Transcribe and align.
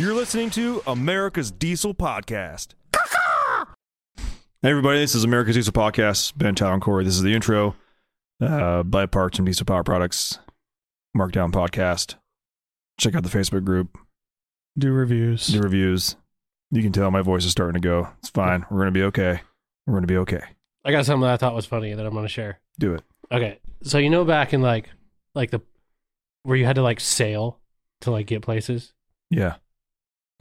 You're 0.00 0.14
listening 0.14 0.48
to 0.52 0.82
America's 0.86 1.50
Diesel 1.50 1.92
Podcast. 1.92 2.68
Hey 4.62 4.70
everybody, 4.70 4.98
this 4.98 5.14
is 5.14 5.24
America's 5.24 5.56
Diesel 5.56 5.74
Podcast. 5.74 6.38
Ben 6.38 6.54
Town 6.54 6.80
Corey. 6.80 7.04
This 7.04 7.16
is 7.16 7.22
the 7.22 7.34
intro 7.34 7.76
uh, 8.40 8.82
by 8.82 9.04
parts 9.04 9.38
and 9.38 9.44
Diesel 9.44 9.66
Power 9.66 9.84
Products 9.84 10.38
Markdown 11.14 11.52
Podcast. 11.52 12.14
Check 12.98 13.14
out 13.14 13.24
the 13.24 13.28
Facebook 13.28 13.62
group. 13.62 13.98
Do 14.78 14.90
reviews. 14.90 15.48
Do 15.48 15.60
reviews. 15.60 16.16
You 16.70 16.80
can 16.80 16.92
tell 16.92 17.10
my 17.10 17.20
voice 17.20 17.44
is 17.44 17.50
starting 17.50 17.78
to 17.78 17.86
go. 17.86 18.08
It's 18.20 18.30
fine. 18.30 18.64
We're 18.70 18.78
gonna 18.78 18.92
be 18.92 19.02
okay. 19.02 19.42
We're 19.86 19.96
gonna 19.96 20.06
be 20.06 20.16
okay. 20.16 20.44
I 20.82 20.92
got 20.92 21.04
something 21.04 21.28
that 21.28 21.34
I 21.34 21.36
thought 21.36 21.54
was 21.54 21.66
funny 21.66 21.92
that 21.92 22.06
I'm 22.06 22.14
going 22.14 22.24
to 22.24 22.28
share. 22.32 22.58
Do 22.78 22.94
it. 22.94 23.02
Okay, 23.30 23.58
so 23.82 23.98
you 23.98 24.08
know 24.08 24.24
back 24.24 24.54
in 24.54 24.62
like 24.62 24.88
like 25.34 25.50
the 25.50 25.60
where 26.44 26.56
you 26.56 26.64
had 26.64 26.76
to 26.76 26.82
like 26.82 27.00
sail 27.00 27.60
to 28.00 28.10
like 28.10 28.24
get 28.24 28.40
places. 28.40 28.94
Yeah. 29.28 29.56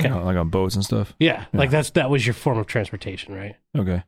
Okay. 0.02 0.12
Like 0.14 0.38
on 0.38 0.50
boats 0.50 0.76
and 0.76 0.84
stuff. 0.84 1.14
Yeah, 1.20 1.46
Yeah. 1.54 1.60
like 1.60 1.70
that's 1.72 1.92
that 1.92 2.10
was 2.10 2.26
your 2.26 2.34
form 2.34 2.58
of 2.58 2.68
transportation, 2.68 3.34
right? 3.36 3.56
Okay. 3.78 4.04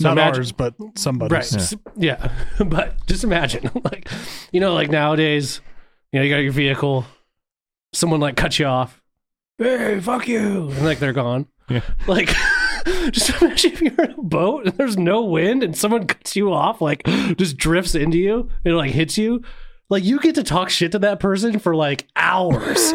So 0.00 0.08
Not 0.08 0.12
imagine- 0.18 0.40
ours, 0.40 0.52
but 0.52 0.74
somebody's. 0.96 1.32
Right. 1.52 1.54
s- 1.62 1.74
Yeah. 1.96 2.32
but 2.66 3.06
just 3.06 3.22
imagine, 3.22 3.70
like, 3.84 4.08
you 4.52 4.58
know, 4.60 4.72
like 4.74 4.90
nowadays, 4.90 5.60
you 6.12 6.18
know, 6.18 6.24
you 6.24 6.32
got 6.34 6.38
your 6.42 6.52
vehicle, 6.52 7.04
someone 7.92 8.18
like 8.20 8.36
cuts 8.36 8.58
you 8.58 8.66
off. 8.66 9.00
Hey, 9.58 10.00
fuck 10.00 10.26
you. 10.26 10.70
And 10.70 10.84
like 10.84 10.98
they're 10.98 11.12
gone. 11.12 11.46
Yeah. 11.68 11.82
Like, 12.08 12.34
just 13.12 13.40
imagine 13.42 13.72
if 13.72 13.80
you're 13.82 14.04
in 14.06 14.12
a 14.12 14.22
boat 14.22 14.66
and 14.66 14.74
there's 14.78 14.96
no 14.96 15.22
wind 15.22 15.62
and 15.62 15.76
someone 15.76 16.06
cuts 16.06 16.34
you 16.34 16.52
off, 16.52 16.80
like, 16.80 17.04
just 17.36 17.56
drifts 17.58 17.94
into 17.94 18.16
you 18.18 18.48
and 18.64 18.76
like 18.76 18.90
hits 18.92 19.16
you. 19.18 19.42
Like, 19.90 20.02
you 20.02 20.18
get 20.20 20.34
to 20.36 20.42
talk 20.42 20.70
shit 20.70 20.92
to 20.92 20.98
that 21.00 21.20
person 21.20 21.58
for 21.58 21.76
like 21.76 22.08
hours. 22.16 22.92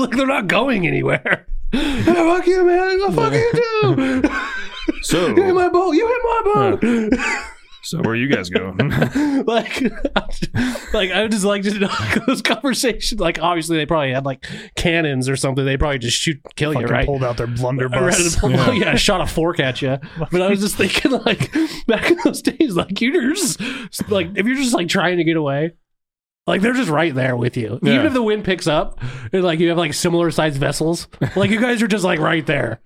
like, 0.06 0.16
they're 0.16 0.26
not 0.26 0.46
going 0.46 0.86
anywhere. 0.86 1.46
Hey, 1.70 2.02
fuck 2.02 2.46
you, 2.46 2.64
man. 2.64 2.98
What 2.98 3.12
fuck 3.14 3.32
you 3.34 3.52
do? 3.52 4.22
So 5.02 5.28
You 5.28 5.42
hit 5.42 5.54
my 5.54 5.68
boat. 5.68 5.92
You 5.92 6.08
hit 6.08 6.22
my 6.24 6.78
boat. 6.80 7.20
so 7.82 7.98
where 8.00 8.12
are 8.12 8.16
you 8.16 8.26
guys 8.26 8.48
going? 8.48 8.76
like, 9.44 9.82
like 10.94 11.10
I 11.10 11.22
would 11.22 11.30
just 11.30 11.44
like 11.44 11.62
to 11.64 11.78
know 11.78 11.90
those 12.26 12.40
conversations. 12.40 13.20
Like, 13.20 13.38
obviously, 13.40 13.76
they 13.76 13.84
probably 13.84 14.12
had 14.12 14.24
like 14.24 14.46
cannons 14.76 15.28
or 15.28 15.36
something. 15.36 15.64
They 15.66 15.76
probably 15.76 15.98
just 15.98 16.16
shoot, 16.18 16.40
kill 16.56 16.72
you, 16.72 16.80
Fucking 16.80 16.90
right? 16.92 17.06
pulled 17.06 17.22
out 17.22 17.36
their 17.36 17.46
I 17.46 17.50
read 17.50 17.58
blunderbuss. 17.58 18.42
it, 18.42 18.50
yeah. 18.50 18.72
yeah, 18.72 18.94
shot 18.96 19.20
a 19.20 19.26
fork 19.26 19.60
at 19.60 19.82
you. 19.82 19.98
But 20.32 20.40
I 20.40 20.48
was 20.48 20.60
just 20.60 20.76
thinking, 20.76 21.12
like, 21.26 21.52
back 21.86 22.10
in 22.10 22.18
those 22.24 22.40
days, 22.40 22.76
like 22.76 22.98
you're 23.02 23.34
just 23.34 23.60
like 24.10 24.28
if 24.36 24.46
you're 24.46 24.56
just 24.56 24.74
like 24.74 24.88
trying 24.88 25.18
to 25.18 25.24
get 25.24 25.36
away, 25.36 25.72
like 26.48 26.62
they're 26.62 26.72
just 26.74 26.90
right 26.90 27.14
there 27.14 27.36
with 27.36 27.56
you. 27.56 27.78
Yeah. 27.82 27.94
Even 27.94 28.06
if 28.06 28.12
the 28.12 28.22
wind 28.22 28.44
picks 28.44 28.66
up, 28.66 29.00
and 29.32 29.44
like 29.44 29.58
you 29.60 29.68
have 29.68 29.78
like 29.78 29.94
similar 29.94 30.30
sized 30.30 30.58
vessels, 30.58 31.06
like 31.36 31.50
you 31.50 31.60
guys 31.60 31.82
are 31.82 31.88
just 31.88 32.04
like 32.04 32.18
right 32.18 32.44
there. 32.46 32.80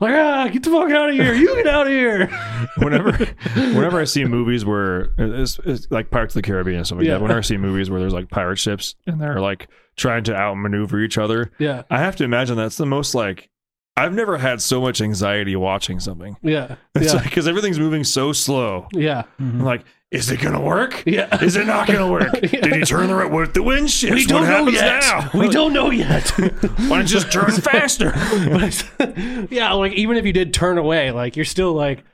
Like 0.00 0.12
ah, 0.14 0.48
get 0.48 0.62
the 0.64 0.70
fuck 0.70 0.90
out 0.90 1.10
of 1.10 1.14
here! 1.14 1.32
You 1.34 1.54
get 1.54 1.66
out 1.68 1.86
of 1.86 1.92
here! 1.92 2.26
whenever 2.78 3.12
whenever 3.54 4.00
I 4.00 4.04
see 4.04 4.24
movies 4.24 4.64
where 4.64 5.10
it's, 5.16 5.58
it's 5.64 5.88
like 5.90 6.10
Pirates 6.10 6.34
of 6.34 6.42
the 6.42 6.46
Caribbean 6.46 6.78
and 6.78 6.86
stuff 6.86 6.98
like 6.98 7.06
Yeah. 7.06 7.14
that, 7.14 7.22
whenever 7.22 7.38
I 7.38 7.42
see 7.42 7.56
movies 7.56 7.90
where 7.90 8.00
there's 8.00 8.12
like 8.12 8.28
pirate 8.28 8.58
ships 8.58 8.96
and 9.06 9.20
they're 9.20 9.40
like 9.40 9.68
trying 9.96 10.24
to 10.24 10.34
outmaneuver 10.34 10.98
each 11.00 11.16
other, 11.16 11.52
Yeah, 11.58 11.84
I 11.90 11.98
have 12.00 12.16
to 12.16 12.24
imagine 12.24 12.56
that's 12.56 12.76
the 12.76 12.86
most 12.86 13.14
like 13.14 13.48
I've 13.96 14.12
never 14.12 14.36
had 14.36 14.60
so 14.60 14.80
much 14.80 15.00
anxiety 15.00 15.54
watching 15.54 16.00
something. 16.00 16.36
yeah, 16.42 16.74
It's 16.96 17.06
yeah, 17.12 17.20
like 17.20 17.24
because 17.24 17.46
everything's 17.46 17.78
moving 17.78 18.02
so 18.02 18.32
slow. 18.32 18.88
yeah, 18.92 19.22
I'm 19.38 19.60
like, 19.60 19.84
is 20.14 20.30
it 20.30 20.40
gonna 20.40 20.60
work? 20.60 21.02
yeah. 21.06 21.42
Is 21.42 21.56
it 21.56 21.66
not 21.66 21.86
gonna 21.88 22.10
work? 22.10 22.32
Yeah. 22.42 22.60
Did 22.60 22.74
he 22.76 22.80
turn 22.82 23.08
the 23.08 23.14
right? 23.14 23.30
What 23.30 23.42
if 23.48 23.52
the 23.52 23.62
wind 23.62 23.90
shifts? 23.90 24.14
We 24.14 24.24
don't 24.26 24.42
what 24.48 24.64
know 24.64 24.68
yet. 24.68 25.02
now? 25.02 25.30
We 25.38 25.48
don't 25.48 25.72
know 25.72 25.90
yet. 25.90 26.28
Why 26.38 26.88
don't 26.88 27.00
you 27.00 27.04
just 27.04 27.32
turn 27.32 27.50
faster? 27.60 28.12
But 28.12 29.50
yeah, 29.50 29.72
like 29.72 29.92
even 29.94 30.16
if 30.16 30.24
you 30.24 30.32
did 30.32 30.54
turn 30.54 30.78
away, 30.78 31.10
like 31.10 31.36
you're 31.36 31.44
still 31.44 31.72
like 31.72 32.04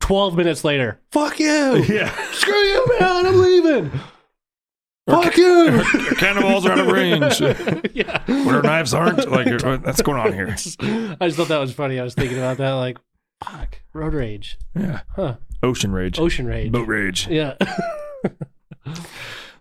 twelve 0.00 0.36
minutes 0.36 0.64
later. 0.64 0.98
Fuck 1.12 1.38
you! 1.38 1.84
yeah, 1.88 2.12
Screw 2.32 2.52
you, 2.54 2.86
man! 2.98 3.26
I'm 3.26 3.38
leaving. 3.40 3.90
Fuck 5.08 5.36
you! 5.36 5.82
cannonballs 6.16 6.64
are 6.66 6.72
out 6.72 6.78
of 6.80 6.86
range. 6.88 7.40
yeah. 7.94 8.22
Our 8.26 8.62
knives 8.62 8.94
aren't 8.94 9.30
like, 9.30 9.62
what's 9.84 10.02
going 10.02 10.18
on 10.18 10.32
here? 10.32 10.48
I 10.50 11.26
just 11.28 11.36
thought 11.36 11.48
that 11.48 11.58
was 11.60 11.72
funny. 11.72 12.00
I 12.00 12.04
was 12.04 12.14
thinking 12.14 12.38
about 12.38 12.56
that. 12.56 12.72
Like, 12.72 12.98
fuck, 13.44 13.80
road 13.92 14.14
rage, 14.14 14.58
Yeah, 14.74 15.00
huh? 15.16 15.36
ocean 15.62 15.92
rage, 15.92 16.18
Ocean 16.18 16.46
rage. 16.46 16.72
boat 16.72 16.88
rage. 16.88 17.28
Yeah. 17.28 17.54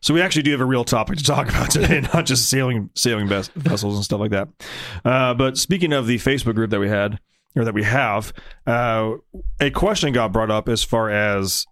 So 0.02 0.14
we 0.14 0.22
actually 0.22 0.42
do 0.42 0.52
have 0.52 0.60
a 0.60 0.66
real 0.66 0.84
topic 0.84 1.18
to 1.18 1.24
talk 1.24 1.48
about 1.48 1.72
today, 1.72 2.02
not 2.14 2.26
just 2.26 2.50
sailing 2.50 2.90
sailing 2.94 3.26
ves- 3.26 3.48
vessels 3.56 3.96
and 3.96 4.04
stuff 4.04 4.20
like 4.20 4.32
that. 4.32 4.50
Uh, 5.06 5.34
but 5.34 5.58
speaking 5.58 5.94
of 5.94 6.08
the 6.08 6.18
Facebook 6.18 6.56
group 6.56 6.72
that 6.72 6.80
we 6.82 6.90
had 6.90 7.22
or 7.56 7.64
that 7.64 7.74
we 7.74 7.84
have, 7.84 8.34
uh, 8.68 9.12
a 9.62 9.70
question 9.72 10.12
got 10.12 10.34
brought 10.34 10.52
up 10.52 10.68
as 10.68 10.84
far 10.84 11.10
as 11.10 11.66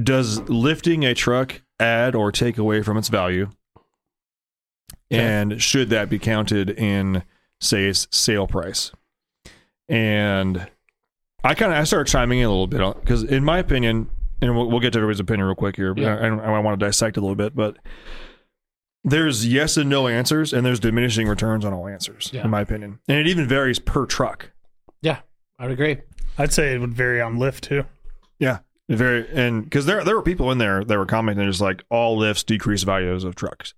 does 0.00 0.48
lifting 0.48 1.04
a 1.04 1.12
truck 1.12 1.62
add 1.80 2.14
or 2.14 2.30
take 2.30 2.56
away 2.56 2.82
from 2.82 2.96
its 2.96 3.08
value, 3.08 3.50
and 5.10 5.60
should 5.60 5.90
that 5.90 6.08
be 6.08 6.20
counted 6.20 6.70
in 6.70 7.24
say 7.60 7.92
sale 7.92 8.46
price? 8.46 8.92
And 9.92 10.70
I 11.44 11.54
kind 11.54 11.70
of 11.72 11.78
I 11.78 11.84
started 11.84 12.10
chiming 12.10 12.38
in 12.38 12.46
a 12.46 12.48
little 12.48 12.66
bit 12.66 12.80
because 13.00 13.22
in 13.24 13.44
my 13.44 13.58
opinion, 13.58 14.08
and 14.40 14.56
we'll, 14.56 14.68
we'll 14.70 14.80
get 14.80 14.94
to 14.94 14.98
everybody's 14.98 15.20
opinion 15.20 15.46
real 15.46 15.54
quick 15.54 15.76
here. 15.76 15.92
But 15.94 16.02
Yeah. 16.02 16.14
I, 16.16 16.28
I, 16.28 16.58
want 16.60 16.80
to 16.80 16.86
dissect 16.86 17.16
a 17.18 17.20
little 17.20 17.36
bit, 17.36 17.54
but 17.54 17.76
there's 19.04 19.46
yes 19.46 19.76
and 19.76 19.90
no 19.90 20.08
answers, 20.08 20.52
and 20.52 20.64
there's 20.64 20.80
diminishing 20.80 21.28
returns 21.28 21.64
on 21.64 21.72
all 21.74 21.86
answers, 21.88 22.30
Yeah. 22.32 22.44
in 22.44 22.50
my 22.50 22.60
opinion. 22.62 23.00
And 23.06 23.18
it 23.18 23.26
even 23.26 23.46
varies 23.46 23.78
per 23.78 24.06
truck. 24.06 24.52
yeah, 25.02 25.18
I 25.58 25.64
would 25.64 25.72
agree. 25.72 25.98
I'd 26.38 26.52
say 26.52 26.74
it 26.74 26.80
would 26.80 26.94
vary 26.94 27.20
on 27.20 27.38
lift 27.38 27.64
too. 27.64 27.84
Yeah, 28.38 28.60
very 28.88 29.28
and 29.32 29.64
because 29.64 29.84
there 29.86 30.02
there 30.04 30.16
were 30.16 30.22
people 30.22 30.50
in 30.50 30.56
there 30.58 30.82
that 30.84 30.96
were 30.98 31.04
commenting 31.06 31.46
just 31.46 31.60
like 31.60 31.84
all 31.90 32.16
lifts 32.16 32.42
decrease 32.42 32.82
values 32.84 33.24
of 33.24 33.34
trucks. 33.34 33.74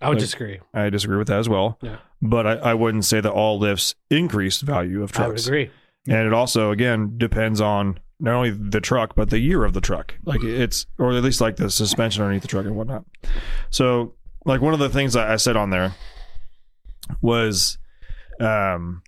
I 0.00 0.08
would 0.08 0.16
Like- 0.16 0.24
disagree. 0.24 0.60
I 0.74 0.90
disagree 0.90 1.16
with 1.16 1.28
that 1.28 1.38
as 1.38 1.48
well. 1.48 1.78
Yeah. 1.82 1.96
But 2.20 2.46
I, 2.46 2.52
I 2.70 2.74
wouldn't 2.74 3.04
say 3.04 3.20
that 3.20 3.30
all 3.30 3.58
lifts 3.58 3.94
increase 4.10 4.60
value 4.60 5.02
of 5.02 5.12
trucks. 5.12 5.24
I 5.26 5.28
would 5.28 5.40
agree. 5.46 5.70
And 6.08 6.26
it 6.26 6.32
also 6.32 6.70
again 6.70 7.14
depends 7.16 7.60
on 7.60 7.98
not 8.20 8.34
only 8.34 8.50
the 8.50 8.80
truck 8.80 9.14
but 9.14 9.30
the 9.30 9.38
year 9.38 9.64
of 9.64 9.72
the 9.72 9.80
truck. 9.80 10.14
Like 10.24 10.42
it's 10.42 10.86
or 10.98 11.12
at 11.12 11.22
least 11.22 11.40
like 11.40 11.56
the 11.56 11.70
suspension 11.70 12.22
underneath 12.22 12.42
the 12.42 12.48
truck 12.48 12.66
and 12.66 12.76
whatnot. 12.76 13.04
So 13.70 14.14
like 14.44 14.60
one 14.60 14.72
of 14.74 14.80
the 14.80 14.88
things 14.90 15.16
I 15.16 15.32
I 15.34 15.36
said 15.36 15.56
on 15.56 15.70
there 15.70 15.94
was 17.22 17.78
um 18.40 19.02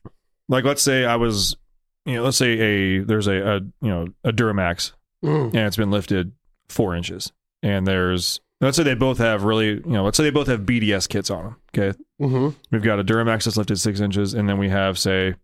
like 0.48 0.64
let's 0.64 0.82
say 0.82 1.04
I 1.04 1.16
was 1.16 1.56
you 2.04 2.14
know 2.14 2.22
let's 2.22 2.36
say 2.36 2.52
a 2.58 2.98
there's 3.00 3.26
a, 3.26 3.34
a 3.56 3.60
you 3.80 3.88
know 3.90 4.06
a 4.24 4.32
Duramax 4.32 4.92
Mm. 5.24 5.46
and 5.48 5.56
it's 5.56 5.78
been 5.78 5.90
lifted 5.90 6.32
four 6.68 6.94
inches 6.94 7.32
and 7.62 7.86
there's 7.86 8.38
let's 8.66 8.76
say 8.76 8.82
they 8.82 8.94
both 8.94 9.18
have 9.18 9.44
really 9.44 9.68
you 9.68 9.82
know 9.86 10.04
let's 10.04 10.16
say 10.16 10.24
they 10.24 10.30
both 10.30 10.46
have 10.46 10.60
BDS 10.60 11.08
kits 11.08 11.30
on 11.30 11.44
them 11.44 11.56
okay 11.76 11.98
hmm 12.18 12.48
We've 12.70 12.82
got 12.82 12.98
a 13.00 13.04
Duramax 13.04 13.44
that's 13.44 13.56
lifted 13.56 13.78
six 13.78 14.00
inches, 14.00 14.34
and 14.34 14.48
then 14.48 14.58
we 14.58 14.68
have, 14.70 14.98
say, 14.98 15.34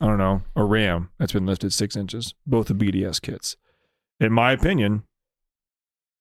I 0.00 0.06
don't 0.06 0.18
know, 0.18 0.42
a 0.54 0.64
Ram 0.64 1.10
that's 1.18 1.32
been 1.32 1.46
lifted 1.46 1.72
six 1.72 1.96
inches, 1.96 2.34
both 2.46 2.66
the 2.66 2.74
BDS 2.74 3.20
kits. 3.22 3.56
In 4.20 4.32
my 4.32 4.52
opinion, 4.52 5.04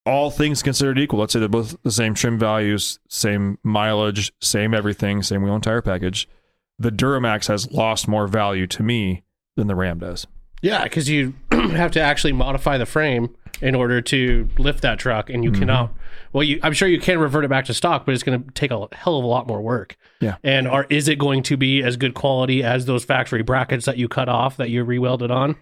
all 0.05 0.29
things 0.29 0.61
considered 0.61 0.99
equal, 0.99 1.19
let's 1.19 1.33
say 1.33 1.39
they're 1.39 1.49
both 1.49 1.75
the 1.83 1.91
same 1.91 2.13
trim 2.13 2.37
values, 2.37 2.99
same 3.09 3.57
mileage, 3.63 4.31
same 4.41 4.73
everything, 4.73 5.23
same 5.23 5.41
wheel 5.41 5.55
and 5.55 5.63
tire 5.63 5.81
package. 5.81 6.29
The 6.77 6.91
Duramax 6.91 7.47
has 7.47 7.71
lost 7.71 8.07
more 8.07 8.27
value 8.27 8.67
to 8.67 8.83
me 8.83 9.23
than 9.55 9.67
the 9.67 9.75
Ram 9.75 9.99
does. 9.99 10.27
Yeah, 10.61 10.83
because 10.83 11.09
you 11.09 11.33
have 11.51 11.91
to 11.91 12.01
actually 12.01 12.33
modify 12.33 12.77
the 12.77 12.85
frame 12.85 13.35
in 13.61 13.73
order 13.73 14.01
to 14.01 14.47
lift 14.57 14.81
that 14.81 14.99
truck, 14.99 15.29
and 15.29 15.43
you 15.43 15.51
cannot. 15.51 15.91
Well, 16.35 16.43
you, 16.43 16.59
I'm 16.63 16.73
sure 16.73 16.89
you 16.89 16.99
can 16.99 17.17
revert 17.17 17.45
it 17.45 17.47
back 17.47 17.63
to 17.67 17.73
stock, 17.73 18.05
but 18.05 18.13
it's 18.13 18.21
going 18.21 18.43
to 18.43 18.51
take 18.51 18.69
a 18.69 18.89
hell 18.91 19.17
of 19.17 19.23
a 19.23 19.27
lot 19.27 19.47
more 19.47 19.61
work. 19.61 19.95
Yeah. 20.19 20.35
And 20.43 20.67
are 20.67 20.85
is 20.89 21.07
it 21.07 21.17
going 21.17 21.43
to 21.43 21.55
be 21.55 21.81
as 21.81 21.95
good 21.95 22.13
quality 22.13 22.61
as 22.61 22.85
those 22.85 23.05
factory 23.05 23.41
brackets 23.41 23.85
that 23.85 23.95
you 23.97 24.09
cut 24.09 24.27
off 24.27 24.57
that 24.57 24.69
you 24.69 24.83
re-welded 24.83 25.31
on? 25.31 25.55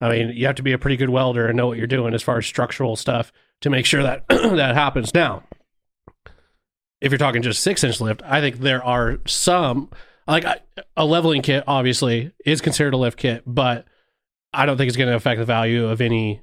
I 0.00 0.10
mean, 0.10 0.28
you 0.28 0.46
have 0.46 0.54
to 0.54 0.62
be 0.62 0.70
a 0.70 0.78
pretty 0.78 0.96
good 0.96 1.10
welder 1.10 1.48
and 1.48 1.56
know 1.56 1.66
what 1.66 1.76
you're 1.76 1.88
doing 1.88 2.14
as 2.14 2.22
far 2.22 2.38
as 2.38 2.46
structural 2.46 2.94
stuff 2.94 3.32
to 3.62 3.70
make 3.70 3.84
sure 3.84 4.04
that 4.04 4.26
that 4.28 4.76
happens. 4.76 5.12
Now, 5.12 5.42
if 7.00 7.10
you're 7.10 7.18
talking 7.18 7.42
just 7.42 7.60
six 7.60 7.82
inch 7.82 8.00
lift, 8.00 8.22
I 8.24 8.40
think 8.40 8.58
there 8.58 8.84
are 8.84 9.18
some 9.26 9.90
like 10.28 10.44
a 10.96 11.04
leveling 11.04 11.42
kit. 11.42 11.64
Obviously, 11.66 12.30
is 12.46 12.60
considered 12.60 12.94
a 12.94 12.96
lift 12.96 13.18
kit, 13.18 13.42
but 13.44 13.86
I 14.54 14.66
don't 14.66 14.76
think 14.76 14.86
it's 14.86 14.96
going 14.96 15.10
to 15.10 15.16
affect 15.16 15.40
the 15.40 15.44
value 15.44 15.88
of 15.88 16.00
any 16.00 16.42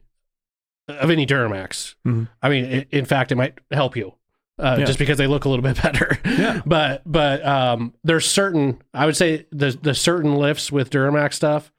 of 0.87 1.09
any 1.09 1.25
Duramax. 1.25 1.95
Mhm. 2.05 2.27
I 2.41 2.49
mean, 2.49 2.65
i 2.65 2.85
in 2.95 3.05
fact, 3.05 3.31
it 3.31 3.35
might 3.35 3.57
help 3.71 3.95
you 3.95 4.13
uh, 4.59 4.77
Yeah. 4.79 4.85
just 4.85 4.99
because 4.99 5.17
they 5.17 5.27
look 5.27 5.45
a 5.45 5.49
little 5.49 5.63
bit 5.63 5.81
better. 5.83 6.17
Yeah. 6.25 6.61
but 6.65 7.01
but 7.05 7.45
um, 7.45 7.93
there's 8.03 8.25
certain 8.25 8.81
I 8.93 9.05
would 9.05 9.17
say 9.17 9.45
the 9.51 9.71
the 9.81 9.93
certain 9.93 10.35
lifts 10.35 10.71
with 10.71 10.89
Duramax 10.89 11.33
stuff. 11.33 11.71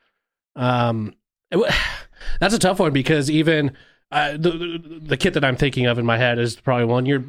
Um, 0.57 1.15
it 1.51 1.59
that's 2.41 2.55
a 2.55 2.59
tough 2.59 2.79
one 2.81 2.93
because 2.93 3.31
even 3.31 3.73
uh, 4.11 4.33
the, 4.33 4.51
the 4.51 5.01
the 5.03 5.17
kit 5.17 5.35
that 5.35 5.45
I'm 5.45 5.57
thinking 5.57 5.87
of 5.87 5.99
in 5.99 6.07
my 6.07 6.17
head 6.19 6.39
is 6.39 6.57
probably 6.57 6.85
one 6.87 7.07
you're 7.07 7.25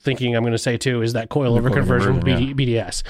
thinking 0.00 0.36
I'm 0.36 0.42
going 0.42 0.52
to 0.52 0.58
say 0.58 0.76
too 0.76 1.02
is 1.02 1.14
that 1.14 1.30
coilover 1.30 1.62
coilover 1.70 1.72
conversion 1.72 2.14
with 2.16 2.24
conversion, 2.24 2.56
BD, 2.56 2.68
BDS. 2.74 3.02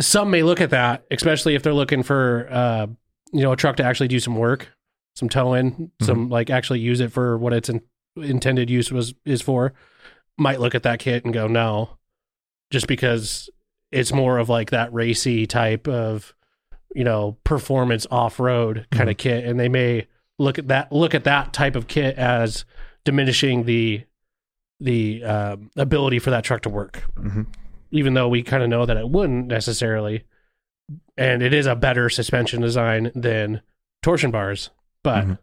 Some 0.00 0.30
may 0.30 0.42
look 0.42 0.60
at 0.60 0.70
that, 0.70 1.04
especially 1.10 1.54
if 1.54 1.62
they're 1.62 1.74
looking 1.74 2.02
for 2.02 2.48
uh, 2.50 2.86
you 3.32 3.42
know 3.42 3.52
a 3.52 3.56
truck 3.56 3.76
to 3.76 3.84
actually 3.84 4.08
do 4.08 4.18
some 4.20 4.34
work, 4.36 4.68
some 5.20 5.28
towing, 5.28 5.90
some 6.02 6.28
like 6.28 6.50
actually 6.50 6.80
use 6.80 6.98
it 7.00 7.12
for 7.12 7.38
what 7.38 7.52
its 7.52 7.68
in, 7.68 7.82
intended 8.16 8.68
use 8.70 8.90
was 8.90 9.14
is 9.24 9.40
for. 9.42 9.72
Might 10.36 10.58
look 10.60 10.74
at 10.74 10.82
that 10.82 10.98
kit 10.98 11.24
and 11.24 11.32
go 11.34 11.46
no, 11.46 11.98
just 12.70 12.86
because 12.88 13.48
it's 13.92 14.12
more 14.12 14.38
of 14.38 14.48
like 14.48 14.70
that 14.70 14.92
racy 14.92 15.46
type 15.46 15.86
of 15.86 16.34
you 16.94 17.04
know 17.04 17.36
performance 17.44 18.06
off 18.10 18.40
road 18.40 18.86
kind 18.90 19.08
of 19.10 19.16
kit, 19.18 19.44
and 19.44 19.60
they 19.60 19.68
may 19.68 20.06
look 20.38 20.58
at 20.58 20.68
that 20.68 20.90
look 20.90 21.14
at 21.14 21.24
that 21.24 21.52
type 21.52 21.76
of 21.76 21.86
kit 21.86 22.16
as 22.16 22.64
diminishing 23.04 23.64
the 23.64 24.02
the 24.80 25.22
um, 25.22 25.70
ability 25.76 26.18
for 26.18 26.30
that 26.30 26.42
truck 26.42 26.62
to 26.62 26.70
work 26.70 27.04
Mhm. 27.14 27.46
even 27.90 28.14
though 28.14 28.28
we 28.30 28.42
kind 28.42 28.62
of 28.62 28.70
know 28.70 28.86
that 28.86 28.96
it 28.96 29.10
wouldn't 29.10 29.46
necessarily. 29.46 30.24
And 31.18 31.42
it 31.42 31.52
is 31.52 31.66
a 31.66 31.76
better 31.76 32.08
suspension 32.08 32.62
design 32.62 33.12
than 33.14 33.60
torsion 34.02 34.30
bars, 34.30 34.70
but 35.02 35.24
Mhm. 35.26 35.38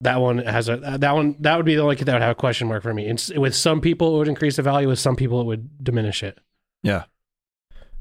that 0.00 0.20
one 0.20 0.38
has 0.38 0.68
a 0.68 0.76
that 0.76 1.14
one 1.14 1.36
that 1.40 1.56
would 1.56 1.66
be 1.66 1.74
the 1.74 1.82
only 1.82 1.96
that 1.96 2.12
would 2.12 2.22
have 2.22 2.30
a 2.30 2.34
question 2.34 2.68
mark 2.68 2.82
for 2.82 2.92
me. 2.94 3.06
And 3.08 3.22
with 3.36 3.54
some 3.54 3.80
people, 3.80 4.14
it 4.14 4.18
would 4.18 4.28
increase 4.28 4.56
the 4.56 4.62
value. 4.62 4.88
With 4.88 4.98
some 4.98 5.16
people, 5.16 5.40
it 5.40 5.44
would 5.44 5.82
diminish 5.84 6.22
it. 6.22 6.38
Yeah. 6.82 7.04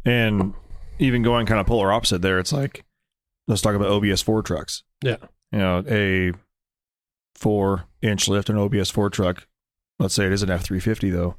And 0.03 0.53
even 0.99 1.23
going 1.23 1.45
kind 1.45 1.59
of 1.59 1.65
polar 1.67 1.91
opposite 1.91 2.21
there, 2.21 2.37
it's 2.39 2.53
like, 2.53 2.85
let's 3.47 3.61
talk 3.61 3.75
about 3.75 3.89
OBS 3.89 4.21
Ford 4.21 4.45
trucks. 4.45 4.83
Yeah. 5.03 5.17
You 5.51 5.59
know, 5.59 5.83
a 5.89 6.33
four 7.35 7.85
inch 8.01 8.27
lift, 8.27 8.49
an 8.49 8.57
OBS 8.57 8.89
Ford 8.91 9.13
truck, 9.13 9.47
let's 9.99 10.13
say 10.13 10.25
it 10.25 10.31
is 10.33 10.43
an 10.43 10.49
F 10.49 10.63
350 10.63 11.09
though, 11.09 11.35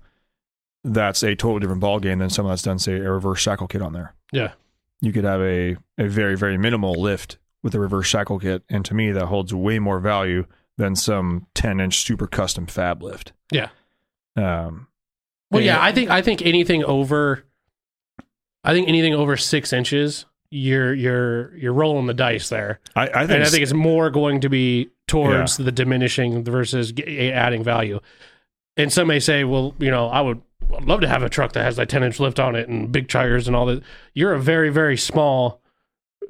that's 0.85 1.23
a 1.23 1.35
totally 1.35 1.61
different 1.61 1.81
ball 1.81 2.01
game 2.01 2.19
than 2.19 2.31
someone 2.31 2.53
that's 2.53 2.63
done, 2.63 2.79
say, 2.79 2.95
a 2.97 3.11
reverse 3.11 3.41
shackle 3.41 3.67
kit 3.69 3.83
on 3.83 3.93
there. 3.93 4.15
Yeah. 4.33 4.53
You 5.01 5.13
could 5.13 5.25
have 5.25 5.41
a, 5.41 5.77
a 5.99 6.07
very, 6.09 6.37
very 6.37 6.57
minimal 6.59 6.93
lift 6.95 7.39
with 7.67 7.75
a 7.75 7.81
reverse 7.81 8.07
shackle 8.07 8.39
kit. 8.39 8.63
And 8.69 8.85
to 8.85 8.95
me, 8.95 9.11
that 9.11 9.27
holds 9.27 9.53
way 9.53 9.81
more 9.81 9.99
value 9.99 10.47
than 10.79 10.95
some 10.95 11.49
10 11.57 11.81
inch 11.81 11.99
super 11.99 12.29
custom 12.29 12.67
fab 12.67 13.03
lift. 13.03 13.33
Yeah. 13.51 13.71
Um, 14.37 14.87
Well, 15.51 15.61
yeah, 15.63 15.75
Yeah. 15.77 15.85
I 15.85 15.91
think 15.91 16.09
I 16.11 16.23
think 16.23 16.43
anything 16.43 16.85
over, 16.85 17.45
I 18.63 18.73
think 18.73 18.87
anything 18.87 19.15
over 19.15 19.37
six 19.37 19.73
inches, 19.73 20.27
you're 20.51 20.95
you're 20.95 21.57
you're 21.57 21.73
rolling 21.73 22.07
the 22.07 22.15
dice 22.15 22.51
there. 22.51 22.79
I, 22.95 23.03
I 23.03 23.07
think, 23.27 23.31
and 23.33 23.43
I 23.43 23.47
think 23.47 23.65
it's 23.65 23.73
more 23.73 24.11
going 24.11 24.43
to 24.43 24.49
be 24.49 24.91
towards 25.09 25.57
the 25.57 25.73
diminishing 25.73 26.45
versus 26.45 26.93
adding 27.05 27.65
value. 27.65 27.99
And 28.77 28.93
some 28.93 29.09
may 29.09 29.19
say, 29.19 29.43
well, 29.43 29.75
you 29.81 29.91
know, 29.91 30.07
I 30.07 30.21
would 30.21 30.41
I'd 30.73 30.85
love 30.85 31.01
to 31.01 31.09
have 31.09 31.25
a 31.25 31.29
truck 31.29 31.53
that 31.55 31.65
has 31.65 31.79
like 31.79 31.89
10 31.89 32.05
inch 32.05 32.21
lift 32.21 32.39
on 32.39 32.55
it 32.55 32.69
and 32.69 32.93
big 32.93 33.09
tires 33.09 33.49
and 33.49 33.57
all 33.57 33.67
that. 33.67 33.83
You're 34.15 34.35
a 34.35 34.41
very, 34.41 34.71
very 34.71 34.97
small, 34.97 35.61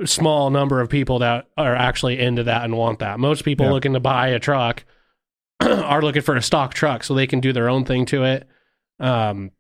small 0.04 0.50
number 0.50 0.80
of 0.80 0.88
people 0.90 1.20
that 1.20 1.46
are 1.56 1.74
actually 1.74 2.18
into 2.20 2.44
that 2.44 2.64
and 2.64 2.76
want 2.76 2.98
that. 2.98 3.18
Most 3.18 3.44
people 3.44 3.66
Yeah. 3.66 3.72
looking 3.72 3.92
to 3.94 4.00
buy 4.00 4.28
a 4.28 4.38
truck 4.38 4.84
are 5.60 6.02
looking 6.02 6.22
for 6.22 6.36
a 6.36 6.42
stock 6.42 6.74
truck 6.74 7.02
so 7.02 7.14
they 7.14 7.26
can 7.26 7.40
do 7.40 7.52
their 7.52 7.68
own 7.68 7.84
thing 7.84 8.04
to 8.06 8.24
it. 8.24 8.46
Um, 9.00 9.52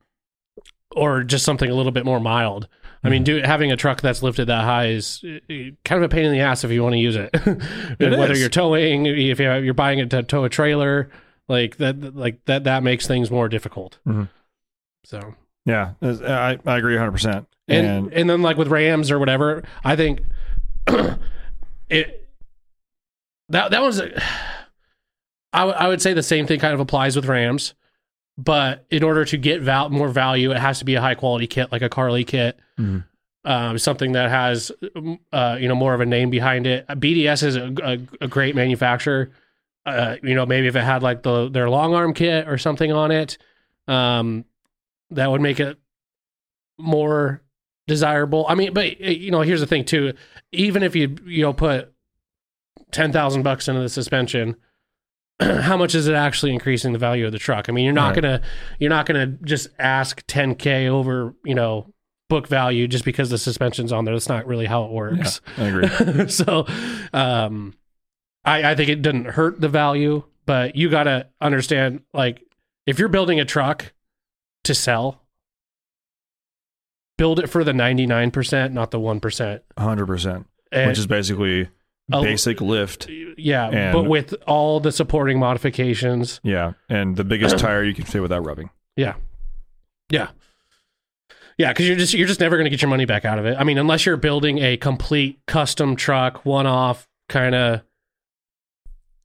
or 0.94 1.22
just 1.24 1.44
something 1.44 1.70
a 1.70 1.74
little 1.74 1.92
bit 1.92 2.04
more 2.04 2.20
mild. 2.20 2.68
I 3.04 3.08
mean, 3.10 3.22
do, 3.22 3.40
having 3.44 3.70
a 3.70 3.76
truck 3.76 4.00
that's 4.00 4.22
lifted 4.22 4.46
that 4.46 4.64
high 4.64 4.86
is 4.88 5.22
kind 5.84 6.02
of 6.02 6.02
a 6.02 6.08
pain 6.08 6.24
in 6.24 6.32
the 6.32 6.40
ass 6.40 6.64
if 6.64 6.70
you 6.72 6.82
want 6.82 6.94
to 6.94 6.98
use 6.98 7.14
it. 7.16 7.30
Whether 8.00 8.32
is. 8.32 8.40
you're 8.40 8.48
towing, 8.48 9.06
if 9.06 9.38
you're 9.38 9.74
buying 9.74 9.98
it 10.00 10.10
to 10.10 10.22
tow 10.24 10.44
a 10.44 10.48
trailer, 10.48 11.10
like 11.48 11.76
that, 11.76 12.16
like 12.16 12.44
that, 12.46 12.64
that 12.64 12.82
makes 12.82 13.06
things 13.06 13.30
more 13.30 13.48
difficult. 13.48 13.98
Mhm. 14.08 14.28
So, 15.04 15.34
Yeah, 15.66 15.92
I, 16.02 16.58
I 16.66 16.78
agree 16.78 16.96
100%. 16.96 17.46
And, 17.68 17.86
And, 17.86 18.12
and 18.12 18.30
then 18.30 18.42
like 18.42 18.56
with 18.56 18.68
Rams 18.68 19.10
or 19.10 19.18
whatever, 19.18 19.64
I 19.84 19.96
think 19.96 20.20
it 21.88 22.28
that 23.48 23.70
that 23.70 23.82
was. 23.82 24.00
I 25.52 25.62
I 25.62 25.88
would 25.88 26.02
say 26.02 26.12
the 26.12 26.22
same 26.22 26.46
thing 26.46 26.60
kind 26.60 26.74
of 26.74 26.80
applies 26.80 27.16
with 27.16 27.26
Rams, 27.26 27.74
but 28.36 28.84
in 28.90 29.02
order 29.02 29.24
to 29.24 29.36
get 29.38 29.62
val- 29.62 29.88
more 29.88 30.08
value, 30.08 30.50
it 30.50 30.58
has 30.58 30.80
to 30.80 30.84
be 30.84 30.96
a 30.96 31.00
high 31.00 31.14
quality 31.14 31.46
kit 31.46 31.72
like 31.72 31.82
a 31.82 31.88
Carli 31.88 32.26
kit. 32.26 32.58
Um, 33.44 33.78
something 33.78 34.12
that 34.12 34.28
has, 34.28 34.72
uh, 35.32 35.56
you 35.58 35.68
know, 35.68 35.76
more 35.76 35.94
of 35.94 36.00
a 36.00 36.06
name 36.06 36.30
behind 36.30 36.66
it. 36.66 36.84
BDS 36.88 37.44
is 37.44 37.56
a, 37.56 37.72
a, 37.82 38.24
a 38.24 38.28
great 38.28 38.56
manufacturer. 38.56 39.30
Uh, 39.86 40.16
you 40.20 40.34
know, 40.34 40.44
maybe 40.44 40.66
if 40.66 40.74
it 40.74 40.82
had 40.82 41.04
like 41.04 41.22
the 41.22 41.48
their 41.48 41.70
long 41.70 41.94
arm 41.94 42.12
kit 42.12 42.48
or 42.48 42.58
something 42.58 42.90
on 42.90 43.12
it, 43.12 43.38
um, 43.86 44.44
that 45.10 45.30
would 45.30 45.40
make 45.40 45.60
it 45.60 45.78
more 46.76 47.40
desirable. 47.86 48.46
I 48.48 48.54
mean, 48.54 48.72
but 48.72 48.86
uh, 49.02 49.08
you 49.10 49.30
know, 49.30 49.40
here's 49.42 49.60
the 49.60 49.66
thing 49.66 49.84
too. 49.84 50.12
Even 50.52 50.82
if 50.82 50.94
you 50.96 51.16
you 51.24 51.42
know 51.42 51.52
put 51.52 51.92
ten 52.92 53.12
thousand 53.12 53.42
bucks 53.42 53.68
into 53.68 53.80
the 53.80 53.88
suspension, 53.88 54.56
how 55.40 55.76
much 55.76 55.94
is 55.94 56.06
it 56.08 56.14
actually 56.14 56.52
increasing 56.52 56.92
the 56.92 56.98
value 56.98 57.26
of 57.26 57.32
the 57.32 57.38
truck? 57.38 57.68
I 57.68 57.72
mean, 57.72 57.84
you're 57.84 57.94
not 57.94 58.14
Right. 58.14 58.22
gonna 58.22 58.40
you're 58.78 58.90
not 58.90 59.06
gonna 59.06 59.26
just 59.26 59.68
ask 59.78 60.22
ten 60.26 60.54
k 60.54 60.88
over 60.88 61.34
you 61.44 61.54
know 61.54 61.92
book 62.28 62.48
value 62.48 62.88
just 62.88 63.04
because 63.04 63.30
the 63.30 63.38
suspension's 63.38 63.92
on 63.92 64.04
there. 64.04 64.14
That's 64.14 64.28
not 64.28 64.46
really 64.46 64.66
how 64.66 64.84
it 64.84 64.90
works. 64.90 65.40
I 65.56 65.62
agree. 65.64 66.28
so, 66.28 66.66
um, 67.12 67.74
I, 68.44 68.72
I 68.72 68.74
think 68.74 68.88
it 68.90 69.00
didn't 69.00 69.26
hurt 69.26 69.60
the 69.60 69.68
value, 69.68 70.24
but 70.44 70.74
you 70.74 70.90
got 70.90 71.04
to 71.04 71.28
understand, 71.40 72.00
like, 72.12 72.42
if 72.84 72.98
you're 72.98 73.08
building 73.08 73.38
a 73.38 73.44
truck 73.44 73.92
to 74.64 74.74
sell, 74.74 75.22
build 77.18 77.38
it 77.40 77.48
for 77.48 77.64
the 77.64 77.72
99%, 77.72 78.72
not 78.72 78.90
the 78.90 79.00
1%. 79.00 79.60
100%, 79.78 80.44
And, 80.72 80.88
which 80.88 80.98
is 80.98 81.06
basically 81.06 81.68
Oh. 82.12 82.22
basic 82.22 82.60
lift. 82.60 83.08
yeah, 83.36 83.68
and- 83.68 83.92
but 83.92 84.04
with 84.04 84.34
all 84.46 84.78
the 84.80 84.92
supporting 84.92 85.38
modifications. 85.40 86.40
Yeah. 86.44 86.74
And 86.88 87.16
the 87.16 87.24
biggest 87.24 87.58
tire 87.60 87.82
you 87.82 87.94
can 87.94 88.04
fit 88.04 88.22
without 88.22 88.44
rubbing. 88.46 88.70
Yeah. 88.96 89.14
Yeah. 90.10 90.28
Yeah, 91.58 91.72
because 91.72 91.88
you're 91.88 91.96
just 91.96 92.12
you're 92.14 92.28
just 92.28 92.38
never 92.40 92.56
going 92.56 92.64
to 92.66 92.70
get 92.70 92.82
your 92.82 92.90
money 92.90 93.06
back 93.06 93.24
out 93.24 93.38
of 93.38 93.46
it. 93.46 93.56
I 93.58 93.64
mean, 93.64 93.78
unless 93.78 94.04
you're 94.06 94.18
building 94.18 94.58
a 94.58 94.76
complete 94.76 95.40
custom 95.46 95.96
truck, 95.96 96.44
one 96.44 96.66
off 96.66 97.08
kind 97.30 97.54
of 97.54 97.80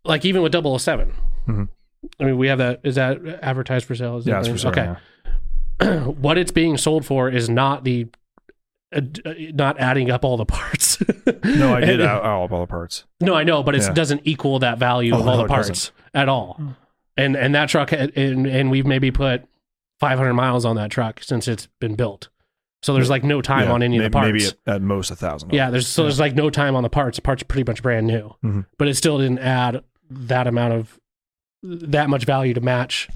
like 0.05 0.23
even 0.25 0.41
with 0.41 0.53
7 0.81 1.13
Mhm. 1.47 1.67
I 2.19 2.23
mean, 2.23 2.37
we 2.37 2.47
have 2.47 2.57
that. 2.59 2.79
Is 2.83 2.95
that 2.95 3.19
advertised 3.43 3.85
for 3.85 3.95
sale? 3.95 4.17
Is 4.17 4.25
Yeah, 4.25 4.39
it's 4.39 4.47
for 4.47 4.57
sure. 4.57 4.71
Okay. 4.71 4.83
yeah. 4.85 4.95
what 6.05 6.37
it's 6.37 6.51
being 6.51 6.77
sold 6.77 7.05
for 7.05 7.29
is 7.29 7.49
not 7.49 7.83
the 7.83 8.07
uh, 8.93 9.01
uh, 9.25 9.33
not 9.53 9.79
adding 9.79 10.11
up 10.11 10.23
all 10.25 10.37
the 10.37 10.45
parts. 10.45 10.97
No, 11.43 11.73
I 11.75 11.79
did 11.81 11.99
And- 11.99 12.03
out, 12.03 12.23
out 12.23 12.51
all 12.51 12.59
the 12.61 12.67
parts. 12.67 13.05
no, 13.19 13.33
I 13.35 13.43
know, 13.43 13.63
but 13.63 13.75
it 13.75 13.81
Yeah. 13.81 13.93
doesn't 13.93 14.21
equal 14.25 14.59
that 14.59 14.77
value 14.77 15.13
of 15.15 15.21
Oh, 15.21 15.29
all 15.29 15.37
no, 15.37 15.43
the 15.43 15.47
parts 15.47 15.67
doesn't. 15.69 15.91
at 16.13 16.29
all. 16.29 16.59
And 17.17 17.35
and 17.35 17.53
that 17.55 17.69
truck, 17.69 17.91
and 17.91 18.11
and 18.17 18.69
we've 18.71 18.85
maybe 18.85 19.11
put 19.11 19.43
500 19.99 20.33
miles 20.33 20.65
on 20.65 20.75
that 20.77 20.89
truck 20.91 21.21
since 21.23 21.47
it's 21.47 21.67
been 21.79 21.95
built. 21.95 22.29
So 22.83 22.93
there's 22.93 23.09
like 23.09 23.23
no 23.23 23.41
time 23.41 23.67
Yeah, 23.67 23.73
on 23.73 23.83
any 23.83 23.97
maybe, 23.97 24.05
of 24.05 24.11
the 24.11 24.17
parts. 24.17 24.31
Maybe 24.33 24.45
at, 24.67 24.75
at 24.75 24.81
most 24.81 25.11
a 25.11 25.15
thousand. 25.15 25.53
yeah, 25.53 25.69
there's 25.69 25.87
so 25.87 26.03
there's 26.03 26.19
like 26.19 26.35
no 26.35 26.49
time 26.49 26.75
on 26.75 26.83
the 26.83 26.89
parts. 26.89 27.17
The 27.17 27.21
parts 27.21 27.41
are 27.43 27.45
pretty 27.45 27.69
much 27.69 27.81
brand 27.83 28.07
new, 28.07 28.35
Mhm. 28.43 28.65
but 28.77 28.87
it 28.87 28.95
still 28.95 29.17
didn't 29.19 29.39
add 29.39 29.83
that 30.09 30.47
amount 30.47 30.73
of 30.73 30.99
that 31.63 32.09
much 32.09 32.25
value 32.25 32.53
to 32.55 32.61
match 32.61 33.07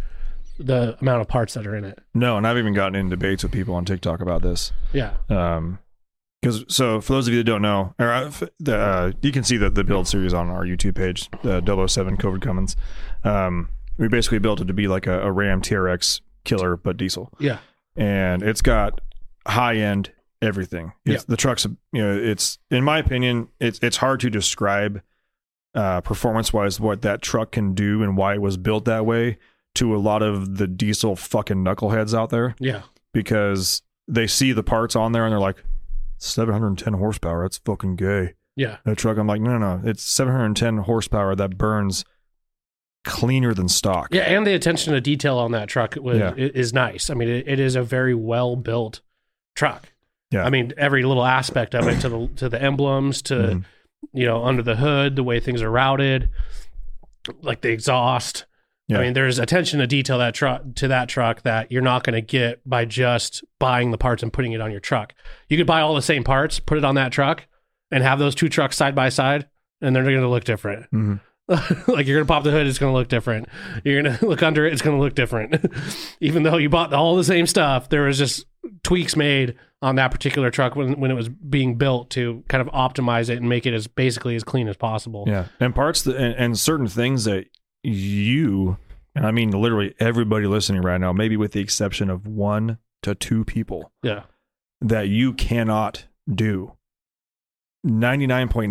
the 0.57 0.97
amount 1.01 1.21
of 1.21 1.27
parts 1.27 1.53
that 1.55 1.65
are 1.67 1.75
in 1.75 1.83
it. 1.85 1.99
No, 2.13 2.37
and 2.37 2.47
I've 2.47 2.57
even 2.57 2.73
gotten 2.73 2.95
in 2.95 3.09
debates 3.09 3.43
with 3.43 3.51
people 3.51 3.75
on 3.75 3.85
TikTok 3.85 4.21
about 4.21 4.41
this. 4.41 4.71
Yeah. 4.93 5.13
Um, 5.29 5.79
because 6.41 6.63
so 6.67 7.01
for 7.01 7.13
those 7.13 7.27
of 7.27 7.33
you 7.33 7.39
that 7.39 7.43
don't 7.45 7.63
know, 7.63 7.95
or 7.97 8.11
uh, 8.11 8.31
the, 8.59 8.77
uh, 8.77 9.11
you 9.23 9.31
can 9.31 9.43
see 9.43 9.57
the 9.57 9.69
the 9.69 9.83
build 9.83 10.07
series 10.07 10.31
on 10.33 10.49
our 10.49 10.63
YouTube 10.63 10.93
page, 10.95 11.27
uh, 11.43 11.59
007 11.87 12.17
COVID 12.17 12.41
Cummins. 12.41 12.75
Um, 13.23 13.69
we 13.97 14.07
basically 14.09 14.37
built 14.39 14.61
it 14.61 14.65
to 14.65 14.73
be 14.73 14.87
like 14.87 15.07
a, 15.07 15.21
a 15.21 15.31
Ram 15.31 15.61
TRX 15.61 16.21
killer, 16.43 16.77
but 16.77 16.97
diesel, 16.97 17.31
Yeah. 17.39 17.57
and 17.95 18.43
it's 18.43 18.61
got 18.61 19.01
high 19.47 19.77
end 19.77 20.11
everything. 20.41 20.91
It's, 21.03 21.23
The 21.23 21.37
truck's, 21.37 21.65
you 21.91 22.01
know, 22.03 22.15
it's 22.15 22.59
in 22.69 22.83
my 22.83 22.99
opinion, 22.99 23.47
it's 23.59 23.79
it's 23.81 23.97
hard 23.97 24.19
to 24.19 24.29
describe 24.29 25.01
uh, 25.73 26.01
performance 26.01 26.53
wise 26.53 26.79
what 26.79 27.01
that 27.01 27.23
truck 27.23 27.51
can 27.53 27.73
do 27.73 28.03
and 28.03 28.15
why 28.17 28.35
it 28.35 28.41
was 28.41 28.55
built 28.57 28.85
that 28.85 29.05
way 29.05 29.37
to 29.75 29.95
a 29.95 29.97
lot 29.97 30.21
of 30.21 30.57
the 30.57 30.67
diesel 30.67 31.15
fucking 31.15 31.63
knuckleheads 31.63 32.13
out 32.17 32.29
there 32.29 32.55
Yeah. 32.59 32.81
because 33.13 33.81
they 34.07 34.27
see 34.27 34.51
the 34.51 34.63
parts 34.63 34.95
on 34.95 35.11
there 35.11 35.23
and 35.25 35.31
they're 35.31 35.39
like 35.39 35.63
710 36.17 36.93
horsepower 36.93 37.43
that's 37.43 37.57
fucking 37.59 37.95
gay 37.97 38.33
Yeah. 38.55 38.77
that 38.85 38.97
truck 38.97 39.17
i'm 39.17 39.27
like 39.27 39.41
no 39.41 39.57
no 39.57 39.77
no 39.77 39.81
it's 39.89 40.03
710 40.03 40.77
horsepower 40.85 41.35
that 41.35 41.57
burns 41.57 42.05
cleaner 43.03 43.53
than 43.53 43.67
stock 43.67 44.07
Yeah, 44.11 44.23
and 44.23 44.47
the 44.47 44.53
attention 44.55 44.93
to 44.93 45.01
detail 45.01 45.37
on 45.37 45.51
that 45.51 45.67
truck 45.69 45.95
was, 45.95 46.17
Yeah. 46.17 46.33
is 46.35 46.73
nice. 46.73 47.11
I 47.11 47.13
mean, 47.13 47.27
it, 47.29 47.47
it 47.47 47.59
is 47.59 47.75
a 47.75 47.83
very 47.83 48.15
well 48.15 48.55
built 48.55 49.01
truck. 49.55 49.91
Yeah. 50.31 50.43
I 50.43 50.49
mean, 50.49 50.73
every 50.75 51.03
little 51.03 51.23
aspect 51.23 51.75
of 51.75 51.87
it, 51.87 51.99
to 52.01 52.09
the 52.09 52.27
to 52.37 52.49
the 52.49 52.59
emblems, 52.59 53.21
to 53.23 53.33
Mhm. 53.35 53.65
you 54.11 54.25
know, 54.25 54.43
under 54.43 54.63
the 54.63 54.77
hood, 54.77 55.15
the 55.15 55.23
way 55.23 55.39
things 55.39 55.61
are 55.61 55.69
routed, 55.69 56.29
like 57.43 57.61
the 57.61 57.69
exhaust. 57.69 58.45
Yeah. 58.87 58.99
I 58.99 59.01
mean, 59.01 59.13
there's 59.13 59.39
attention 59.39 59.79
to 59.79 59.87
detail 59.87 60.19
that 60.19 60.35
truck 60.35 60.61
to 60.75 60.87
that 60.89 61.09
truck 61.09 61.41
that 61.41 61.71
you're 61.71 61.81
not 61.81 62.03
going 62.03 62.13
to 62.13 62.21
get 62.21 62.61
by 62.69 62.85
just 62.85 63.43
buying 63.59 63.89
the 63.91 63.97
parts 63.97 64.21
and 64.21 64.31
putting 64.31 64.51
it 64.51 64.61
on 64.61 64.69
your 64.71 64.79
truck. 64.79 65.13
You 65.49 65.57
could 65.57 65.65
buy 65.65 65.81
all 65.81 65.95
the 65.95 66.01
same 66.03 66.23
parts, 66.23 66.59
put 66.59 66.77
it 66.77 66.85
on 66.85 66.95
that 66.95 67.11
truck, 67.11 67.47
and 67.91 68.03
have 68.03 68.19
those 68.19 68.35
two 68.35 68.47
trucks 68.49 68.77
side 68.77 68.93
by 68.93 69.09
side, 69.09 69.47
and 69.81 69.95
they're 69.95 70.03
going 70.03 70.21
to 70.21 70.27
look 70.29 70.43
different. 70.43 70.89
Mhm. 70.91 71.19
like 71.87 72.07
you're 72.07 72.17
gonna 72.17 72.25
pop 72.25 72.43
the 72.43 72.49
hood, 72.49 72.65
it's 72.65 72.79
gonna 72.79 72.91
look 72.93 73.07
different. 73.07 73.47
You're 73.83 74.01
gonna 74.01 74.17
look 74.23 74.41
under 74.41 74.65
it, 74.65 74.73
it's 74.73 74.81
gonna 74.81 74.99
look 74.99 75.13
different. 75.13 75.63
Even 76.19 76.41
though 76.41 76.57
you 76.57 76.69
bought 76.69 76.91
all 76.91 77.15
the 77.15 77.23
same 77.23 77.45
stuff, 77.45 77.87
there 77.89 78.01
was 78.01 78.17
just 78.17 78.47
tweaks 78.83 79.15
made 79.15 79.53
on 79.83 79.93
that 79.97 80.09
particular 80.09 80.49
truck 80.49 80.75
when 80.75 80.99
when 80.99 81.11
it 81.11 81.13
was 81.13 81.29
being 81.29 81.75
built 81.77 82.09
to 82.11 82.43
kind 82.47 82.61
of 82.67 82.73
optimize 82.73 83.29
it 83.29 83.37
and 83.37 83.47
make 83.47 83.67
it 83.67 83.75
as 83.75 83.85
basically 83.85 84.35
as 84.35 84.43
clean 84.43 84.67
as 84.67 84.75
possible. 84.75 85.25
yeah 85.27 85.45
and 85.59 85.75
parts 85.75 86.01
that 86.01 86.15
and, 86.15 86.33
and 86.35 86.57
certain 86.59 86.87
things 86.87 87.25
that 87.25 87.45
you 87.85 88.77
and 89.15 89.25
i 89.25 89.31
mean 89.31 89.51
literally 89.51 89.93
everybody 89.99 90.45
listening 90.47 90.81
right 90.81 90.99
now 90.99 91.13
maybe 91.13 91.37
with 91.37 91.51
the 91.53 91.59
exception 91.61 92.09
of 92.09 92.25
one 92.27 92.77
to 93.03 93.13
two 93.15 93.43
people 93.45 93.91
Yeah. 94.03 94.23
that 94.81 95.07
you 95.09 95.33
cannot 95.33 96.05
do 96.33 96.73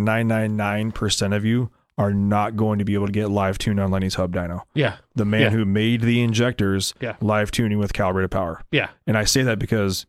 99.999% 0.04 1.36
of 1.36 1.44
you 1.44 1.70
are 1.96 2.12
not 2.12 2.56
going 2.56 2.78
to 2.80 2.84
be 2.84 2.94
able 2.94 3.06
to 3.06 3.12
get 3.12 3.30
live 3.30 3.58
tuned 3.58 3.78
on 3.78 3.90
Lenny's 3.92 4.14
Hub 4.16 4.34
Dyno. 4.34 4.62
Yeah. 4.74 4.96
The 5.14 5.24
man 5.24 5.40
Yeah. 5.42 5.50
who 5.50 5.64
made 5.64 6.00
the 6.00 6.20
injectors 6.22 6.92
Yeah. 7.00 7.14
live 7.20 7.52
tuning 7.52 7.78
with 7.78 7.92
calibrated 7.92 8.32
power. 8.32 8.60
Yeah. 8.72 8.88
And 9.06 9.16
I 9.16 9.22
say 9.24 9.42
that 9.44 9.60
because 9.60 10.06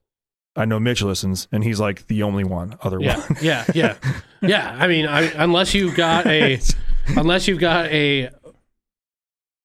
I 0.56 0.66
know 0.66 0.80
Mitch 0.80 1.04
listens 1.04 1.48
and 1.52 1.64
he's 1.64 1.80
like 1.80 2.08
the 2.08 2.24
only 2.24 2.44
one 2.44 2.76
other 2.82 2.98
Yeah. 3.00 3.20
one. 3.20 3.38
Yeah. 3.42 3.66
Yeah. 3.76 3.96
Yeah. 4.42 4.76
I 4.80 4.88
mean, 4.88 5.08
I, 5.08 5.22
unless 5.44 5.74
you've 5.74 5.96
got 5.96 6.26
a 6.28 6.60
unless 7.18 7.48
you've 7.48 7.60
got 7.60 7.86
a 7.88 8.30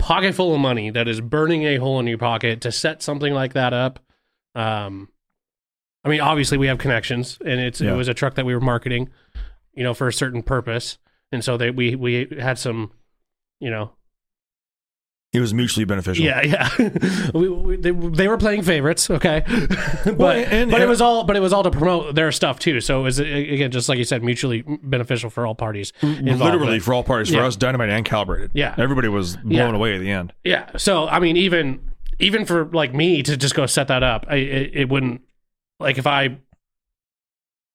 pocket 0.00 0.35
full 0.35 0.54
of 0.54 0.61
money 0.61 0.90
that 0.90 1.07
is 1.09 1.21
burning 1.21 1.62
a 1.64 1.76
hole 1.76 2.00
in 2.00 2.07
your 2.07 2.19
pocket 2.19 2.61
to 2.62 2.73
set 2.73 3.02
something 3.02 3.33
like 3.33 3.52
that 3.52 3.73
up 3.73 3.99
um 4.54 5.09
i 6.04 6.09
mean 6.09 6.21
obviously 6.21 6.59
we 6.59 6.66
have 6.66 6.78
connections 6.78 7.38
and 7.45 7.61
it's 7.61 7.80
Yeah. 7.80 7.92
it 7.92 7.97
was 7.97 8.09
a 8.09 8.14
truck 8.14 8.35
that 8.35 8.45
we 8.47 8.54
were 8.54 8.61
marketing 8.61 9.09
you 9.75 9.83
know 9.85 9.95
for 9.95 10.09
a 10.09 10.12
certain 10.12 10.42
purpose 10.42 10.99
and 11.33 11.45
so 11.45 11.57
they 11.57 11.71
we 11.71 11.95
we 11.95 12.26
had 12.40 12.59
some 12.59 12.90
you 13.61 13.71
know 13.71 13.92
It 15.33 15.39
was 15.41 15.55
mutually 15.55 15.85
beneficial. 15.85 16.25
yeah 16.25 16.43
yeah 16.43 16.69
we, 17.35 17.49
we, 17.49 17.77
they, 17.77 17.93
they 17.93 18.27
were 18.27 18.37
playing 18.37 18.63
favorites 18.63 19.09
okay 19.11 19.45
but 20.05 20.19
Well, 20.19 20.31
and- 20.31 20.71
but 20.71 20.81
it 20.83 20.89
was 20.89 21.01
all 21.01 21.23
but 21.23 21.37
it 21.37 21.41
was 21.41 21.53
all 21.53 21.63
to 21.63 21.71
promote 21.71 22.17
their 22.17 22.33
stuff 22.33 22.59
too 22.59 22.81
so 22.81 22.99
it 23.01 23.03
was 23.05 23.21
again 23.21 23.71
just 23.71 23.89
like 23.89 23.99
you 23.99 24.05
said 24.05 24.25
mutually 24.25 24.65
beneficial 24.83 25.31
for 25.31 25.47
all 25.47 25.55
parties 25.55 25.93
involved. 26.03 26.41
Literally 26.43 26.81
for 26.81 26.95
all 26.95 27.05
parties, 27.05 27.33
for 27.33 27.41
us, 27.43 27.57
Dynomite 27.57 27.91
and 27.91 28.05
calibrated. 28.05 28.51
Yeah. 28.55 28.75
Everybody 28.77 29.07
was 29.09 29.37
blown 29.37 29.53
Yeah. 29.53 29.77
away 29.77 29.95
at 29.95 30.01
the 30.01 30.11
end. 30.11 30.33
Yeah. 30.43 30.69
So 30.77 31.07
I 31.07 31.21
mean, 31.21 31.37
even 31.37 31.81
even 32.19 32.45
for 32.45 32.65
like 32.67 32.93
me 32.93 33.23
to 33.23 33.37
just 33.37 33.55
go 33.55 33.67
set 33.67 33.89
that 33.89 34.03
up, 34.03 34.27
I, 34.29 34.37
it, 34.37 34.71
it 34.75 34.89
wouldn't 34.89 35.23
like 35.79 35.97
if 35.97 36.07
I, 36.07 36.39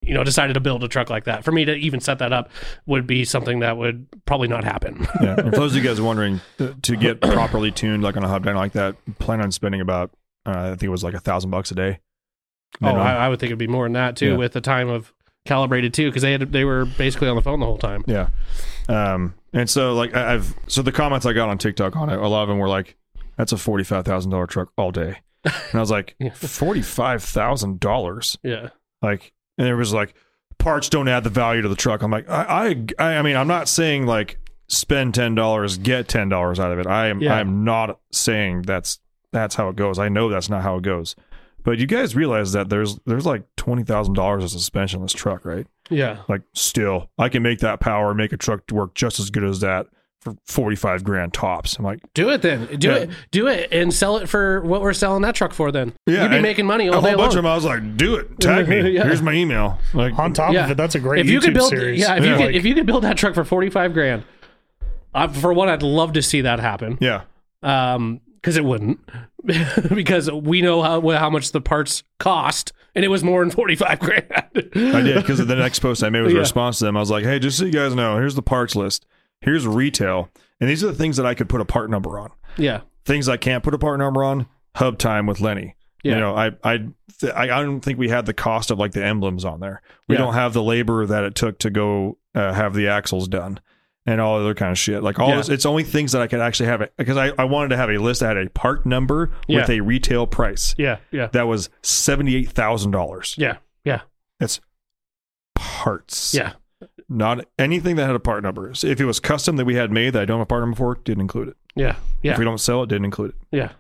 you 0.05 0.13
know, 0.13 0.23
decided 0.23 0.53
to 0.53 0.59
build 0.59 0.83
a 0.83 0.87
truck 0.87 1.09
like 1.09 1.23
that. 1.25 1.43
For 1.43 1.51
me 1.51 1.65
to 1.65 1.73
even 1.75 1.99
set 1.99 2.19
that 2.19 2.31
up 2.33 2.49
would 2.85 3.05
be 3.07 3.25
something 3.25 3.59
that 3.59 3.77
would 3.77 4.07
probably 4.25 4.47
not 4.47 4.63
happen. 4.63 5.07
Yeah. 5.21 5.35
and 5.39 5.45
for 5.53 5.59
those 5.61 5.75
of 5.75 5.83
you 5.83 5.89
guys 5.89 5.99
wondering, 6.01 6.41
to 6.83 6.95
get 6.95 7.21
properly 7.21 7.71
tuned 7.71 8.03
like 8.03 8.15
on 8.17 8.23
a 8.23 8.27
hub 8.27 8.45
dyno 8.45 8.55
like 8.55 8.73
that, 8.73 8.95
plan 9.19 9.41
on 9.41 9.51
spending 9.51 9.81
about, 9.81 10.11
uh, 10.45 10.51
I 10.51 10.69
think 10.71 10.83
it 10.83 10.89
was 10.89 11.03
like 11.03 11.13
a 11.15 11.19
thousand 11.19 11.49
bucks 11.51 11.71
a 11.71 11.75
day. 11.75 11.99
oh. 12.83 12.87
I, 12.87 13.13
I 13.13 13.29
would 13.29 13.39
think 13.39 13.49
it'd 13.49 13.57
be 13.59 13.67
more 13.67 13.85
than 13.85 13.93
that 13.93 14.15
too, 14.15 14.31
Yeah. 14.31 14.37
with 14.37 14.53
the 14.53 14.61
time 14.61 14.89
of 14.89 15.11
calibrated 15.45 15.93
too, 15.93 16.09
because 16.09 16.21
they 16.23 16.31
had 16.33 16.51
they 16.51 16.65
were 16.65 16.85
basically 16.85 17.27
on 17.29 17.35
the 17.35 17.41
phone 17.41 17.59
the 17.59 17.65
whole 17.65 17.77
time. 17.77 18.03
Yeah. 18.07 18.29
Um, 18.89 19.33
and 19.53 19.69
so 19.69 19.93
like 19.93 20.15
I- 20.15 20.33
I've 20.33 20.53
so 20.67 20.81
the 20.81 20.91
comments 20.91 21.25
I 21.25 21.33
got 21.33 21.49
on 21.49 21.57
TikTok 21.57 21.95
on 21.95 22.09
it, 22.09 22.19
a 22.19 22.27
lot 22.27 22.43
of 22.43 22.49
them 22.49 22.57
were 22.59 22.67
like, 22.67 22.95
"That's 23.37 23.51
a 23.51 23.57
forty 23.57 23.83
five 23.83 24.05
thousand 24.05 24.31
dollar 24.31 24.47
truck 24.47 24.71
all 24.77 24.91
day," 24.91 25.17
and 25.43 25.53
I 25.75 25.79
was 25.79 25.91
like, 25.91 26.15
Yeah. 26.19 26.33
forty 26.33 26.81
five 26.81 27.23
thousand 27.23 27.79
dollars, 27.79 28.37
Yeah. 28.43 28.69
like, 29.01 29.33
and 29.57 29.67
it 29.67 29.75
was 29.75 29.93
like, 29.93 30.13
parts 30.57 30.89
don't 30.89 31.07
add 31.07 31.23
the 31.23 31.29
value 31.29 31.61
to 31.61 31.69
the 31.69 31.75
truck. 31.75 32.01
I'm 32.01 32.11
like, 32.11 32.29
I, 32.29 32.77
I, 32.99 33.03
I 33.17 33.21
mean, 33.21 33.35
I'm 33.35 33.47
not 33.47 33.67
saying 33.69 34.05
like 34.05 34.37
spend 34.67 35.13
ten 35.15 35.35
dollars, 35.35 35.77
get 35.77 36.07
ten 36.07 36.29
dollars 36.29 36.59
out 36.59 36.71
of 36.71 36.79
it. 36.79 36.87
I 36.87 37.07
am, 37.07 37.21
Yeah. 37.21 37.35
I 37.35 37.39
am 37.39 37.63
not 37.63 37.99
saying 38.11 38.63
that's 38.63 38.99
that's 39.31 39.55
how 39.55 39.69
it 39.69 39.75
goes. 39.75 39.99
I 39.99 40.09
know 40.09 40.29
that's 40.29 40.49
not 40.49 40.61
how 40.63 40.77
it 40.77 40.83
goes. 40.83 41.15
But 41.63 41.79
you 41.79 41.87
guys 41.87 42.15
realize 42.15 42.51
that 42.53 42.69
there's 42.69 42.97
there's 43.05 43.25
like 43.25 43.43
twenty 43.55 43.83
thousand 43.83 44.13
dollars 44.13 44.43
of 44.43 44.49
suspension 44.51 44.99
on 44.99 45.05
this 45.05 45.13
truck, 45.13 45.45
right? 45.45 45.67
Yeah. 45.91 46.23
like 46.27 46.41
still 46.53 47.11
i 47.19 47.29
can 47.29 47.43
make 47.43 47.59
that 47.59 47.79
power 47.79 48.15
make 48.15 48.33
a 48.33 48.37
truck 48.37 48.61
work 48.71 48.95
just 48.95 49.19
as 49.19 49.29
good 49.29 49.43
as 49.43 49.59
that 49.59 49.85
for 50.25 50.35
45 50.47 51.03
grand 51.05 51.33
tops 51.33 51.77
i'm 51.77 51.85
like 51.85 51.99
Do 52.13 52.29
it 52.29 52.41
then. 52.41 52.65
Do 52.77 52.87
Yeah. 52.89 52.95
it. 52.95 53.09
Do 53.31 53.47
it 53.47 53.69
and 53.71 53.93
sell 53.93 54.17
it 54.17 54.27
for 54.27 54.59
what 54.61 54.81
we're 54.81 54.91
selling 54.91 55.21
that 55.21 55.35
truck 55.35 55.53
for. 55.53 55.71
Then 55.71 55.93
Yeah, 56.05 56.23
you'd 56.23 56.31
be 56.31 56.41
making 56.41 56.65
money 56.65 56.89
all 56.89 56.95
a 56.95 57.01
whole 57.01 57.09
day 57.11 57.15
bunch 57.15 57.19
long. 57.19 57.27
of 57.29 57.43
them 57.43 57.45
i 57.45 57.55
was 57.55 57.63
like 57.65 57.95
do 57.95 58.15
it 58.15 58.39
tag 58.41 58.67
me 58.69 58.89
Yeah. 58.91 59.03
here's 59.05 59.21
my 59.21 59.31
email 59.33 59.79
like 59.93 60.19
On 60.19 60.33
top 60.33 60.51
Yeah. 60.53 60.65
of 60.65 60.71
it, 60.71 60.77
that's 60.77 60.95
a 60.95 60.99
great 60.99 61.25
if 61.25 61.31
YouTube 61.31 61.41
could 61.45 61.53
build, 61.53 61.69
series. 61.69 61.99
yeah, 62.01 62.15
if 62.17 62.23
you 62.25 62.31
Yeah. 62.31 62.37
could, 62.37 62.45
Like, 62.47 62.55
if 62.55 62.65
you 62.65 62.73
could 62.73 62.85
build 62.85 63.03
that 63.05 63.15
truck 63.17 63.33
for 63.35 63.45
forty 63.45 63.69
five 63.69 63.93
grand, 63.93 64.23
uh, 65.13 65.27
for 65.29 65.53
one, 65.53 65.69
I'd 65.69 65.83
love 65.83 66.11
to 66.13 66.21
see 66.21 66.41
that 66.41 66.59
happen. 66.59 66.97
yeah 66.99 67.21
Um, 67.63 68.19
because 68.35 68.57
it 68.57 68.65
wouldn't, 68.65 68.99
because 69.93 70.29
we 70.31 70.61
know 70.61 70.81
how 70.81 71.01
how 71.11 71.29
much 71.29 71.51
the 71.51 71.61
parts 71.61 72.03
cost, 72.19 72.73
and 72.93 73.03
it 73.05 73.07
was 73.09 73.23
more 73.23 73.41
than 73.41 73.49
forty 73.51 73.75
five 73.75 73.99
grand. 74.07 74.25
i 74.75 75.01
did 75.01 75.15
because 75.15 75.45
the 75.45 75.55
next 75.55 75.79
post 75.79 76.03
i 76.03 76.09
made 76.09 76.21
was 76.21 76.31
a 76.31 76.35
Yeah. 76.35 76.39
response 76.41 76.79
to 76.79 76.85
them 76.85 76.95
i 76.95 76.99
was 76.99 77.09
like 77.11 77.23
hey 77.25 77.39
just 77.39 77.57
so 77.57 77.65
you 77.65 77.71
guys 77.71 77.93
know 77.95 78.15
here's 78.17 78.35
the 78.35 78.41
parts 78.41 78.75
list 78.75 79.05
here's 79.45 79.65
retail 79.65 80.29
and 80.59 80.69
these 80.69 80.83
are 80.83 80.87
the 80.87 80.93
things 80.93 81.15
that 81.17 81.25
i 81.25 81.33
could 81.33 81.47
put 81.47 81.61
a 81.61 81.65
part 81.65 81.89
number 81.89 82.19
on. 82.19 82.31
Yeah, 82.57 82.81
things 83.05 83.29
i 83.29 83.37
can't 83.37 83.63
put 83.63 83.73
a 83.73 83.77
part 83.77 83.99
number 83.99 84.23
on 84.23 84.47
hub 84.75 84.97
time 84.97 85.25
with 85.27 85.39
lenny. 85.39 85.75
Yeah. 86.03 86.13
you 86.15 86.19
know 86.19 86.35
i 86.35 86.51
i 86.63 86.77
th- 87.19 87.33
i 87.33 87.47
don't 87.47 87.79
think 87.81 87.97
we 87.97 88.09
had 88.09 88.25
the 88.25 88.33
cost 88.33 88.69
of 88.71 88.77
like 88.77 88.91
the 88.91 89.03
emblems 89.05 89.45
on 89.45 89.59
there. 89.59 89.81
We 90.07 90.15
Yeah. 90.15 90.21
don't 90.21 90.33
have 90.35 90.53
the 90.53 90.61
labor 90.63 91.05
that 91.05 91.23
it 91.23 91.33
took 91.35 91.59
to 91.59 91.69
go 91.69 92.17
uh, 92.35 92.51
have 92.53 92.73
the 92.75 92.87
axles 92.89 93.27
done 93.27 93.59
and 94.05 94.21
all 94.21 94.37
other 94.39 94.53
kind 94.53 94.71
of 94.71 94.77
shit. 94.77 95.01
Like 95.01 95.17
all 95.19 95.29
Yeah. 95.29 95.37
this 95.37 95.49
it's 95.49 95.65
only 95.65 95.83
things 95.83 96.11
that 96.11 96.21
i 96.21 96.27
could 96.27 96.41
actually 96.41 96.67
have 96.67 96.81
it 96.81 96.93
because 96.97 97.17
I, 97.17 97.31
I 97.39 97.45
wanted 97.45 97.69
to 97.69 97.77
have 97.77 97.89
a 97.89 97.97
list 97.97 98.19
that 98.19 98.35
had 98.37 98.45
a 98.45 98.49
part 98.51 98.85
number 98.85 99.31
with 99.49 99.67
a 99.69 99.79
retail 99.81 100.27
price 100.27 100.75
yeah, 100.77 100.97
yeah, 101.11 101.27
that 101.33 101.47
was 101.47 101.69
$78000 101.81 103.37
yeah, 103.37 103.57
yeah, 103.83 104.01
that's 104.39 104.59
parts. 105.55 106.33
Yeah, 106.33 106.53
not 107.07 107.45
anything 107.59 107.95
that 107.95 108.05
had 108.05 108.15
a 108.15 108.19
part 108.19 108.43
number 108.43 108.73
so 108.73 108.87
if 108.87 108.99
it 108.99 109.05
was 109.05 109.19
custom 109.19 109.55
that 109.57 109.65
we 109.65 109.75
had 109.75 109.91
made 109.91 110.11
that 110.11 110.23
i 110.23 110.25
don't 110.25 110.39
have 110.39 110.43
a 110.43 110.47
part 110.47 110.61
number 110.61 110.75
for 110.75 110.95
didn't 111.03 111.21
include 111.21 111.47
it 111.47 111.57
yeah, 111.75 111.95
yeah, 112.21 112.31
if 112.33 112.39
we 112.39 112.45
don't 112.45 112.59
sell 112.59 112.83
it 112.83 112.87
didn't 112.87 113.05
include 113.05 113.31
it 113.31 113.35
yeah. 113.51 113.71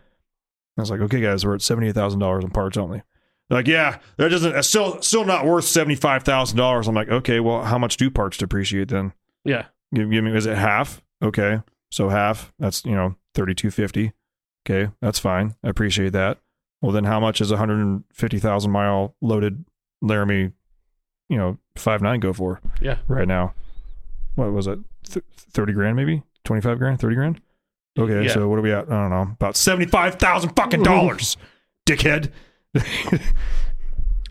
I 0.77 0.81
was 0.81 0.91
like, 0.91 0.99
okay, 1.01 1.21
guys, 1.21 1.45
we're 1.45 1.55
at 1.55 1.61
seventy 1.61 1.87
eight 1.87 1.95
thousand 1.95 2.19
dollars 2.19 2.43
in 2.43 2.49
parts 2.49 2.77
only. 2.77 3.01
They're 3.49 3.59
like, 3.59 3.67
yeah, 3.67 3.99
that 4.17 4.29
doesn't. 4.29 4.55
It's 4.55 4.67
still 4.67 5.01
still 5.01 5.23
not 5.23 5.45
worth 5.45 5.65
seventy 5.65 5.95
five 5.95 6.23
thousand 6.23 6.57
dollars. 6.57 6.87
I'm 6.87 6.95
like, 6.95 7.09
okay, 7.09 7.39
well, 7.39 7.63
how 7.63 7.77
much 7.77 7.97
do 7.97 8.09
parts 8.09 8.37
depreciate 8.37 8.89
then? 8.89 9.13
yeah. 9.43 9.67
Give, 9.93 10.09
give 10.11 10.23
me, 10.23 10.35
is 10.35 10.45
it 10.45 10.57
half? 10.57 11.01
Okay, 11.23 11.61
so 11.91 12.09
half. 12.09 12.51
That's 12.59 12.83
you 12.83 12.95
know 12.95 13.15
thirty 13.33 13.55
two 13.55 13.71
fifty. 13.71 14.11
Okay, 14.67 14.91
that's 14.99 15.19
fine. 15.19 15.55
I 15.63 15.69
appreciate 15.69 16.11
that. 16.13 16.39
Well, 16.81 16.91
then 16.91 17.05
how 17.05 17.19
much 17.19 17.39
is 17.39 17.51
a 17.51 17.57
hundred 17.57 17.79
and 17.79 18.03
fifty 18.11 18.39
thousand 18.39 18.71
mile 18.71 19.15
loaded 19.21 19.63
Laramie, 20.01 20.51
you 21.29 21.37
know, 21.37 21.57
five 21.75 22.01
nine 22.01 22.19
go 22.19 22.33
for? 22.33 22.61
Yeah. 22.81 22.97
right 23.07 23.27
now. 23.27 23.53
What 24.35 24.51
was 24.51 24.67
it? 24.67 24.79
Th- 25.09 25.25
Thirty 25.37 25.73
grand, 25.73 25.95
maybe 25.95 26.23
twenty 26.43 26.61
five 26.61 26.77
grand, 26.77 26.99
thirty 26.99 27.15
grand. 27.15 27.41
Okay, 27.97 28.25
Yeah. 28.25 28.33
so 28.33 28.47
what 28.49 28.59
are 28.59 28.61
we 28.61 28.73
at? 28.73 28.91
I 28.91 29.01
don't 29.01 29.09
know, 29.09 29.21
about 29.33 29.55
seventy 29.55 29.85
five 29.85 30.15
thousand 30.15 30.49
fucking 30.55 30.83
dollars, 30.83 31.37
dickhead. 31.87 32.31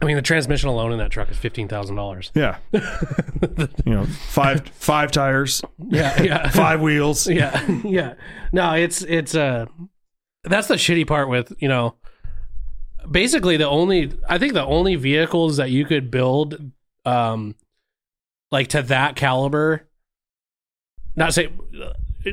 I 0.02 0.06
mean, 0.06 0.16
the 0.16 0.22
transmission 0.22 0.68
alone 0.68 0.92
in 0.92 0.98
that 0.98 1.10
truck 1.10 1.30
is 1.30 1.38
fifteen 1.38 1.66
thousand 1.68 1.96
dollars. 1.96 2.30
Yeah, 2.34 2.58
you 2.72 3.68
know, 3.86 4.04
five 4.04 4.66
five 4.68 5.10
tires, 5.12 5.62
Yeah, 5.88 6.20
yeah, 6.22 6.48
five 6.50 6.82
wheels. 6.82 7.26
yeah, 7.26 7.64
yeah. 7.84 8.14
No, 8.52 8.74
it's 8.74 9.00
it's 9.02 9.34
uh 9.34 9.64
that's 10.42 10.68
the 10.68 10.74
shitty 10.74 11.06
part 11.06 11.30
with 11.30 11.54
you 11.58 11.68
know 11.68 11.94
basically 13.10 13.56
the 13.56 13.68
only 13.68 14.12
I 14.28 14.36
think 14.36 14.52
the 14.52 14.66
only 14.66 14.96
vehicles 14.96 15.56
that 15.56 15.70
you 15.70 15.86
could 15.86 16.10
build 16.10 16.70
um 17.04 17.54
like 18.50 18.68
to 18.68 18.82
that 18.82 19.16
caliber 19.16 19.86
not 21.16 21.34
say 21.34 21.50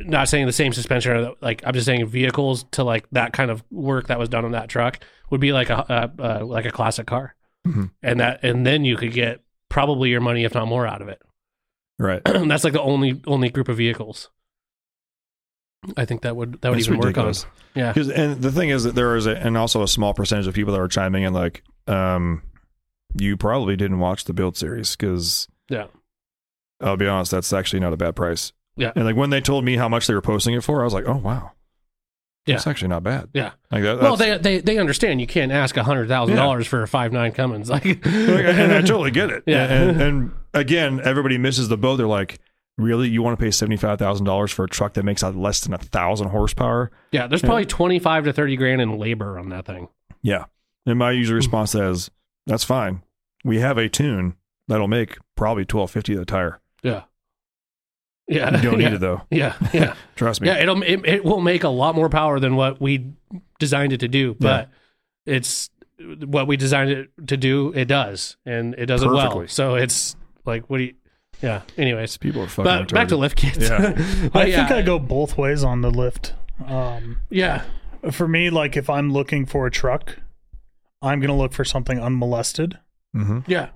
not 0.06 0.28
saying 0.28 0.46
the 0.46 0.52
same 0.52 0.72
suspension 0.72 1.12
or 1.12 1.34
like 1.40 1.62
I'm 1.66 1.74
just 1.74 1.86
saying 1.86 2.06
vehicles 2.06 2.64
to 2.72 2.84
like 2.84 3.08
that 3.12 3.32
kind 3.32 3.50
of 3.50 3.62
work 3.70 4.06
that 4.08 4.18
was 4.18 4.28
done 4.28 4.44
on 4.44 4.52
that 4.52 4.68
truck 4.68 4.98
would 5.30 5.40
be 5.40 5.52
like 5.52 5.68
a, 5.70 6.10
a, 6.18 6.22
a 6.40 6.44
like 6.44 6.64
a 6.64 6.70
classic 6.70 7.06
car 7.06 7.34
Mhm. 7.66 7.90
and 8.02 8.18
that 8.20 8.42
and 8.42 8.66
then 8.66 8.84
you 8.84 8.96
could 8.96 9.12
get 9.12 9.40
probably 9.68 10.10
your 10.10 10.20
money 10.20 10.44
if 10.44 10.54
not 10.54 10.66
more 10.66 10.86
out 10.86 11.00
of 11.02 11.08
it 11.08 11.20
Right. 11.98 12.22
that's 12.24 12.64
like 12.64 12.72
the 12.72 12.80
only 12.82 13.20
only 13.26 13.48
group 13.50 13.68
of 13.68 13.76
vehicles. 13.76 14.30
I 15.96 16.04
think 16.04 16.22
that 16.22 16.34
would 16.36 16.60
that 16.62 16.70
would 16.70 16.78
That's 16.78 16.88
even 16.88 17.00
ridiculous. 17.00 17.44
work 17.44 17.52
on. 17.86 17.94
Yeah, 17.96 18.14
and 18.14 18.40
the 18.42 18.52
thing 18.52 18.70
is 18.70 18.84
that 18.84 18.94
there 18.94 19.14
is 19.16 19.26
a, 19.26 19.36
and 19.36 19.56
also 19.56 19.82
a 19.82 19.88
small 19.88 20.14
percentage 20.14 20.46
of 20.46 20.54
people 20.54 20.72
that 20.72 20.80
are 20.80 20.88
chiming 20.88 21.22
in 21.24 21.32
like, 21.32 21.62
um, 21.88 22.42
you 23.18 23.36
probably 23.36 23.76
didn't 23.76 23.98
watch 23.98 24.24
the 24.24 24.32
build 24.32 24.56
series 24.56 24.96
because 24.96 25.48
yeah, 25.68 25.86
I'll 26.80 26.96
be 26.96 27.06
honest, 27.06 27.30
that's 27.30 27.52
actually 27.52 27.80
not 27.80 27.92
a 27.92 27.96
bad 27.96 28.16
price. 28.16 28.52
Yeah. 28.76 28.92
And 28.96 29.04
like 29.04 29.16
when 29.16 29.30
they 29.30 29.40
told 29.40 29.64
me 29.64 29.76
how 29.76 29.88
much 29.88 30.06
they 30.06 30.14
were 30.14 30.22
posting 30.22 30.54
it 30.54 30.64
for, 30.64 30.80
I 30.80 30.84
was 30.84 30.94
like, 30.94 31.06
oh 31.06 31.16
wow, 31.18 31.52
Yeah. 32.46 32.56
it's 32.56 32.66
actually 32.66 32.88
not 32.88 33.02
bad. 33.02 33.28
yeah. 33.34 33.52
Like 33.70 33.82
that. 33.82 34.00
Well, 34.00 34.16
they 34.16 34.38
they 34.38 34.58
they 34.60 34.78
understand 34.78 35.20
you 35.20 35.26
can't 35.26 35.52
ask 35.52 35.76
a 35.76 35.84
hundred 35.84 36.08
thousand 36.08 36.36
dollars 36.36 36.66
for 36.66 36.82
a 36.82 36.88
five 36.88 37.12
nine 37.12 37.32
Cummins. 37.32 37.68
Like, 37.70 37.84
and 38.06 38.72
I 38.72 38.80
totally 38.80 39.10
get 39.10 39.30
it. 39.30 39.44
Yeah. 39.46 39.64
And, 39.64 40.00
and 40.00 40.32
again, 40.54 41.00
everybody 41.04 41.38
misses 41.38 41.68
the 41.68 41.76
boat. 41.76 41.96
They're 41.96 42.06
like, 42.06 42.38
really, 42.78 43.08
you 43.08 43.22
want 43.22 43.38
to 43.38 43.44
pay 43.44 43.50
seventy 43.50 43.76
five 43.76 43.98
thousand 43.98 44.24
dollars 44.26 44.50
for 44.50 44.64
a 44.64 44.68
truck 44.68 44.94
that 44.94 45.04
makes 45.04 45.22
out 45.22 45.36
less 45.36 45.60
than 45.60 45.74
a 45.74 45.78
thousand 45.78 46.28
horsepower? 46.28 46.90
yeah, 47.12 47.26
there's 47.26 47.42
probably 47.42 47.66
twenty 47.66 47.98
five 47.98 48.24
to 48.24 48.32
thirty 48.32 48.56
grand 48.56 48.80
in 48.80 48.98
labor 48.98 49.38
on 49.38 49.50
that 49.50 49.66
thing. 49.66 49.88
Yeah. 50.22 50.44
And 50.86 50.98
my 50.98 51.12
Hmm. 51.12 51.18
usual 51.18 51.36
response 51.36 51.72
to 51.72 51.78
that 51.78 51.90
is, 51.90 52.10
that's 52.46 52.64
fine. 52.64 53.02
We 53.44 53.58
have 53.60 53.78
a 53.78 53.88
tune 53.88 54.36
that'll 54.68 54.88
make 54.88 55.18
probably 55.36 55.64
twelve 55.64 55.90
fifty 55.90 56.14
the 56.14 56.24
tire. 56.24 56.60
Yeah, 56.82 57.02
yeah, 58.28 58.56
You 58.56 58.62
don't 58.62 58.80
yeah. 58.80 58.88
need 58.88 58.94
it 58.96 59.00
though. 59.00 59.22
Yeah, 59.30 59.54
yeah, 59.72 59.94
Trust 60.16 60.40
me. 60.40 60.48
yeah. 60.48 60.58
It'll 60.58 60.82
it, 60.82 61.04
it 61.06 61.24
will 61.24 61.40
make 61.40 61.64
a 61.64 61.68
lot 61.68 61.94
more 61.94 62.08
power 62.08 62.38
than 62.40 62.56
what 62.56 62.80
we 62.80 63.12
designed 63.58 63.92
it 63.92 64.00
to 64.00 64.08
do, 64.08 64.34
but 64.38 64.68
it's 65.26 65.70
what 66.24 66.46
we 66.46 66.56
designed 66.56 66.90
it 66.90 67.10
to 67.28 67.36
do. 67.36 67.72
It 67.74 67.86
does, 67.86 68.36
and 68.46 68.74
it 68.74 68.86
does 68.86 69.02
it 69.02 69.08
well. 69.08 69.46
So 69.48 69.74
it's 69.76 70.16
like, 70.44 70.68
what 70.70 70.78
do 70.78 70.84
you? 70.84 70.94
Yeah. 71.40 71.62
Anyways, 71.76 72.18
People 72.18 72.42
are 72.42 72.46
fucking. 72.48 72.64
But 72.64 72.92
back 72.92 73.08
to 73.08 73.16
lift 73.16 73.36
kits. 73.36 73.58
Yeah. 73.58 73.94
I 74.34 74.44
yeah, 74.46 74.56
think 74.66 74.70
I 74.70 74.82
go 74.82 75.00
both 75.00 75.36
ways 75.36 75.64
on 75.64 75.80
the 75.80 75.90
lift. 75.90 76.34
Um, 76.64 77.18
Yeah. 77.30 77.64
for 78.12 78.28
me, 78.28 78.48
like 78.50 78.76
if 78.76 78.88
I'm 78.88 79.12
looking 79.12 79.44
for 79.46 79.66
a 79.66 79.70
truck, 79.70 80.18
I'm 81.02 81.20
gonna 81.20 81.36
look 81.36 81.52
for 81.52 81.64
something 81.64 81.98
unmolested 82.00 82.78
Mhm. 83.14 83.44
Yeah. 83.46 83.68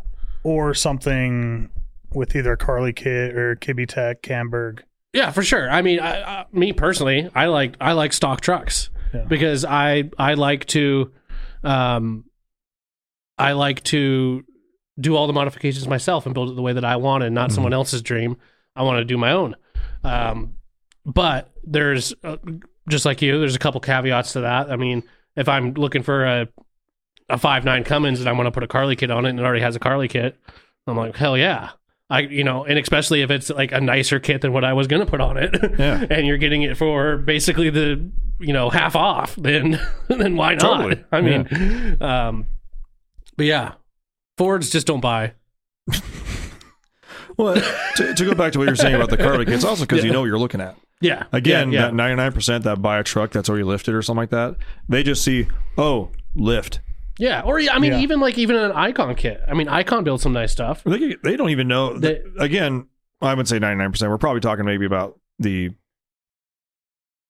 or 0.44 0.72
something 0.74 1.70
with 2.12 2.34
either 2.36 2.56
Carli 2.56 2.94
Kit 2.94 3.36
or 3.36 3.56
Kibby 3.56 3.86
Tech, 3.88 4.22
Camberg. 4.22 4.80
Yeah, 5.12 5.30
for 5.30 5.42
sure. 5.42 5.68
I 5.70 5.82
mean, 5.82 5.98
I, 6.00 6.22
I, 6.40 6.44
me 6.52 6.72
personally, 6.72 7.28
I 7.34 7.46
like 7.46 7.74
I 7.80 7.92
like 7.92 8.12
stock 8.12 8.40
trucks 8.40 8.90
Yeah. 9.14 9.24
because 9.24 9.64
I 9.64 10.10
I 10.18 10.34
like 10.34 10.64
to, 10.66 11.12
um, 11.64 12.24
I 13.38 13.52
like 13.52 13.82
to 13.84 14.44
do 14.98 15.14
all 15.16 15.26
the 15.26 15.32
modifications 15.32 15.86
myself 15.88 16.24
and 16.26 16.34
build 16.34 16.50
it 16.50 16.54
the 16.54 16.62
way 16.62 16.72
that 16.72 16.84
I 16.84 16.96
want 16.96 17.22
and 17.24 17.34
not 17.34 17.52
someone 17.52 17.72
else's 17.74 18.00
dream. 18.02 18.36
I 18.74 18.82
want 18.82 18.98
to 18.98 19.04
do 19.04 19.18
my 19.18 19.32
own. 19.32 19.56
Um, 20.04 20.54
but 21.04 21.50
there's 21.64 22.14
uh, 22.24 22.36
just 22.88 23.04
like 23.04 23.20
you, 23.20 23.38
there's 23.38 23.54
a 23.56 23.58
couple 23.58 23.80
caveats 23.80 24.32
to 24.34 24.40
that. 24.42 24.70
I 24.70 24.76
mean, 24.76 25.02
if 25.36 25.48
I'm 25.48 25.74
looking 25.74 26.02
for 26.02 26.24
a 26.24 26.48
a 27.28 27.38
five 27.38 27.64
nine 27.64 27.84
Cummins 27.84 28.20
and 28.20 28.28
I 28.28 28.32
want 28.32 28.46
to 28.46 28.50
put 28.50 28.62
a 28.62 28.68
Carli 28.68 28.96
kit 28.96 29.10
on 29.10 29.26
it 29.26 29.30
and 29.30 29.40
it 29.40 29.44
already 29.44 29.62
has 29.62 29.76
a 29.76 29.80
Carli 29.80 30.08
kit, 30.08 30.38
I'm 30.86 30.96
like, 30.96 31.16
hell 31.16 31.36
yeah. 31.36 31.70
I 32.08 32.20
you 32.20 32.44
know, 32.44 32.64
and 32.64 32.78
especially 32.78 33.22
if 33.22 33.30
it's 33.30 33.50
like 33.50 33.72
a 33.72 33.80
nicer 33.80 34.20
kit 34.20 34.40
than 34.40 34.52
what 34.52 34.64
I 34.64 34.72
was 34.74 34.86
gonna 34.86 35.06
put 35.06 35.20
on 35.20 35.36
it. 35.36 35.54
Yeah. 35.78 36.04
and 36.08 36.26
you're 36.26 36.38
getting 36.38 36.62
it 36.62 36.76
for 36.76 37.16
basically 37.18 37.70
the 37.70 38.10
you 38.38 38.52
know, 38.52 38.70
half 38.70 38.94
off, 38.94 39.34
then 39.36 39.80
then 40.08 40.36
why 40.36 40.54
not? 40.54 40.60
Totally. 40.60 41.04
I 41.12 41.20
mean 41.20 42.02
um 42.02 42.46
but 43.36 43.46
yeah. 43.46 43.74
Fords 44.38 44.70
just 44.70 44.86
don't 44.86 45.00
buy. 45.00 45.32
Well, 47.38 47.54
to, 47.96 48.14
to 48.14 48.24
go 48.24 48.34
back 48.34 48.52
to 48.52 48.58
what 48.58 48.66
you're 48.66 48.76
saying 48.76 48.94
about 48.94 49.10
the 49.10 49.18
Carli 49.18 49.44
kits, 49.44 49.64
also 49.64 49.84
because 49.84 50.02
you 50.02 50.10
know 50.10 50.20
what 50.20 50.26
you're 50.26 50.38
looking 50.38 50.60
at. 50.60 50.76
Yeah. 51.00 51.24
Again, 51.32 51.70
yeah, 51.70 51.90
yeah. 51.90 51.90
that 51.90 52.34
99% 52.34 52.62
that 52.62 52.80
buy 52.80 52.98
a 52.98 53.04
truck 53.04 53.30
that's 53.30 53.48
already 53.48 53.64
lifted 53.64 53.94
or 53.94 54.00
something 54.02 54.20
like 54.22 54.30
that, 54.30 54.56
they 54.88 55.02
just 55.02 55.22
see, 55.22 55.46
oh, 55.76 56.10
lift. 56.34 56.80
Yeah, 57.18 57.42
or 57.42 57.58
I 57.60 57.78
mean, 57.78 57.92
Yeah. 57.92 58.00
even 58.00 58.20
like 58.20 58.36
even 58.38 58.56
an 58.56 58.72
Icon 58.72 59.14
kit. 59.14 59.40
I 59.48 59.54
mean, 59.54 59.68
Icon 59.68 60.04
builds 60.04 60.22
some 60.22 60.32
nice 60.32 60.52
stuff. 60.52 60.82
They, 60.84 61.16
they 61.22 61.36
don't 61.36 61.50
even 61.50 61.66
know. 61.68 61.98
They- 61.98 62.20
again, 62.38 62.86
I 63.22 63.32
would 63.34 63.48
say 63.48 63.58
99%. 63.58 64.08
We're 64.10 64.18
probably 64.18 64.40
talking 64.40 64.64
maybe 64.66 64.84
about 64.84 65.18
the, 65.38 65.70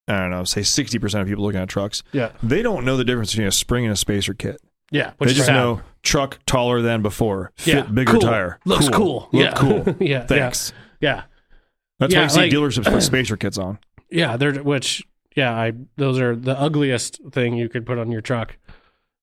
I 0.08 0.18
don't 0.18 0.30
know, 0.30 0.44
say 0.44 0.60
60% 0.62 1.20
of 1.20 1.26
people 1.26 1.44
looking 1.44 1.60
at 1.60 1.68
trucks. 1.68 2.02
Yeah, 2.12 2.30
They 2.42 2.62
don't 2.62 2.84
know 2.84 2.96
the 2.96 3.04
difference 3.04 3.32
between 3.32 3.48
a 3.48 3.52
spring 3.52 3.84
and 3.84 3.92
a 3.92 3.96
spacer 3.96 4.34
kit. 4.34 4.60
yeah. 4.90 5.12
Which 5.18 5.28
they 5.28 5.30
is 5.32 5.36
just 5.36 5.46
sad. 5.46 5.54
know 5.54 5.80
truck 6.02 6.38
taller 6.46 6.80
than 6.82 7.02
before, 7.02 7.52
fit 7.56 7.74
Yeah, 7.74 7.82
bigger 7.82 8.12
cool. 8.12 8.20
tire, 8.20 8.58
Looks 8.64 8.88
cool. 8.88 9.28
look 9.32 9.42
Yeah. 9.44 9.52
cool. 9.56 9.96
Yeah, 10.00 10.24
Thanks. 10.26 10.72
Yeah, 11.00 11.24
That's 11.98 12.12
Yeah, 12.14 12.20
why 12.20 12.24
you 12.24 12.30
see 12.30 12.40
like- 12.40 12.52
dealerships 12.52 12.84
put 12.92 13.02
spacer 13.02 13.36
kits 13.36 13.58
on. 13.58 13.78
yeah. 14.10 14.36
They're 14.36 14.54
which 14.62 15.04
yeah. 15.34 15.52
I 15.52 15.72
those 15.96 16.18
are 16.20 16.34
the 16.36 16.58
ugliest 16.58 17.20
thing 17.32 17.54
you 17.56 17.68
could 17.68 17.84
put 17.84 17.98
on 17.98 18.10
your 18.12 18.20
truck, 18.20 18.56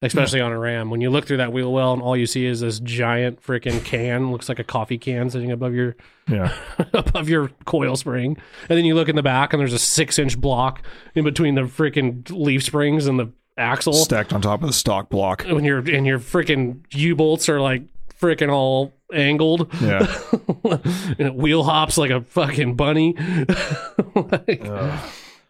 especially 0.06 0.42
on 0.42 0.52
a 0.52 0.60
Ram. 0.60 0.90
When 0.90 1.02
you 1.02 1.10
look 1.10 1.26
through 1.26 1.38
that 1.38 1.52
wheel 1.52 1.72
well 1.74 1.94
and 1.94 2.02
all 2.02 2.16
you 2.16 2.26
see 2.26 2.46
is 2.46 2.60
this 2.60 2.80
giant 2.80 3.42
freaking 3.42 3.84
can, 3.84 4.32
looks 4.32 4.50
like 4.50 4.60
a 4.60 4.64
coffee 4.64 4.98
can 4.98 5.30
sitting 5.30 5.52
above 5.52 5.74
your 5.74 5.96
Yeah. 6.30 6.54
above 6.94 7.30
your 7.30 7.50
coil 7.66 7.96
spring, 7.96 8.38
and 8.70 8.78
then 8.78 8.86
you 8.86 8.96
look 8.96 9.10
in 9.10 9.16
the 9.16 9.24
back 9.24 9.54
and 9.54 9.60
there's 9.60 9.74
a 9.74 9.80
six 9.80 10.20
inch 10.20 10.40
block 10.40 10.82
in 11.16 11.24
between 11.24 11.56
the 11.56 11.62
freaking 11.62 12.30
leaf 12.30 12.64
springs 12.64 13.08
and 13.08 13.20
the 13.20 13.32
axle. 13.58 13.94
Stacked 13.94 14.34
on 14.34 14.42
top 14.42 14.62
of 14.62 14.68
the 14.68 14.74
stock 14.74 15.10
block. 15.10 15.44
when 15.44 15.64
your 15.64 15.80
and 15.80 16.06
your 16.06 16.20
freaking 16.20 16.80
U 16.92 17.16
bolts 17.16 17.50
are 17.50 17.62
like 17.62 17.84
freaking 18.20 18.52
all 18.52 18.94
angled. 19.14 19.72
Yeah. 19.82 20.08
and 20.64 21.20
it 21.20 21.36
wheel 21.36 21.64
hops 21.64 21.98
like 21.98 22.12
a 22.12 22.22
fucking 22.22 22.76
bunny. 22.76 23.16
Like, 24.16 24.62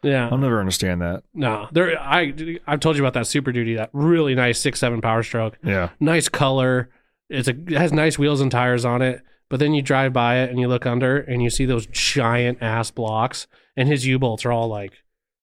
yeah, 0.04 0.30
I'll 0.30 0.38
never 0.38 0.60
understand 0.60 1.02
that. 1.02 1.24
no, 1.34 1.68
there. 1.72 2.00
I 2.00 2.34
I've 2.68 2.80
told 2.80 2.96
you 2.98 3.02
about 3.04 3.14
that 3.14 3.28
Super 3.28 3.52
Duty, 3.52 3.76
that 3.76 3.90
really 3.94 4.36
nice 4.36 4.60
six 4.60 4.80
seven 4.80 5.02
Power 5.02 5.24
Stroke, 5.24 5.58
Yeah. 5.64 5.90
nice 6.00 6.30
color. 6.30 6.90
It's 7.30 7.48
a 7.48 7.52
it 7.52 7.72
has 7.72 7.92
nice 7.94 8.20
wheels 8.20 8.42
and 8.42 8.52
tires 8.52 8.86
on 8.86 9.02
it. 9.02 9.22
But 9.50 9.60
then 9.60 9.74
you 9.74 9.82
drive 9.82 10.14
by 10.14 10.38
it 10.40 10.50
and 10.50 10.60
you 10.60 10.68
look 10.68 10.86
under 10.86 11.18
and 11.18 11.42
you 11.44 11.50
see 11.50 11.66
those 11.66 11.86
giant 11.88 12.58
ass 12.62 12.90
blocks, 12.92 13.48
and 13.78 13.88
his 13.88 14.06
U 14.06 14.18
bolts 14.20 14.46
are 14.46 14.52
all 14.52 14.68
like, 14.68 14.94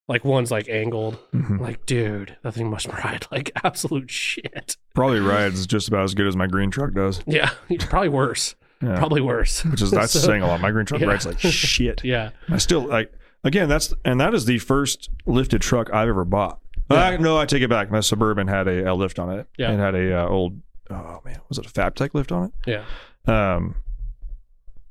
like 0.09 0.25
one's 0.25 0.51
like 0.51 0.68
angled. 0.68 1.16
Mhm. 1.33 1.61
Like, 1.61 1.87
dude, 1.87 2.37
that 2.42 2.53
thing 2.55 2.70
must 2.70 2.87
ride 3.05 3.27
like 3.31 3.53
absolute 3.62 4.11
shit. 4.11 4.77
Probably 4.94 5.20
rides 5.20 5.66
just 5.66 5.87
about 5.88 6.03
as 6.05 6.14
good 6.14 6.27
as 6.27 6.35
my 6.37 6.46
green 6.49 6.70
truck 6.70 6.92
does. 6.92 7.23
Yeah, 7.27 7.51
probably 7.79 8.09
worse. 8.09 8.57
Yeah. 8.83 8.96
Probably 8.96 9.20
worse. 9.20 9.64
Which 9.64 9.83
is 9.83 9.90
that's 9.90 10.12
So- 10.18 10.20
saying 10.20 10.42
a 10.42 10.46
lot. 10.46 10.61
My 10.61 10.70
green 10.73 10.87
truck 10.87 11.01
Yeah. 11.03 11.09
rides 11.09 11.27
like 11.27 11.38
shit. 11.38 12.03
Yeah. 12.05 12.31
I 12.49 12.57
still 12.59 12.81
like 12.87 13.12
again. 13.44 13.68
That's 13.68 13.92
and 14.05 14.20
that 14.20 14.35
is 14.35 14.44
the 14.46 14.59
first 14.59 15.11
lifted 15.26 15.61
truck 15.62 15.92
I've 15.92 16.09
ever 16.09 16.24
bought. 16.24 16.61
Uh, 16.88 17.16
no, 17.20 17.38
I 17.38 17.46
take 17.46 17.62
it 17.62 17.70
back. 17.70 17.90
My 17.90 18.00
suburban 18.00 18.48
had 18.48 18.66
a, 18.66 18.92
a 18.92 18.94
lift 18.94 19.18
on 19.20 19.31
it. 19.38 19.46
Yeah. 19.57 19.72
It 19.72 19.79
had 19.79 19.94
a 19.94 20.22
uh, 20.24 20.29
old. 20.29 20.61
Oh 20.90 21.20
man, 21.24 21.40
was 21.48 21.59
it 21.59 21.66
a 21.66 21.68
Fabtech 21.68 22.14
lift 22.14 22.33
on 22.33 22.46
it? 22.46 22.53
Yeah. 22.66 22.85
Um, 23.26 23.76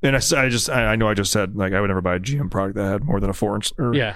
and 0.02 0.16
I, 0.16 0.20
I 0.36 0.48
just 0.48 0.70
I, 0.70 0.86
I 0.92 0.96
know 0.96 1.08
I 1.08 1.14
just 1.14 1.30
said 1.30 1.56
like 1.56 1.74
I 1.74 1.80
would 1.80 1.88
never 1.88 2.00
buy 2.00 2.14
a 2.14 2.20
GM 2.20 2.50
product 2.50 2.76
that 2.76 2.84
had 2.90 3.04
more 3.04 3.20
than 3.20 3.28
a 3.28 3.34
four 3.34 3.54
inch. 3.54 3.72
Or, 3.78 3.94
Yeah. 3.94 4.14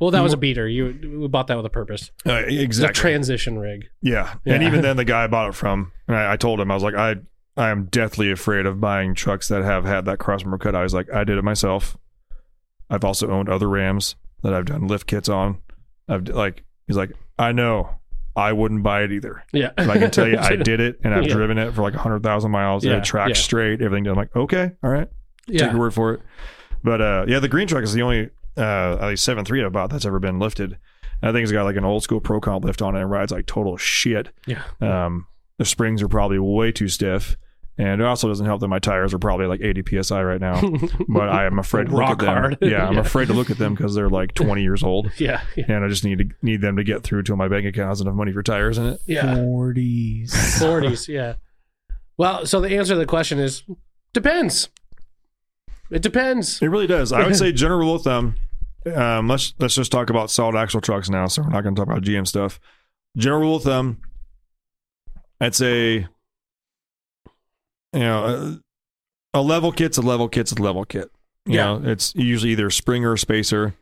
Well, 0.00 0.10
that 0.10 0.20
was 0.22 0.34
a 0.34 0.36
beater. 0.36 0.68
You 0.68 1.20
we 1.20 1.28
bought 1.28 1.46
that 1.46 1.56
with 1.56 1.64
a 1.64 1.70
purpose. 1.70 2.10
uh, 2.26 2.34
It's 2.46 2.52
a 2.52 2.62
exactly. 2.62 3.00
transition 3.00 3.58
rig. 3.58 3.86
Yeah. 4.02 4.34
And 4.44 4.62
even 4.62 4.80
then, 4.82 4.96
the 4.98 5.06
guy 5.06 5.24
I 5.24 5.26
bought 5.26 5.48
it 5.48 5.54
from, 5.54 5.92
and 6.06 6.14
I, 6.16 6.34
I 6.34 6.36
told 6.36 6.60
him, 6.60 6.70
I 6.70 6.74
was 6.74 6.82
like, 6.82 6.94
I, 6.94 7.16
I 7.56 7.70
am 7.70 7.86
deathly 7.86 8.30
afraid 8.30 8.66
of 8.66 8.78
buying 8.78 9.14
trucks 9.14 9.48
that 9.48 9.62
have 9.64 9.86
had 9.86 10.04
that 10.04 10.18
crossmember 10.18 10.60
cut. 10.60 10.74
I 10.74 10.82
was 10.82 10.92
like, 10.92 11.10
I 11.10 11.24
did 11.24 11.38
it 11.38 11.44
myself. 11.44 11.96
I've 12.90 13.04
also 13.04 13.30
owned 13.30 13.48
other 13.48 13.68
Rams 13.68 14.16
that 14.42 14.54
I've 14.54 14.64
done 14.66 14.86
lift 14.86 15.06
kits 15.06 15.28
on. 15.28 15.58
I've 16.08 16.28
like, 16.28 16.62
he's 16.86 16.96
like, 16.96 17.12
I 17.38 17.52
know, 17.52 17.90
I 18.36 18.52
wouldn't 18.52 18.82
buy 18.82 19.02
it 19.02 19.12
either. 19.12 19.42
Yeah. 19.52 19.70
But 19.76 19.90
I 19.90 19.98
can 19.98 20.10
tell 20.10 20.28
you, 20.28 20.38
I 20.38 20.56
did 20.56 20.78
it, 20.80 21.00
and 21.02 21.14
I've 21.14 21.24
Yeah. 21.26 21.32
driven 21.34 21.58
it 21.58 21.72
for 21.74 21.82
like 21.82 21.94
hundred 21.94 22.22
thousand 22.22 22.50
miles. 22.50 22.84
and 22.84 22.92
Yeah, 22.92 22.98
it 22.98 23.04
tracks 23.04 23.30
yeah. 23.38 23.42
straight, 23.44 23.80
everything. 23.82 24.06
I'm 24.06 24.14
like, 24.16 24.34
okay, 24.36 24.72
all 24.84 24.90
right, 24.90 25.08
take 25.48 25.60
Yeah. 25.60 25.70
your 25.70 25.80
word 25.80 25.94
for 25.94 26.14
it. 26.14 26.20
But 26.84 27.00
uh, 27.00 27.24
yeah, 27.28 27.40
the 27.40 27.48
green 27.48 27.66
truck 27.66 27.82
is 27.82 27.92
the 27.94 28.02
only 28.02 28.30
uh, 28.56 28.98
at 29.00 29.08
least 29.08 29.24
seven 29.24 29.44
three 29.44 29.64
I 29.64 29.68
bought 29.68 29.90
that's 29.90 30.04
ever 30.06 30.18
been 30.20 30.38
lifted. 30.38 30.78
I 31.22 31.32
think 31.32 31.42
it's 31.42 31.52
got 31.52 31.64
like 31.64 31.76
an 31.76 31.84
old 31.84 32.02
school 32.02 32.20
Pro 32.20 32.40
Comp 32.40 32.64
lift 32.64 32.82
on 32.82 32.94
it 32.94 33.00
and 33.00 33.10
rides 33.10 33.32
like 33.32 33.46
total 33.46 33.76
shit. 33.78 34.28
Yeah. 34.46 34.62
Um, 34.80 35.26
the 35.58 35.64
springs 35.64 36.02
are 36.02 36.08
probably 36.08 36.38
way 36.38 36.72
too 36.72 36.88
stiff, 36.88 37.36
and 37.78 38.00
it 38.00 38.04
also 38.06 38.28
doesn't 38.28 38.46
help 38.46 38.60
that 38.60 38.68
my 38.68 38.78
tires 38.78 39.12
are 39.12 39.18
probably 39.18 39.46
like 39.46 39.60
80 39.60 40.02
psi 40.02 40.22
right 40.22 40.40
now. 40.40 40.60
but 41.08 41.28
I 41.28 41.44
am 41.46 41.58
afraid 41.58 41.86
to 41.86 41.92
look 41.92 42.00
Rock 42.00 42.10
at 42.10 42.18
them. 42.20 42.28
hard. 42.28 42.58
Yeah, 42.62 42.86
I'm 42.88 42.94
Yeah. 42.94 43.00
afraid 43.00 43.28
to 43.28 43.34
look 43.34 43.50
at 43.50 43.58
them 43.58 43.74
because 43.74 43.94
they're 43.94 44.08
like 44.08 44.32
20 44.34 44.62
years 44.62 44.82
old, 44.82 45.10
Yeah. 45.18 45.42
Yeah. 45.56 45.64
and 45.68 45.84
I 45.84 45.88
just 45.88 46.04
need 46.04 46.18
to 46.18 46.28
need 46.42 46.60
them 46.62 46.76
to 46.76 46.84
get 46.84 47.02
through 47.02 47.22
till 47.24 47.36
my 47.36 47.48
bank 47.48 47.66
account 47.66 47.88
has 47.90 48.00
enough 48.00 48.14
money 48.14 48.32
for 48.32 48.42
tires 48.42 48.78
in 48.78 48.86
it. 48.86 49.00
Yeah. 49.06 49.34
Forties. 49.36 50.32
40s. 50.34 51.08
Yeah. 51.08 51.34
Well, 52.18 52.46
so 52.46 52.60
the 52.60 52.76
answer 52.76 52.94
to 52.94 52.98
the 52.98 53.04
question 53.06 53.38
is 53.38 53.62
depends. 54.14 54.70
It 55.90 56.02
depends. 56.02 56.60
It 56.62 56.68
really 56.68 56.86
does. 56.86 57.12
I 57.12 57.24
would 57.26 57.36
say 57.36 57.52
general 57.52 57.78
rule 57.80 57.94
of 57.96 58.02
thumb. 58.02 58.36
Um, 58.94 59.28
let's 59.28 59.52
let's 59.58 59.74
just 59.74 59.92
talk 59.92 60.10
about 60.10 60.30
solid 60.30 60.56
axle 60.56 60.80
trucks 60.80 61.10
now. 61.10 61.26
So 61.26 61.42
we're 61.42 61.50
not 61.50 61.62
going 61.62 61.74
to 61.74 61.80
talk 61.80 61.88
about 61.88 62.02
GM 62.02 62.26
stuff. 62.26 62.58
General 63.16 63.40
rule 63.42 63.56
of 63.56 63.62
thumb. 63.64 64.00
I'd 65.40 65.54
say, 65.54 66.06
you 67.92 68.00
know, 68.00 68.58
a, 69.34 69.38
a 69.38 69.42
level 69.42 69.72
kit's 69.72 69.98
a 69.98 70.02
level 70.02 70.28
kit's 70.28 70.52
a 70.52 70.62
level 70.62 70.84
kit. 70.84 71.10
You 71.46 71.54
Yeah. 71.56 71.64
know, 71.78 71.90
it's 71.90 72.14
usually 72.14 72.52
either 72.52 72.66
a 72.68 72.72
spring 72.72 73.04
or 73.04 73.16
spacer. 73.16 73.74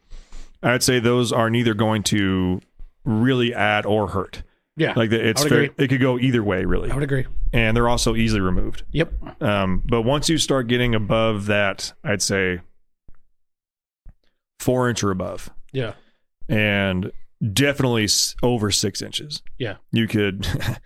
I'd 0.63 0.83
say 0.83 0.99
those 0.99 1.33
are 1.33 1.51
neither 1.51 1.75
going 1.75 2.03
to 2.05 2.61
really 3.05 3.55
add 3.55 3.85
or 3.87 4.09
hurt. 4.09 4.43
Yeah. 4.77 4.95
Like 4.97 5.11
the, 5.11 5.25
it's 5.29 5.43
I 5.43 5.45
would 5.45 5.51
very, 5.51 5.65
agree. 5.67 5.85
it 5.85 5.89
could 5.89 6.01
go 6.01 6.19
either 6.19 6.43
way, 6.43 6.65
really, 6.65 6.91
I 6.91 6.95
would 6.95 7.05
agree. 7.05 7.27
and 7.53 7.77
they're 7.77 7.89
also 7.89 8.15
easily 8.17 8.41
removed. 8.41 8.83
Yep. 8.93 9.43
Um, 9.43 9.83
but 9.85 10.03
once 10.03 10.29
you 10.29 10.37
start 10.39 10.67
getting 10.67 10.95
above 10.95 11.47
that, 11.47 11.93
I'd 12.03 12.23
say 12.23 12.61
four 14.59 14.89
inch 14.89 15.05
or 15.05 15.11
above, 15.11 15.51
Yeah. 15.73 15.93
and 16.49 17.13
definitely 17.53 18.09
over 18.43 18.71
six 18.71 19.03
inches. 19.03 19.43
Yeah. 19.59 19.77
You 19.93 20.09
could. 20.09 20.47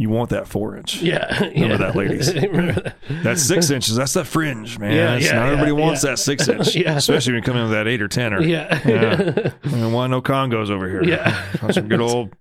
you 0.00 0.08
want 0.08 0.30
that 0.30 0.48
four 0.48 0.78
inch. 0.78 1.02
Yeah. 1.02 1.26
Remember 1.40 1.58
yeah. 1.58 1.76
that, 1.76 1.94
ladies. 1.94 2.34
Remember 2.42 2.72
that. 2.80 2.96
That's 3.22 3.42
six 3.42 3.68
inches. 3.68 3.96
That's 3.96 4.14
the 4.14 4.24
fringe, 4.24 4.78
man. 4.78 4.94
Yeah, 4.94 5.18
yeah, 5.18 5.32
not 5.32 5.44
yeah, 5.44 5.46
everybody 5.48 5.72
wants 5.72 6.00
that 6.00 6.18
six 6.18 6.48
inch, 6.48 6.74
Yeah. 6.74 6.96
especially 6.96 7.34
when 7.34 7.42
you 7.42 7.44
come 7.44 7.58
in 7.58 7.64
with 7.64 7.72
that 7.72 7.86
eight 7.86 8.00
or 8.00 8.08
ten 8.08 8.32
or. 8.32 8.40
Yeah. 8.40 8.80
Yeah. 8.88 9.52
I 9.62 9.68
don't 9.68 9.92
no 10.10 10.22
Congos 10.22 10.70
over 10.70 10.88
here. 10.88 11.04
Yeah. 11.04 11.70
Some 11.70 11.88
good 11.88 12.00
old, 12.00 12.34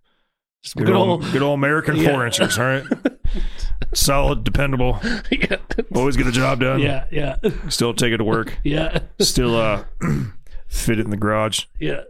Just 0.63 0.77
good, 0.77 0.89
old, 0.89 1.29
good 1.33 1.41
old 1.41 1.59
American 1.59 2.01
four 2.01 2.25
inches. 2.25 2.57
All 2.57 2.63
right, 2.63 2.85
solid, 3.93 4.45
dependable, 4.45 4.97
yeah. 5.29 5.57
always 5.93 6.15
get 6.15 6.23
the 6.23 6.31
job 6.31 6.61
done. 6.61 6.79
Yeah. 6.79 7.07
Yeah. 7.11 7.39
Still 7.67 7.93
take 7.93 8.13
it 8.13 8.19
to 8.19 8.23
work. 8.23 8.57
Yeah. 8.63 8.99
Still 9.19 9.57
uh 9.57 9.83
fit 10.69 10.97
it 10.97 11.03
in 11.03 11.09
the 11.09 11.17
garage. 11.17 11.65
Yeah. 11.77 12.03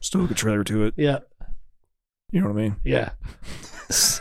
Still 0.00 0.22
hook 0.22 0.32
a 0.32 0.34
trailer 0.34 0.64
to 0.64 0.86
it. 0.86 0.94
Yeah. 0.96 1.20
You 2.32 2.40
know 2.40 2.48
what 2.48 2.58
I 2.58 2.62
mean? 2.62 2.76
Yeah. 2.82 3.10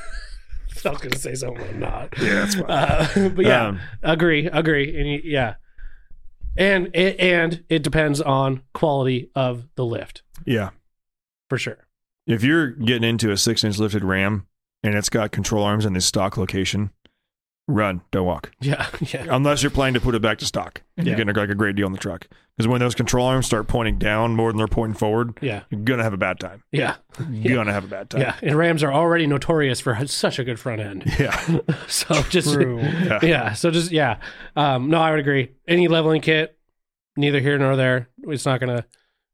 I 0.85 0.91
was 0.91 1.01
gonna 1.01 1.17
say 1.17 1.35
something, 1.35 1.63
I'm 1.67 1.79
not. 1.79 2.13
Yeah, 2.19 2.33
that's 2.33 2.55
fine. 2.55 2.65
Uh, 2.69 3.29
but 3.35 3.45
yeah, 3.45 3.67
Um, 3.67 3.79
agree, 4.01 4.47
agree, 4.47 4.97
and 4.99 5.23
yeah, 5.23 5.55
and 6.57 6.89
it, 6.93 7.19
and 7.19 7.63
it 7.69 7.83
depends 7.83 8.21
on 8.21 8.61
quality 8.73 9.29
of 9.35 9.67
the 9.75 9.85
lift 9.85 10.23
yeah. 10.45 10.69
for 11.49 11.57
sure. 11.57 11.77
If 12.27 12.43
you're 12.43 12.71
getting 12.71 13.07
into 13.07 13.31
a 13.31 13.37
six 13.37 13.63
inch 13.63 13.79
lifted 13.79 14.03
ram 14.03 14.47
and 14.83 14.95
it's 14.95 15.09
got 15.09 15.31
control 15.31 15.63
arms 15.63 15.85
in 15.85 15.93
the 15.93 16.01
stock 16.01 16.37
location, 16.37 16.91
run, 17.67 18.01
don't 18.11 18.25
walk. 18.25 18.51
Yeah, 18.61 18.87
yeah, 19.01 19.25
Unless 19.29 19.63
you're 19.63 19.69
planning 19.71 19.93
to 19.95 20.01
put 20.01 20.15
it 20.15 20.21
back 20.21 20.37
to 20.39 20.45
stock 20.45 20.81
and 20.97 21.05
you're 21.07 21.13
Yeah. 21.17 21.23
getting 21.25 21.35
like 21.35 21.49
a 21.49 21.55
great 21.55 21.75
deal 21.75 21.85
on 21.85 21.91
the 21.91 21.97
truck. 21.97 22.27
Because 22.55 22.67
when 22.67 22.79
those 22.79 22.93
control 22.93 23.25
arms 23.25 23.45
start 23.47 23.67
pointing 23.67 23.97
down 23.97 24.35
more 24.35 24.51
than 24.51 24.57
they're 24.59 24.67
pointing 24.67 24.93
forward, 24.97 25.37
yeah, 25.41 25.63
you're 25.71 25.81
gonna 25.81 26.03
have 26.03 26.13
a 26.13 26.17
bad 26.17 26.39
time. 26.39 26.61
yeah, 26.71 26.97
You're 27.31 27.55
gonna 27.55 27.73
have 27.73 27.85
a 27.85 27.87
bad 27.87 28.09
time. 28.11 28.21
yeah. 28.21 28.35
And 28.43 28.55
Rams 28.55 28.83
are 28.83 28.93
already 28.93 29.25
notorious 29.25 29.79
for 29.79 30.05
such 30.07 30.37
a 30.39 30.43
good 30.43 30.59
front 30.59 30.79
end, 30.81 31.03
Yeah. 31.19 31.35
so 31.87 32.21
just 32.29 32.53
True. 32.53 32.79
Yeah. 32.79 33.19
yeah. 33.23 33.53
So 33.53 33.71
just 33.71 33.91
yeah. 33.91 34.17
Um, 34.55 34.89
no, 34.89 34.99
I 35.01 35.09
would 35.09 35.19
agree. 35.19 35.51
Any 35.67 35.87
leveling 35.87 36.21
kit, 36.21 36.57
neither 37.17 37.39
here 37.39 37.57
nor 37.57 37.75
there. 37.75 38.09
It's 38.27 38.45
not 38.45 38.59
gonna 38.59 38.85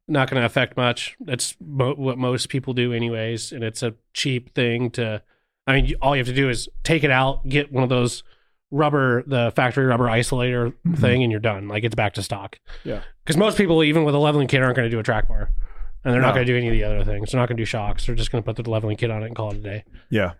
not 0.07 0.29
gonna 0.29 0.45
affect 0.45 0.77
much. 0.77 1.17
That's 1.19 1.57
mo- 1.59 1.95
what 1.95 2.17
most 2.17 2.47
people 2.47 2.73
do 2.73 2.93
anyways, 2.93 3.51
and 3.51 3.63
it's 3.65 3.83
a 3.83 3.95
cheap 4.13 4.53
thing 4.55 4.91
to. 4.91 5.23
I 5.69 5.81
mean, 5.81 5.93
all 6.01 6.15
you 6.15 6.19
have 6.19 6.27
to 6.27 6.33
do 6.33 6.49
is 6.49 6.67
take 6.83 7.03
it 7.03 7.11
out, 7.11 7.47
get 7.47 7.71
one 7.71 7.83
of 7.83 7.89
those 7.89 8.23
rubber, 8.71 9.23
the 9.27 9.53
factory 9.55 9.85
rubber 9.85 10.05
isolator 10.05 10.71
mm-hmm. 10.71 10.95
thing, 10.95 11.21
and 11.21 11.31
you're 11.31 11.39
done. 11.39 11.67
Like 11.67 11.83
it's 11.83 11.93
back 11.93 12.15
to 12.15 12.23
stock. 12.23 12.59
Yeah. 12.83 13.01
Because 13.23 13.37
most 13.37 13.55
people, 13.55 13.83
even 13.83 14.03
with 14.03 14.15
a 14.15 14.17
leveling 14.17 14.47
kit, 14.47 14.63
aren't 14.63 14.75
going 14.75 14.87
to 14.87 14.89
do 14.89 14.99
a 14.99 15.03
track 15.03 15.27
bar, 15.27 15.51
and 16.03 16.13
they're 16.13 16.21
not 16.21 16.33
going 16.33 16.45
to 16.47 16.51
do 16.51 16.57
any 16.57 16.67
of 16.67 16.73
the 16.73 16.83
other 16.83 17.03
things. 17.03 17.31
They're 17.31 17.39
not 17.39 17.47
going 17.47 17.57
to 17.57 17.61
do 17.61 17.65
shocks. 17.65 18.07
They're 18.07 18.15
just 18.15 18.31
going 18.31 18.43
to 18.43 18.45
put 18.51 18.61
the 18.61 18.69
leveling 18.69 18.97
kit 18.97 19.11
on 19.11 19.21
it 19.21 19.27
and 19.27 19.35
call 19.35 19.51
it 19.51 19.57
a 19.57 19.61
day. 19.61 19.83
Yeah. 20.09 20.33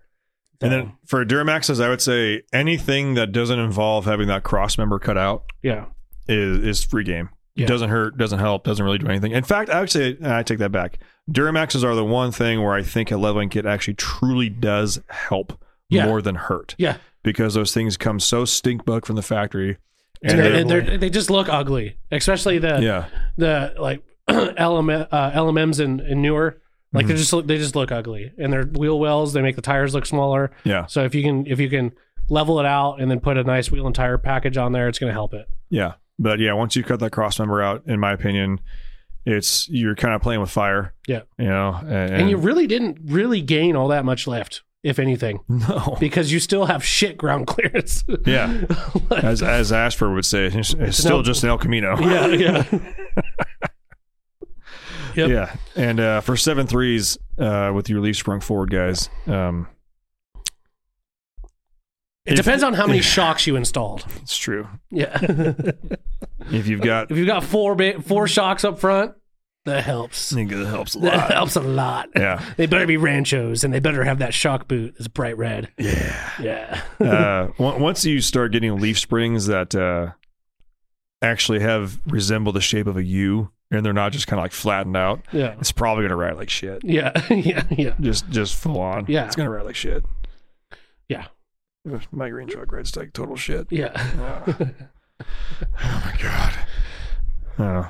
And 0.61 0.71
then 0.71 0.93
for 1.05 1.23
Duramaxes, 1.23 1.81
I 1.81 1.89
would 1.89 2.01
say 2.01 2.41
anything 2.51 3.13
that 3.13 3.31
doesn't 3.31 3.59
involve 3.59 4.05
having 4.05 4.27
that 4.27 4.43
cross 4.43 4.77
member 4.77 4.99
cut 4.99 5.17
out 5.17 5.45
Yeah. 5.61 5.85
is 6.27 6.65
is 6.65 6.83
free 6.83 7.03
game. 7.03 7.29
Yeah. 7.55 7.67
Doesn't 7.67 7.89
hurt, 7.89 8.17
doesn't 8.17 8.39
help, 8.39 8.63
doesn't 8.63 8.83
really 8.83 8.97
do 8.99 9.07
anything. 9.07 9.31
In 9.33 9.43
fact, 9.43 9.69
actually, 9.69 10.17
I 10.23 10.43
take 10.43 10.59
that 10.59 10.71
back. 10.71 10.99
Duramaxes 11.29 11.83
are 11.83 11.93
the 11.95 12.05
one 12.05 12.31
thing 12.31 12.62
where 12.63 12.73
I 12.73 12.83
think 12.83 13.12
a 13.12 13.17
leveling 13.17 13.49
kit 13.49 13.65
actually 13.65 13.95
truly 13.95 14.47
does 14.49 15.01
help 15.09 15.62
Yeah. 15.89 16.05
more 16.05 16.21
than 16.21 16.35
hurt 16.35 16.75
Yeah. 16.77 16.97
because 17.23 17.55
those 17.55 17.73
things 17.73 17.97
come 17.97 18.19
so 18.19 18.45
stink 18.45 18.85
bug 18.85 19.05
from 19.05 19.15
the 19.17 19.21
factory. 19.21 19.77
And, 20.23 20.31
And 20.33 20.39
they, 20.39 20.43
they're- 20.49 20.59
and 20.62 20.69
they're, 20.89 20.97
they 20.97 21.09
just 21.09 21.29
look 21.29 21.49
ugly, 21.49 21.97
especially 22.12 22.59
the 22.59 22.79
yeah, 22.81 23.05
the 23.38 23.73
like 23.77 24.03
LM, 24.29 24.89
uh, 24.89 25.31
LMMs 25.31 25.83
and, 25.83 26.01
and 26.01 26.21
newer. 26.21 26.62
Like 26.91 27.07
they 27.07 27.13
just 27.15 27.31
look- 27.33 27.45
they 27.47 27.57
just 27.57 27.75
look 27.75 27.91
ugly, 27.91 28.31
and 28.38 28.51
their 28.51 28.63
wheel 28.63 28.99
wells 28.99 29.33
they 29.33 29.41
make 29.41 29.55
the 29.55 29.62
tires 29.62 29.93
look 29.93 30.05
smaller. 30.05 30.51
yeah, 30.63 30.85
So 30.88 31.03
if 31.03 31.13
you 31.13 31.23
can 31.23 31.45
if 31.45 31.59
you 31.59 31.69
can 31.69 31.91
level 32.29 32.59
it 32.59 32.65
out 32.65 32.99
and 33.01 33.09
then 33.12 33.19
put 33.19 33.38
a 33.38 33.43
nice 33.43 33.71
wheel 33.71 33.85
and 33.85 33.93
tire 33.95 34.17
package 34.17 34.57
on 34.57 34.71
there, 34.71 34.88
it's 34.88 34.97
going 34.99 35.09
to 35.09 35.13
help 35.13 35.33
it. 35.33 35.47
yeah. 35.69 35.93
But 36.19 36.39
yeah, 36.39 36.53
once 36.53 36.75
you 36.75 36.84
cut 36.84 36.99
that 36.99 37.12
cross 37.12 37.39
member 37.39 37.62
out, 37.62 37.84
in 37.88 37.99
my 37.99 38.12
opinion, 38.12 38.60
it's 39.25 39.67
you're 39.69 39.95
kind 39.95 40.13
of 40.13 40.21
playing 40.21 40.41
with 40.41 40.51
fire. 40.51 40.93
Yeah. 41.08 41.21
you 41.38 41.45
know, 41.45 41.79
and, 41.82 42.13
And 42.13 42.29
you 42.29 42.38
really 42.38 42.67
didn't 42.67 42.99
really 43.05 43.41
gain 43.41 43.75
all 43.75 43.88
that 43.88 44.03
much 44.05 44.27
lift, 44.27 44.63
if 44.84 44.99
anything, 44.99 45.39
no, 45.47 45.95
because 45.99 46.32
you 46.32 46.39
still 46.39 46.65
have 46.65 46.84
shit 46.84 47.17
ground 47.17 47.47
clearance. 47.53 48.03
yeah. 48.25 48.62
As 49.12 49.41
as 49.41 49.71
Ashford 49.71 50.13
would 50.13 50.25
say, 50.25 50.47
it's, 50.47 50.73
it's 50.73 50.97
still 50.97 51.17
El- 51.17 51.23
just 51.23 51.43
an 51.43 51.49
El 51.49 51.58
Camino. 51.58 51.97
yeah, 51.99 52.27
yeah. 52.27 52.63
Yep. 55.15 55.29
Yeah, 55.29 55.55
and 55.75 55.99
uh, 55.99 56.21
for 56.21 56.38
seven 56.38 56.67
threes 56.67 57.17
uh, 57.39 57.71
with 57.73 57.89
your 57.89 57.99
leaf 57.99 58.15
sprung 58.17 58.39
forward 58.41 58.69
guys, 58.69 59.10
um, 59.27 59.67
It 62.29 62.33
If- 62.33 62.45
depends 62.45 62.63
on 62.63 62.73
how 62.73 62.87
many 62.87 63.01
shocks 63.15 63.45
you 63.47 63.55
installed. 63.55 64.05
it's 64.21 64.37
true. 64.37 64.67
Yeah. 64.91 65.17
If 66.51 66.67
you've 66.67 66.81
got, 66.81 67.11
if 67.11 67.17
you've 67.17 67.27
got 67.27 67.43
four 67.43 67.75
ba- 67.75 68.01
four 68.01 68.27
shocks 68.27 68.63
up 68.63 68.79
front, 68.79 69.13
that 69.65 69.83
helps. 69.83 70.33
I 70.33 70.37
think 70.37 70.51
it 70.51 70.65
helps 70.65 70.95
a 70.95 70.99
That 70.99 71.17
lot. 71.17 71.31
helps 71.31 71.55
a 71.57 71.61
lot. 71.61 72.09
Yeah, 72.15 72.41
They 72.57 72.65
better 72.65 72.87
be 72.87 72.97
ranchos 72.97 73.63
and 73.63 73.71
they 73.71 73.79
better 73.79 74.03
have 74.03 74.17
that 74.19 74.33
shock 74.33 74.67
boot 74.67 74.95
that's 74.97 75.07
bright 75.07 75.37
red. 75.37 75.69
yeah. 75.77 76.31
Yeah. 76.41 76.81
uh, 76.99 77.49
once 77.59 78.03
you 78.05 78.19
start 78.21 78.51
getting 78.51 78.79
leaf 78.79 78.97
springs 78.97 79.45
that 79.45 79.75
uh, 79.75 80.13
actually 81.21 81.59
have 81.59 81.99
resemble 82.07 82.51
the 82.51 82.61
shape 82.61 82.87
of 82.87 82.97
a 82.97 83.03
U, 83.03 83.51
and 83.69 83.85
they're 83.85 83.93
not 83.93 84.11
just 84.11 84.25
kind 84.25 84.39
of 84.39 84.43
like 84.45 84.53
flattened 84.53 84.97
out, 84.97 85.21
Yeah. 85.31 85.55
it's 85.59 85.71
probably 85.73 86.05
gonna 86.05 86.15
ride 86.15 86.35
like 86.37 86.49
shit. 86.49 86.81
Yeah. 86.83 87.11
yeah. 87.29 87.63
Yeah. 87.69 87.93
Just 87.99 88.27
just 88.31 88.55
full 88.55 88.79
on. 88.79 89.05
Yeah. 89.07 89.25
it's 89.25 89.35
gonna 89.35 89.51
ride 89.51 89.65
like 89.65 89.75
shit. 89.75 90.03
Yeah. 91.07 91.27
My 92.11 92.29
green 92.29 92.47
truck 92.47 92.71
rides 92.71 92.95
like 92.95 93.13
total 93.13 93.35
shit. 93.35 93.67
Yeah. 93.71 93.91
Oh 95.81 96.01
my 96.05 96.15
god. 96.21 96.53
Oh. 97.57 97.89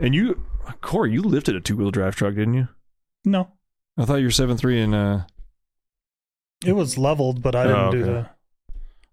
And 0.00 0.14
you, 0.14 0.44
Corey, 0.80 1.12
you 1.12 1.22
lifted 1.22 1.54
a 1.56 1.60
two 1.60 1.76
wheel 1.76 1.90
drive 1.90 2.16
truck, 2.16 2.34
didn't 2.34 2.54
you? 2.54 2.68
No, 3.24 3.52
I 3.96 4.04
thought 4.04 4.16
you 4.16 4.26
were 4.26 4.30
seven 4.32 4.56
three 4.56 4.80
and 4.80 4.94
uh 4.94 5.20
it 6.64 6.72
was 6.72 6.96
leveled, 6.98 7.42
but 7.42 7.54
I 7.54 7.64
didn't 7.64 7.78
Oh, 7.78 7.90
do 7.92 8.02
okay. 8.02 8.10
the. 8.12 8.30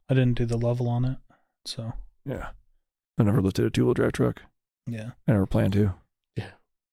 I 0.09 0.13
didn't 0.15 0.37
do 0.37 0.45
the 0.45 0.57
level 0.57 0.87
on 0.89 1.05
it, 1.05 1.17
so 1.65 1.93
yeah. 2.25 2.49
I 3.19 3.23
never 3.23 3.41
lifted 3.41 3.65
a 3.65 3.69
two 3.69 3.85
wheel 3.85 3.93
drive 3.93 4.13
truck. 4.13 4.41
yeah. 4.87 5.11
I 5.27 5.33
never 5.33 5.45
planned 5.45 5.73
to. 5.73 5.93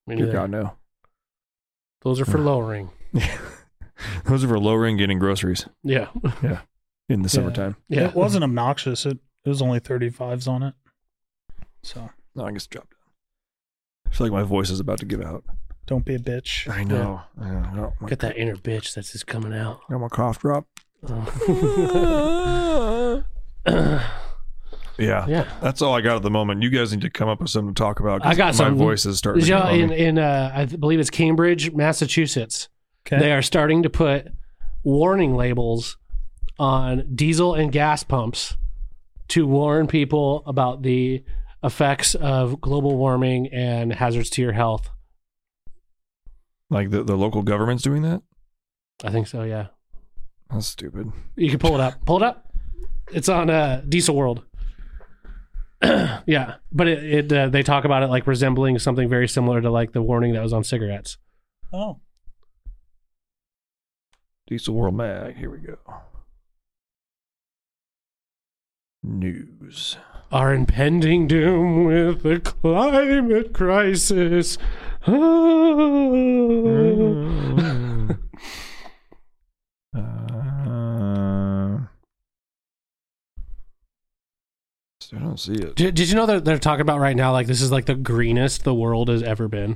Me 0.07 0.15
Dear 0.15 0.25
neither. 0.25 0.31
God, 0.31 0.49
no. 0.51 0.73
Those 2.01 2.19
are 2.19 2.25
for 2.25 2.39
lowering. 2.39 2.89
Yeah. 3.13 3.37
Those 4.25 4.43
are 4.43 4.47
for 4.47 4.59
lowering 4.59 4.97
getting 4.97 5.19
groceries 5.19 5.67
Yeah. 5.83 6.07
Yeah. 6.41 6.61
In 7.09 7.21
the 7.23 7.29
summertime. 7.29 7.75
Yeah. 7.89 8.07
It 8.09 8.15
wasn't 8.15 8.43
obnoxious. 8.43 9.05
It 9.05 9.17
it 9.45 9.49
was 9.49 9.61
only 9.61 9.79
35s 9.79 10.47
on 10.47 10.63
it. 10.63 10.73
So 11.83 12.09
No, 12.35 12.45
I 12.45 12.51
guess 12.51 12.67
drop 12.67 12.87
down. 12.89 14.11
I 14.11 14.15
feel 14.15 14.27
like 14.27 14.33
my 14.33 14.43
voice 14.43 14.69
is 14.69 14.79
about 14.79 14.99
to 14.99 15.05
give 15.05 15.21
out. 15.21 15.43
don't 15.87 16.05
be 16.05 16.15
a 16.15 16.19
bitch. 16.19 16.69
I 16.71 16.83
know. 16.83 17.21
I 17.39 17.49
know. 17.49 17.93
My, 17.99 18.07
Get 18.09 18.19
that 18.19 18.37
inner 18.37 18.55
bitch 18.55 18.93
that's 18.93 19.11
just 19.13 19.25
coming 19.27 19.53
out. 19.53 19.79
got 19.89 19.99
my 19.99 20.07
cough 20.09 20.39
drop. 20.39 20.65
Oh. 21.09 23.23
Yeah. 24.99 25.25
Yeah. 25.27 25.47
That's 25.61 25.81
all 25.81 25.95
I 25.95 26.01
got 26.01 26.17
at 26.17 26.21
the 26.21 26.29
moment. 26.29 26.61
You 26.61 26.69
guys 26.69 26.91
need 26.91 27.01
to 27.01 27.09
come 27.09 27.27
up 27.27 27.39
with 27.41 27.49
something 27.49 27.73
to 27.73 27.79
talk 27.79 27.99
about. 27.99 28.23
I 28.23 28.35
got 28.35 28.47
my 28.47 28.51
something. 28.51 28.77
voice 28.77 29.03
is 29.05 29.17
starting 29.17 29.43
Yeah, 29.45 29.69
in 29.71 29.91
in 29.91 30.17
uh, 30.19 30.51
I 30.53 30.65
believe 30.65 30.99
it's 30.99 31.09
Cambridge, 31.09 31.71
Massachusetts. 31.73 32.69
Okay. 33.07 33.17
They 33.17 33.31
are 33.31 33.41
starting 33.41 33.81
to 33.83 33.89
put 33.89 34.27
warning 34.83 35.35
labels 35.35 35.97
on 36.59 37.15
diesel 37.15 37.53
and 37.55 37.71
gas 37.71 38.03
pumps 38.03 38.55
to 39.29 39.47
warn 39.47 39.87
people 39.87 40.43
about 40.45 40.81
the 40.83 41.23
effects 41.63 42.15
of 42.15 42.59
global 42.59 42.97
warming 42.97 43.47
and 43.53 43.93
hazards 43.93 44.29
to 44.31 44.41
your 44.41 44.51
health. 44.51 44.89
Like 46.69 46.89
the, 46.89 47.03
the 47.03 47.15
local 47.15 47.41
government's 47.43 47.83
doing 47.83 48.01
that? 48.03 48.21
I 49.03 49.11
think 49.11 49.27
so. 49.27 49.43
Yeah, 49.43 49.67
That's 50.51 50.67
stupid. 50.67 51.11
you 51.35 51.49
can 51.49 51.59
pull 51.59 51.75
it 51.75 51.81
up. 51.81 52.05
Pull 52.05 52.17
it 52.17 52.23
up. 52.23 52.53
It's 53.11 53.29
on 53.29 53.49
uh, 53.49 53.83
Diesel 53.87 54.15
World. 54.15 54.43
yeah, 55.83 56.55
but 56.71 56.87
it, 56.87 57.03
it 57.03 57.33
uh, 57.33 57.49
they 57.49 57.63
talk 57.63 57.85
about 57.85 58.03
it 58.03 58.07
like 58.07 58.27
resembling 58.27 58.77
something 58.79 59.09
very 59.09 59.27
similar 59.27 59.59
to 59.61 59.71
like 59.71 59.91
the 59.93 60.01
warning 60.01 60.33
that 60.33 60.43
was 60.43 60.53
on 60.53 60.63
cigarettes. 60.63 61.17
Oh, 61.73 61.99
Diesel 64.47 64.75
World 64.75 64.95
Mag. 64.95 65.35
Here 65.37 65.49
we 65.49 65.57
go. 65.57 65.77
News. 69.03 69.97
Our 70.31 70.53
impending 70.53 71.27
doom 71.27 71.85
with 71.85 72.23
the 72.23 72.39
climate 72.39 73.53
crisis. 73.53 74.57
Mm. 75.05 76.49
uh, 79.97 79.99
I 85.13 85.19
don't 85.19 85.39
see 85.39 85.53
it. 85.53 85.75
Did, 85.75 85.95
did 85.95 86.09
you 86.09 86.15
know 86.15 86.27
that 86.27 86.45
they're 86.45 86.59
talking 86.59 86.81
about 86.81 86.99
right 86.99 87.15
now? 87.15 87.31
Like 87.31 87.47
this 87.47 87.61
is 87.61 87.71
like 87.71 87.85
the 87.85 87.95
greenest 87.95 88.63
the 88.63 88.73
world 88.75 89.09
has 89.09 89.23
ever 89.23 89.47
been. 89.47 89.75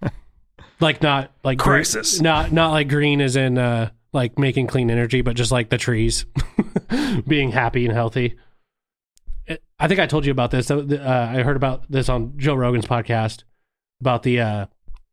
like 0.80 1.02
not 1.02 1.32
like 1.44 1.58
Crisis. 1.58 2.20
not 2.20 2.52
not 2.52 2.70
like 2.70 2.88
green 2.88 3.20
as 3.20 3.36
in 3.36 3.58
uh, 3.58 3.90
like 4.12 4.38
making 4.38 4.66
clean 4.68 4.90
energy, 4.90 5.20
but 5.20 5.36
just 5.36 5.52
like 5.52 5.68
the 5.68 5.78
trees 5.78 6.24
being 7.26 7.52
happy 7.52 7.84
and 7.86 7.94
healthy. 7.94 8.36
I 9.78 9.88
think 9.88 10.00
I 10.00 10.06
told 10.06 10.24
you 10.24 10.32
about 10.32 10.50
this. 10.50 10.70
Uh, 10.70 10.84
I 11.36 11.42
heard 11.42 11.56
about 11.56 11.90
this 11.90 12.08
on 12.08 12.34
Joe 12.36 12.54
Rogan's 12.54 12.86
podcast 12.86 13.44
about 14.00 14.22
the 14.22 14.40
uh, 14.40 14.66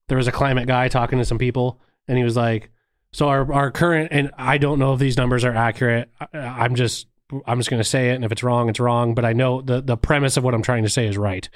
there 0.08 0.18
was 0.18 0.28
a 0.28 0.32
climate 0.32 0.68
guy 0.68 0.88
talking 0.88 1.20
to 1.20 1.26
some 1.26 1.38
people, 1.38 1.80
and 2.08 2.18
he 2.18 2.24
was 2.24 2.36
like, 2.36 2.72
"So 3.12 3.28
our 3.28 3.52
our 3.54 3.72
current 3.72 4.10
and 4.12 4.32
I 4.38 4.58
don't 4.58 4.80
know 4.80 4.94
if 4.94 5.00
these 5.00 5.18
numbers 5.18 5.44
are 5.46 5.54
accurate. 5.54 6.10
I, 6.20 6.38
I'm 6.40 6.76
just 6.76 7.08
I'm 7.46 7.60
just 7.60 7.70
going 7.70 7.82
to 7.82 7.88
say 7.88 8.10
it, 8.10 8.16
and 8.16 8.26
if 8.26 8.32
it's 8.32 8.44
wrong, 8.44 8.70
it's 8.70 8.80
wrong. 8.80 9.16
But 9.16 9.26
I 9.26 9.34
know 9.34 9.62
the 9.62 9.82
the 9.82 9.98
premise 9.98 10.38
of 10.38 10.44
what 10.44 10.54
I'm 10.54 10.64
trying 10.64 10.84
to 10.84 10.90
say 10.90 11.08
is 11.08 11.18
right. 11.18 11.48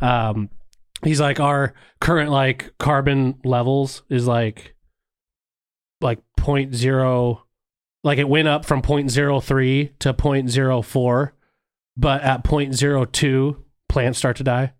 Um, 0.00 0.50
he's 1.02 1.20
like 1.20 1.40
our 1.40 1.74
current 2.00 2.30
like 2.30 2.72
carbon 2.78 3.38
levels 3.44 4.02
is 4.08 4.26
like 4.26 4.74
like 6.00 6.18
point 6.36 6.74
zero, 6.74 7.44
like 8.02 8.18
it 8.18 8.28
went 8.28 8.48
up 8.48 8.64
from 8.64 8.82
point 8.82 9.10
zero 9.10 9.40
three 9.40 9.92
to 10.00 10.12
point 10.14 10.48
zero 10.50 10.82
four, 10.82 11.34
but 11.96 12.22
at 12.22 12.44
point 12.44 12.74
zero 12.74 13.04
two, 13.04 13.64
plants 13.88 14.18
start 14.18 14.36
to 14.38 14.44
die. 14.44 14.72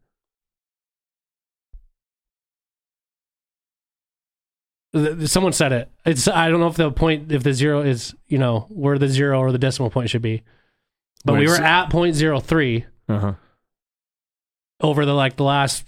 Someone 5.27 5.53
said 5.53 5.71
it. 5.73 5.89
It's 6.05 6.27
I 6.27 6.49
don't 6.49 6.59
know 6.59 6.67
if 6.67 6.75
the 6.77 6.91
point 6.91 7.31
if 7.31 7.45
the 7.45 7.55
zero 7.55 7.83
is 7.83 8.15
you 8.27 8.39
know 8.39 8.67
where 8.71 8.99
the 8.99 9.07
zero 9.07 9.39
or 9.39 9.53
the 9.53 9.59
decimal 9.59 9.89
point 9.91 10.11
should 10.11 10.23
be, 10.23 10.43
but 11.25 11.35
Wait, 11.35 11.41
we 11.41 11.47
were 11.47 11.57
so- 11.57 11.63
at 11.63 11.91
point 11.91 12.17
zero 12.17 12.41
three 12.41 12.87
Uh-huh. 13.09 13.35
over 14.81 15.07
the 15.07 15.15
like 15.15 15.37
the 15.37 15.45
last 15.45 15.85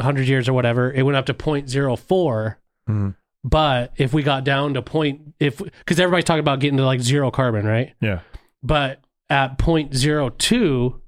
hundred 0.00 0.28
years 0.28 0.48
or 0.48 0.54
whatever. 0.54 0.90
It 0.90 1.02
went 1.02 1.16
up 1.16 1.26
to 1.26 1.34
point 1.34 1.68
zero 1.68 1.94
four. 1.94 2.58
Mhm. 2.88 3.16
But 3.44 3.92
if 3.96 4.12
we 4.12 4.22
got 4.22 4.44
down 4.44 4.74
to 4.74 4.82
point 4.82 5.34
if 5.40 5.58
because 5.58 5.98
everybody's 5.98 6.24
talking 6.24 6.40
about 6.40 6.60
getting 6.60 6.76
to 6.76 6.84
like 6.84 7.00
zero 7.00 7.30
carbon, 7.30 7.66
right? 7.66 7.92
Yeah. 8.00 8.20
But 8.62 9.00
at 9.28 9.58
point 9.58 9.94
zero 9.94 10.28
two 10.30 11.00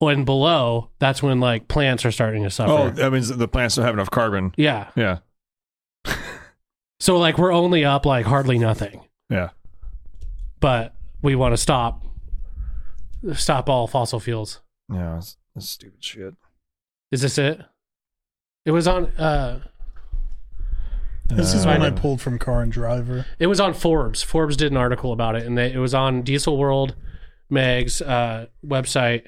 and 0.00 0.26
below, 0.26 0.90
that's 0.98 1.22
when 1.22 1.40
like 1.40 1.66
plants 1.68 2.04
are 2.04 2.10
starting 2.12 2.42
to 2.44 2.50
suffer. 2.50 2.72
Oh, 2.72 2.90
that 2.90 3.12
means 3.12 3.28
the 3.28 3.48
plants 3.48 3.74
don't 3.74 3.84
have 3.84 3.94
enough 3.94 4.10
carbon. 4.10 4.52
yeah. 4.56 4.90
Yeah. 4.96 5.18
So 7.00 7.18
like 7.18 7.36
we're 7.36 7.52
only 7.52 7.84
up 7.84 8.06
like 8.06 8.24
hardly 8.24 8.58
nothing. 8.58 9.02
Yeah. 9.28 9.50
But 10.60 10.94
we 11.20 11.34
want 11.34 11.52
to 11.52 11.56
stop 11.58 12.02
stop 13.34 13.68
all 13.68 13.86
fossil 13.86 14.20
fuels. 14.20 14.60
Yeah. 14.90 15.14
That's, 15.14 15.36
that's 15.54 15.68
stupid 15.68 16.02
shit. 16.02 16.34
Is 17.12 17.20
this 17.20 17.36
it? 17.36 17.60
It 18.64 18.70
was 18.70 18.86
on 18.88 19.06
uh 19.18 19.60
this 21.28 21.54
is 21.54 21.64
one 21.66 21.82
I 21.82 21.88
Uh, 21.88 21.90
pulled 21.92 22.20
from 22.20 22.38
Car 22.38 22.62
and 22.62 22.70
Driver. 22.72 23.26
It 23.38 23.46
was 23.46 23.60
on 23.60 23.74
Forbes. 23.74 24.22
Forbes 24.22 24.56
did 24.56 24.70
an 24.72 24.78
article 24.78 25.12
about 25.12 25.36
it, 25.36 25.46
and 25.46 25.56
they, 25.56 25.72
it 25.72 25.78
was 25.78 25.94
on 25.94 26.22
Diesel 26.22 26.56
World 26.56 26.94
Mag's 27.50 28.00
uh, 28.02 28.46
website. 28.66 29.26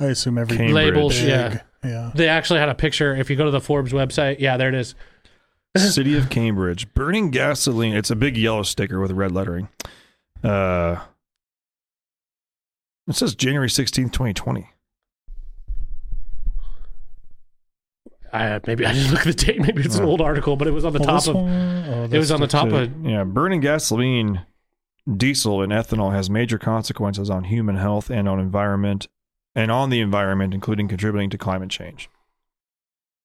I 0.00 0.06
assume 0.06 0.38
every 0.38 0.56
Cambridge. 0.56 0.74
Labels, 0.74 1.18
big- 1.18 1.28
yeah. 1.28 1.60
yeah. 1.84 2.10
They 2.14 2.28
actually 2.28 2.60
had 2.60 2.68
a 2.68 2.74
picture. 2.74 3.14
If 3.16 3.30
you 3.30 3.36
go 3.36 3.44
to 3.44 3.50
the 3.50 3.60
Forbes 3.60 3.92
website, 3.92 4.36
yeah, 4.38 4.56
there 4.56 4.68
it 4.68 4.74
is. 4.74 4.94
City 5.76 6.16
of 6.16 6.30
Cambridge 6.30 6.92
burning 6.94 7.30
gasoline. 7.30 7.94
It's 7.94 8.10
a 8.10 8.16
big 8.16 8.36
yellow 8.36 8.62
sticker 8.62 9.00
with 9.00 9.10
red 9.12 9.32
lettering. 9.32 9.68
Uh, 10.42 10.96
it 13.08 13.14
says 13.16 13.34
January 13.34 13.70
sixteenth, 13.70 14.12
twenty 14.12 14.34
twenty. 14.34 14.70
I, 18.32 18.60
maybe 18.66 18.84
I 18.84 18.92
didn't 18.92 19.10
look 19.10 19.20
at 19.26 19.36
the 19.38 19.44
date. 19.46 19.58
Maybe 19.66 19.82
it's 19.82 19.96
an 19.96 20.04
old 20.04 20.20
article, 20.20 20.54
but 20.56 20.68
it 20.68 20.72
was 20.72 20.84
on 20.84 20.92
the 20.92 20.98
Well, 20.98 21.18
top 21.18 21.28
of. 21.28 21.34
one- 21.34 21.48
oh, 21.48 22.04
It 22.04 22.14
uh, 22.14 22.18
was 22.18 22.30
on 22.30 22.40
the 22.40 22.46
top 22.46 22.68
So, 22.68 22.76
of. 22.76 23.04
yeah, 23.06 23.24
burning 23.24 23.60
gasoline, 23.62 24.42
diesel, 25.10 25.62
and 25.62 25.72
ethanol 25.72 26.12
has 26.12 26.28
major 26.28 26.58
consequences 26.58 27.30
on 27.30 27.44
human 27.44 27.76
health 27.76 28.10
and 28.10 28.28
on 28.28 28.38
environment, 28.38 29.08
and 29.54 29.70
on 29.70 29.88
the 29.88 30.00
environment, 30.00 30.52
including 30.52 30.88
contributing 30.88 31.30
to 31.30 31.38
climate 31.38 31.70
change. 31.70 32.10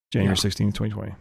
January 0.09 0.35
Yeah. 0.37 0.41
sixteenth, 0.41 0.73
twenty 0.75 0.93
twenty. 0.93 1.15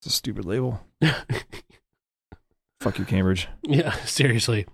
It's 0.00 0.08
a 0.08 0.10
stupid 0.10 0.44
label. 0.44 0.82
Fuck 2.80 2.98
you, 2.98 3.06
Cambridge. 3.06 3.48
Yeah, 3.62 3.92
seriously. 4.04 4.66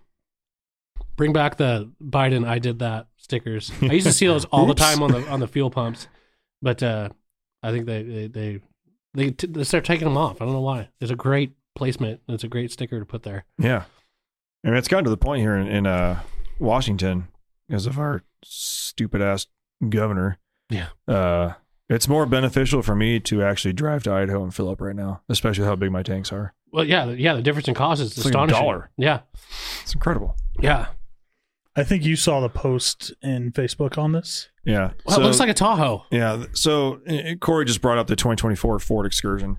Bring 1.20 1.34
back 1.34 1.58
the 1.58 1.90
Biden. 2.02 2.48
I 2.48 2.58
did 2.58 2.78
that 2.78 3.08
stickers. 3.18 3.70
I 3.82 3.92
used 3.92 4.06
to 4.06 4.12
see 4.12 4.26
those 4.26 4.46
all 4.46 4.64
the 4.64 4.72
time 4.72 5.02
on 5.02 5.12
the 5.12 5.28
on 5.28 5.38
the 5.38 5.46
fuel 5.46 5.68
pumps, 5.70 6.08
but 6.62 6.82
uh, 6.82 7.10
I 7.62 7.70
think 7.72 7.84
they 7.84 8.02
they 8.02 8.26
they 8.26 8.60
they, 9.12 9.30
t- 9.32 9.46
they 9.46 9.64
start 9.64 9.84
taking 9.84 10.08
them 10.08 10.16
off. 10.16 10.40
I 10.40 10.46
don't 10.46 10.54
know 10.54 10.62
why. 10.62 10.88
It's 10.98 11.10
a 11.10 11.14
great 11.16 11.52
placement. 11.74 12.22
It's 12.26 12.42
a 12.42 12.48
great 12.48 12.72
sticker 12.72 12.98
to 12.98 13.04
put 13.04 13.22
there. 13.22 13.44
Yeah. 13.58 13.84
I 14.64 14.68
mean 14.68 14.78
it's 14.78 14.88
gotten 14.88 15.04
to 15.04 15.10
the 15.10 15.18
point 15.18 15.42
here 15.42 15.56
in, 15.56 15.66
in 15.68 15.86
uh, 15.86 16.20
Washington 16.58 17.28
because 17.68 17.84
of 17.84 17.98
our 17.98 18.22
stupid 18.42 19.20
ass 19.20 19.46
governor. 19.86 20.38
Yeah. 20.70 20.86
Uh, 21.06 21.52
it's 21.90 22.08
more 22.08 22.24
beneficial 22.24 22.80
for 22.80 22.94
me 22.96 23.20
to 23.20 23.42
actually 23.42 23.74
drive 23.74 24.04
to 24.04 24.12
Idaho 24.12 24.42
and 24.42 24.54
fill 24.54 24.70
up 24.70 24.80
right 24.80 24.96
now, 24.96 25.20
especially 25.28 25.66
how 25.66 25.76
big 25.76 25.92
my 25.92 26.02
tanks 26.02 26.32
are. 26.32 26.54
Well, 26.72 26.84
yeah, 26.86 27.10
yeah. 27.10 27.34
The 27.34 27.42
difference 27.42 27.68
in 27.68 27.74
cost 27.74 28.00
is 28.00 28.12
It's 28.16 28.24
like 28.24 28.26
a 28.34 28.38
astonishing. 28.38 28.58
dollar. 28.62 28.90
Yeah, 28.96 29.20
It's 29.82 29.92
incredible. 29.92 30.34
yeah. 30.60 30.86
I 31.76 31.84
think 31.84 32.04
you 32.04 32.16
saw 32.16 32.40
the 32.40 32.48
post 32.48 33.12
in 33.22 33.52
Facebook 33.52 33.96
on 33.96 34.12
this. 34.12 34.48
Yeah. 34.64 34.90
Well, 35.06 35.20
it 35.20 35.22
looks 35.22 35.38
like 35.40 35.48
a 35.48 35.54
Tahoe. 35.54 36.04
Yeah. 36.10 36.44
So 36.52 37.00
uh, 37.08 37.34
Corey 37.40 37.64
just 37.64 37.80
brought 37.80 37.96
up 37.98 38.08
the 38.08 38.16
2024 38.16 38.78
Ford 38.80 39.06
Excursion. 39.06 39.58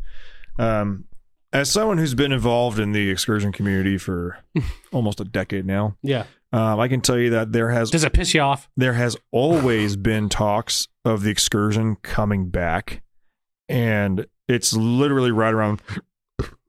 Um, 0.59 1.05
as 1.53 1.69
someone 1.71 1.97
who's 1.97 2.13
been 2.13 2.31
involved 2.31 2.79
in 2.79 2.91
the 2.91 3.09
excursion 3.09 3.51
community 3.51 3.97
for 3.97 4.37
almost 4.91 5.19
a 5.19 5.23
decade 5.25 5.65
now, 5.65 5.95
Yeah. 6.01 6.25
um, 6.53 6.79
I 6.79 6.87
can 6.87 7.01
tell 7.01 7.17
you 7.17 7.29
that 7.31 7.51
there 7.53 7.69
has 7.71 7.89
Does 7.91 8.03
it 8.03 8.13
piss 8.13 8.33
you 8.33 8.41
off? 8.41 8.69
there 8.77 8.93
has 8.93 9.17
always 9.31 9.95
been 9.95 10.29
talks 10.29 10.87
of 11.05 11.23
the 11.23 11.29
excursion 11.31 11.95
coming 12.03 12.49
back 12.49 13.01
and 13.69 14.25
it's 14.47 14.73
literally 14.73 15.31
right 15.31 15.53
around 15.53 15.81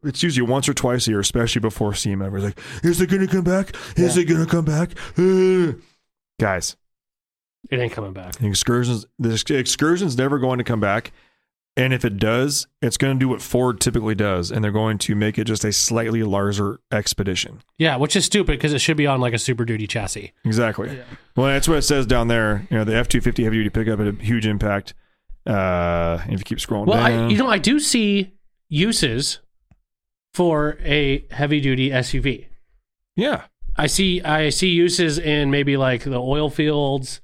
it's 0.05 0.23
usually 0.23 0.47
once 0.49 0.69
or 0.69 0.75
twice 0.75 1.07
a 1.07 1.11
year 1.11 1.21
especially 1.21 1.61
before 1.61 1.95
SEMA 1.95 2.27
everyone's 2.27 2.55
like 2.55 2.85
is 2.85 3.01
it 3.01 3.09
gonna 3.09 3.27
come 3.27 3.45
back 3.45 3.75
is 3.97 4.17
it 4.17 4.25
gonna 4.25 4.47
come 4.47 4.65
back 4.65 4.91
Uh. 5.19 5.73
guys 6.41 6.77
It 7.71 7.79
ain't 7.79 7.93
coming 7.93 8.13
back. 8.13 8.33
the 8.37 8.47
excursions 8.49 9.07
the 9.19 9.57
excursion's 9.57 10.17
never 10.19 10.39
going 10.39 10.59
to 10.59 10.65
come 10.65 10.81
back 10.81 11.13
and 11.77 11.95
if 11.95 12.05
it 12.05 12.19
does 12.19 12.67
it's 12.83 12.97
going 12.97 13.15
to 13.17 13.19
do 13.21 13.29
what 13.29 13.41
ford 13.41 13.81
typically 13.81 14.15
does 14.15 14.51
and 14.51 14.63
they're 14.65 14.71
going 14.73 14.99
to 14.99 15.15
make 15.15 15.39
it 15.39 15.45
just 15.45 15.65
a 15.65 15.73
slightly 15.73 16.23
larger 16.23 16.81
expedition 16.91 17.63
Yeah, 17.79 17.97
which 17.97 18.17
is 18.17 18.25
stupid 18.25 18.53
because 18.59 18.73
it 18.75 18.81
should 18.81 18.97
be 18.97 19.07
on 19.07 19.21
like 19.21 19.33
a 19.35 19.39
Super 19.39 19.65
Duty 19.65 19.87
chassis. 19.87 20.33
Exactly. 20.45 21.01
Well, 21.37 21.47
that's 21.47 21.67
what 21.69 21.79
it 21.79 21.83
says 21.83 22.05
down 22.07 22.29
there. 22.29 22.67
You 22.71 22.77
know, 22.79 22.85
the 22.85 22.95
F 22.95 23.09
two 23.09 23.21
fifty 23.23 23.45
heavy 23.45 23.57
duty 23.57 23.71
pickup 23.71 23.99
had 24.01 24.09
a 24.09 24.23
huge 24.23 24.47
impact. 24.47 24.93
Uh, 25.47 26.19
if 26.27 26.39
you 26.41 26.45
keep 26.45 26.59
scrolling 26.59 26.87
Well, 26.87 26.99
down, 27.03 27.25
I, 27.25 27.29
you 27.29 27.39
know, 27.39 27.49
I 27.49 27.57
do 27.59 27.81
see 27.81 28.33
uses 28.69 29.41
for 30.35 30.79
a 30.83 31.25
heavy 31.31 31.61
duty 31.61 31.91
SUV. 31.91 32.47
Yeah. 33.17 33.45
I 33.77 33.87
see 33.87 34.21
I 34.23 34.51
see 34.51 34.69
uses 34.69 35.19
in 35.19 35.51
maybe 35.51 35.77
like 35.77 36.05
the 36.05 36.21
oil 36.21 36.51
fields, 36.51 37.21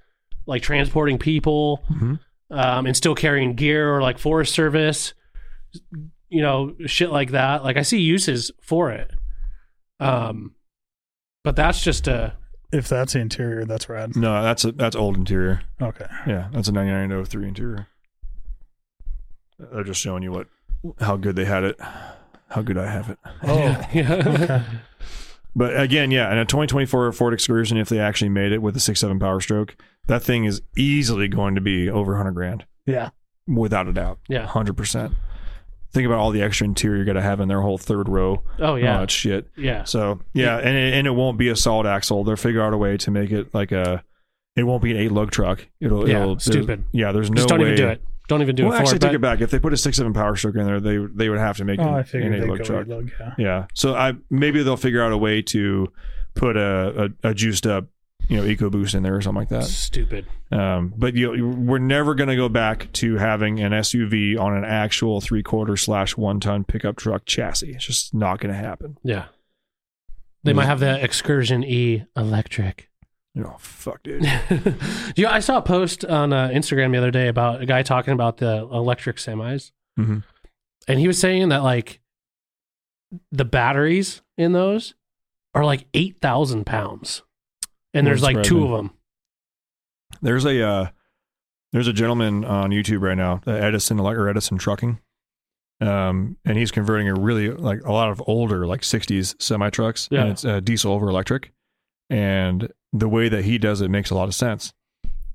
like 0.47 0.63
transporting 0.63 1.19
people, 1.19 1.83
Mhm. 1.91 2.21
um, 2.51 2.87
and 2.87 2.97
still 2.97 3.15
carrying 3.15 3.55
gear 3.55 3.95
or 3.95 4.01
like 4.03 4.19
Forest 4.19 4.55
Service, 4.55 5.13
you 6.31 6.43
know, 6.43 6.75
shit 6.87 7.11
like 7.11 7.33
that. 7.33 7.65
Like 7.65 7.77
I 7.77 7.83
see 7.83 8.01
uses 8.01 8.51
for 8.63 8.91
it. 8.91 9.11
Um, 10.01 10.55
but 11.45 11.57
that's 11.57 11.83
just 11.83 12.07
a 12.09 12.35
If 12.73 12.89
that's 12.89 13.15
the 13.15 13.21
interior, 13.21 13.65
that's 13.65 13.89
rad. 13.89 14.15
No, 14.17 14.43
that's 14.43 14.65
a, 14.65 14.73
that's 14.73 14.95
old 14.97 15.17
interior. 15.17 15.63
Okay. 15.81 16.07
Yeah, 16.27 16.49
that's 16.53 16.69
a 16.69 16.73
9903 16.73 17.49
interior. 17.49 17.87
They're 19.59 19.85
just 19.85 20.01
showing 20.01 20.23
you 20.23 20.33
what 20.33 20.47
how 21.01 21.17
good 21.17 21.35
they 21.37 21.45
had 21.47 21.65
it, 21.65 21.77
how 22.49 22.63
good 22.63 22.79
I 22.79 22.91
have 22.91 23.11
it. 23.11 23.19
Oh, 23.43 23.81
yeah. 23.93 24.65
But 25.55 25.81
again, 25.81 26.11
yeah, 26.11 26.31
and 26.31 26.39
a 26.39 26.45
2024 26.45 27.13
Ford 27.13 27.35
Excursion, 27.35 27.79
if 27.79 27.89
they 27.89 27.99
actually 27.99 28.29
made 28.29 28.53
it 28.53 28.63
with 28.63 28.77
a 28.77 28.81
six 28.81 29.01
seven 29.01 29.19
Power 29.19 29.41
Stroke, 29.41 29.77
that 30.07 30.23
thing 30.23 30.45
is 30.45 30.63
easily 30.77 31.29
going 31.29 31.55
to 31.55 31.61
be 31.61 31.89
over 31.89 32.13
100 32.13 32.33
grand, 32.33 32.65
yeah. 32.87 33.11
without 33.47 33.89
a 33.89 33.93
doubt. 33.93 34.19
Yeah. 34.29 34.41
100. 34.41 34.77
percent 34.77 35.15
Think 35.91 36.05
about 36.07 36.19
all 36.19 36.31
the 36.31 36.43
extra 36.43 36.67
interior 36.67 36.99
you 36.99 37.05
got 37.07 37.15
to 37.15 37.23
have 37.23 37.41
in 37.41 37.49
their 37.49 37.63
whole 37.63 37.79
third 37.79 38.11
row. 38.11 38.43
Oh 38.59 38.75
yeah. 38.75 38.99
Oh, 38.99 39.01
that 39.01 39.11
shit. 39.11 39.49
Yeah. 39.57 39.85
So 39.85 40.21
yeah, 40.35 40.59
and 40.59 40.77
it, 40.77 40.93
and 40.95 41.07
it 41.07 41.13
won't 41.13 41.39
be 41.39 41.49
a 41.49 41.57
solid 41.57 41.87
axle. 41.87 42.25
They'll 42.25 42.37
figure 42.37 42.63
out 42.63 42.75
a 42.75 42.77
way 42.77 42.99
to 42.99 43.11
make 43.11 43.31
it 43.31 43.55
like 43.55 43.73
a. 43.73 44.05
It 44.55 44.65
won't 44.65 44.83
be 44.83 44.91
an 44.91 44.99
eight 44.99 45.13
lug 45.13 45.31
truck. 45.31 45.67
It'll. 45.81 46.07
Yeah, 46.07 46.23
it'll 46.23 46.39
stupid. 46.41 46.85
Yeah, 46.93 47.13
there's 47.13 47.31
no 47.31 47.37
Just 47.37 47.49
don't 47.49 47.61
way. 47.61 47.73
even 47.73 47.77
do 47.77 47.89
it. 47.89 48.03
Don't 48.29 48.43
even 48.43 48.55
do 48.55 48.65
well, 48.67 48.73
it 48.75 48.77
for 48.77 48.83
actually, 48.83 48.97
it. 48.97 49.01
take 49.01 49.09
but- 49.11 49.15
it 49.17 49.21
back. 49.21 49.41
If 49.41 49.51
they 49.51 49.59
put 49.59 49.73
a 49.73 49.77
six 49.77 49.97
seven 49.97 50.13
Power 50.13 50.37
Stroke 50.37 50.55
in 50.57 50.65
there, 50.65 50.81
they 50.81 50.99
they 50.99 51.29
would 51.29 51.39
have 51.39 51.57
to 51.57 51.65
make 51.65 51.81
Oh, 51.81 51.83
an, 51.83 51.95
I 51.95 52.01
an 52.19 52.35
eight 52.35 52.49
lug 52.49 52.63
truck. 52.65 52.83
eight-lug, 52.83 53.11
yeah. 53.19 53.35
Yeah. 53.39 53.67
So 53.75 53.95
I 53.95 54.13
maybe 54.31 54.63
they'll 54.63 54.77
figure 54.77 55.03
out 55.03 55.13
a 55.13 55.19
way 55.19 55.43
to 55.43 55.91
put 56.35 56.57
a, 56.57 57.11
a, 57.23 57.31
a 57.31 57.35
juiced 57.35 57.67
up, 57.67 57.87
you 58.29 58.37
know, 58.37 58.45
EcoBoost 58.45 58.95
in 58.95 59.03
there 59.03 59.17
or 59.17 59.21
something 59.23 59.41
like 59.41 59.49
that. 59.49 59.65
Stupid. 59.65 60.27
Um, 60.53 60.93
but 60.97 61.15
you, 61.15 61.35
you- 61.35 61.49
we're 61.49 61.79
never 61.79 62.15
going 62.15 62.29
to 62.29 62.37
go 62.37 62.49
back 62.49 62.93
to 62.95 63.17
having 63.17 63.61
an 63.61 63.73
SUV 63.73 64.39
on 64.39 64.55
an 64.57 64.65
actual 64.65 65.21
three 65.21 65.43
quarter 65.43 65.77
slash 65.77 66.17
one 66.17 66.39
ton 66.39 66.65
pickup 66.65 66.97
truck 66.97 67.25
chassis. 67.25 67.73
It's 67.73 67.87
just 67.87 68.15
not 68.15 68.41
going 68.41 68.53
to 68.53 68.59
happen. 68.61 68.99
Yeah. 69.03 69.25
They 70.45 70.53
might 70.53 70.67
have 70.67 70.81
the 70.81 71.03
Excursion 71.03 71.65
E 71.65 72.05
electric. 72.17 72.88
You 73.39 73.45
know, 73.45 73.57
fuck, 73.61 74.03
dude. 74.03 74.25
yeah, 75.17 75.31
I 75.31 75.39
saw 75.39 75.59
a 75.59 75.63
post 75.63 76.05
on 76.05 76.33
uh, 76.33 76.49
Instagram 76.49 76.91
the 76.91 76.99
other 76.99 77.13
day 77.13 77.29
about 77.29 77.63
a 77.63 77.67
guy 77.67 77.85
talking 77.85 78.13
about 78.13 78.39
the 78.39 78.57
electric 78.73 79.17
semis, 79.19 79.71
Mhm. 79.97 80.25
and 80.89 80.99
he 80.99 81.07
was 81.07 81.21
saying 81.21 81.51
that 81.51 81.63
like 81.63 82.01
the 83.31 83.45
batteries 83.45 84.23
in 84.37 84.53
those 84.53 84.95
are 85.55 85.65
like 85.65 85.87
eight 85.95 86.19
thousand 86.21 86.67
pounds, 86.67 87.23
and 87.95 88.05
there's 88.05 88.23
like 88.25 88.43
two 88.43 88.65
of 88.65 88.71
them. 88.73 88.91
There's 90.21 90.45
a 90.45 90.61
uh, 90.61 90.89
there's 91.73 91.87
a 91.87 91.93
gentleman 91.93 92.45
on 92.45 92.71
YouTube 92.71 93.03
right 93.03 93.17
now, 93.17 93.41
uh, 93.47 93.53
Edison 93.53 94.01
or 94.01 94.29
Edison 94.29 94.59
Trucking, 94.59 94.99
um, 95.81 96.39
and 96.45 96.59
he's 96.59 96.73
converting 96.73 97.09
a 97.09 97.15
really 97.15 97.51
like 97.51 97.83
a 97.85 97.93
lot 97.93 98.11
of 98.11 98.21
older 98.27 98.67
like 98.67 98.81
'60s 98.81 99.41
semi 99.41 99.71
trucks, 99.71 100.09
Yeah. 100.11 100.23
and 100.23 100.31
it's 100.31 100.45
uh, 100.45 100.59
diesel 100.59 100.93
over 100.93 101.09
electric, 101.09 101.53
and 102.11 102.73
the 102.93 103.09
way 103.09 103.29
that 103.29 103.45
he 103.45 103.59
does 103.59 103.81
it 103.81 103.91
makes 103.91 104.11
a 104.11 104.15
lot 104.15 104.29
of 104.29 104.35
sense 104.35 104.73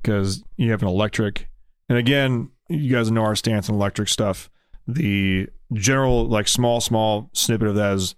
because 0.01 0.43
you 0.57 0.71
have 0.71 0.81
an 0.81 0.87
electric, 0.87 1.47
and 1.89 1.97
again, 1.97 2.49
you 2.69 2.91
guys 2.93 3.11
know 3.11 3.23
our 3.23 3.35
stance 3.35 3.69
on 3.69 3.75
electric 3.75 4.07
stuff. 4.09 4.49
The 4.87 5.47
general 5.73 6.27
like 6.27 6.47
small 6.47 6.81
small 6.81 7.29
snippet 7.33 7.67
of 7.69 7.75
that 7.75 7.93
is 7.95 8.15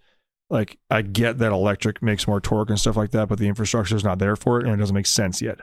like 0.50 0.78
I 0.90 1.02
get 1.02 1.38
that 1.40 1.52
electric 1.52 2.02
makes 2.02 2.28
more 2.28 2.40
torque 2.42 2.70
and 2.70 2.80
stuff 2.80 2.96
like 2.98 3.12
that, 3.12 3.28
but 3.28 3.40
the 3.40 3.48
infrastructure 3.48 3.96
is 3.96 4.04
not 4.04 4.20
there 4.20 4.36
for 4.36 4.60
it, 4.60 4.66
and 4.66 4.74
it 4.74 4.78
doesn't 4.78 4.96
make 4.96 5.06
sense 5.08 5.42
yet 5.42 5.60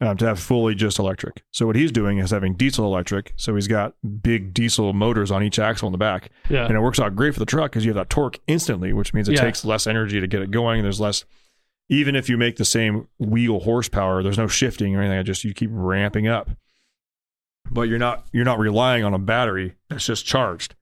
um, 0.00 0.16
to 0.18 0.26
have 0.26 0.38
fully 0.40 0.74
just 0.74 0.98
electric. 0.98 1.42
So 1.50 1.66
what 1.66 1.76
he's 1.76 1.92
doing 1.92 2.18
is 2.18 2.30
having 2.30 2.54
diesel 2.54 2.84
electric. 2.84 3.32
So 3.36 3.54
he's 3.54 3.68
got 3.68 3.94
big 4.22 4.54
diesel 4.54 4.92
motors 4.92 5.30
on 5.30 5.42
each 5.42 5.58
axle 5.58 5.88
in 5.88 5.92
the 5.92 5.98
back, 5.98 6.30
Yeah, 6.48 6.66
and 6.66 6.74
it 6.74 6.80
works 6.80 6.98
out 7.00 7.16
great 7.16 7.34
for 7.34 7.40
the 7.40 7.46
truck 7.46 7.70
because 7.70 7.84
you 7.84 7.90
have 7.90 7.96
that 7.96 8.10
torque 8.10 8.38
instantly, 8.46 8.92
which 8.92 9.12
means 9.14 9.28
it 9.28 9.34
Yeah. 9.34 9.42
takes 9.42 9.64
less 9.64 9.86
energy 9.86 10.20
to 10.20 10.26
get 10.26 10.40
it 10.42 10.50
going. 10.50 10.78
And 10.80 10.84
there's 10.84 11.00
less. 11.00 11.24
Even 11.88 12.14
if 12.14 12.28
you 12.28 12.36
make 12.36 12.56
the 12.56 12.64
same 12.64 13.08
wheel 13.18 13.60
horsepower, 13.60 14.22
there's 14.22 14.36
no 14.38 14.46
shifting 14.48 14.94
or 14.94 15.00
anything. 15.00 15.18
I 15.18 15.22
just 15.22 15.44
you 15.44 15.54
keep 15.54 15.70
ramping 15.72 16.28
up, 16.28 16.50
but 17.70 17.82
you're 17.82 17.98
not 17.98 18.26
you're 18.32 18.44
not 18.44 18.58
relying 18.58 19.04
on 19.04 19.14
a 19.14 19.18
battery 19.18 19.74
that's 19.88 20.06
just 20.06 20.26
charged. 20.26 20.74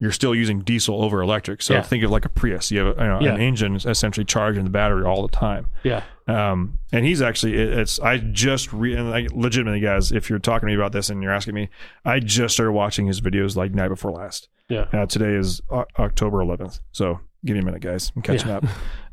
You're 0.00 0.12
still 0.12 0.32
using 0.34 0.60
diesel 0.60 1.02
over 1.02 1.20
electric. 1.20 1.60
So 1.60 1.74
Yeah. 1.74 1.82
think 1.82 2.04
of 2.04 2.10
like 2.12 2.24
a 2.24 2.28
Prius. 2.28 2.70
You 2.70 2.78
have 2.80 2.98
you 2.98 3.04
know, 3.04 3.20
Yeah. 3.20 3.34
an 3.34 3.40
engine 3.40 3.74
essentially 3.76 4.24
charging 4.24 4.62
the 4.62 4.70
battery 4.70 5.04
all 5.04 5.22
the 5.22 5.28
time. 5.36 5.66
yeah, 5.82 6.02
Um, 6.28 6.78
and 6.92 7.04
he's 7.04 7.20
actually, 7.20 7.54
it, 7.56 7.76
it's, 7.76 7.98
I 7.98 8.18
just, 8.18 8.72
re, 8.72 8.94
and 8.94 9.08
I, 9.12 9.26
legitimately, 9.32 9.80
guys, 9.80 10.12
if 10.12 10.30
you're 10.30 10.38
talking 10.38 10.68
to 10.68 10.72
me 10.72 10.76
about 10.76 10.92
this 10.92 11.10
and 11.10 11.20
you're 11.20 11.32
asking 11.32 11.54
me, 11.54 11.68
I 12.04 12.20
just 12.20 12.54
started 12.54 12.72
watching 12.72 13.06
his 13.08 13.20
videos 13.20 13.56
like 13.56 13.74
night 13.74 13.88
before 13.88 14.12
last. 14.12 14.48
yeah. 14.68 14.84
Uh, 14.92 15.06
today 15.06 15.32
is 15.34 15.60
o- 15.68 15.86
October 15.98 16.38
11th. 16.44 16.78
So 16.92 17.18
give 17.44 17.54
me 17.54 17.60
a 17.62 17.64
minute, 17.64 17.80
guys. 17.82 18.12
I'm 18.16 18.22
catching 18.22 18.48
Yeah. 18.48 18.56
up. 18.58 18.64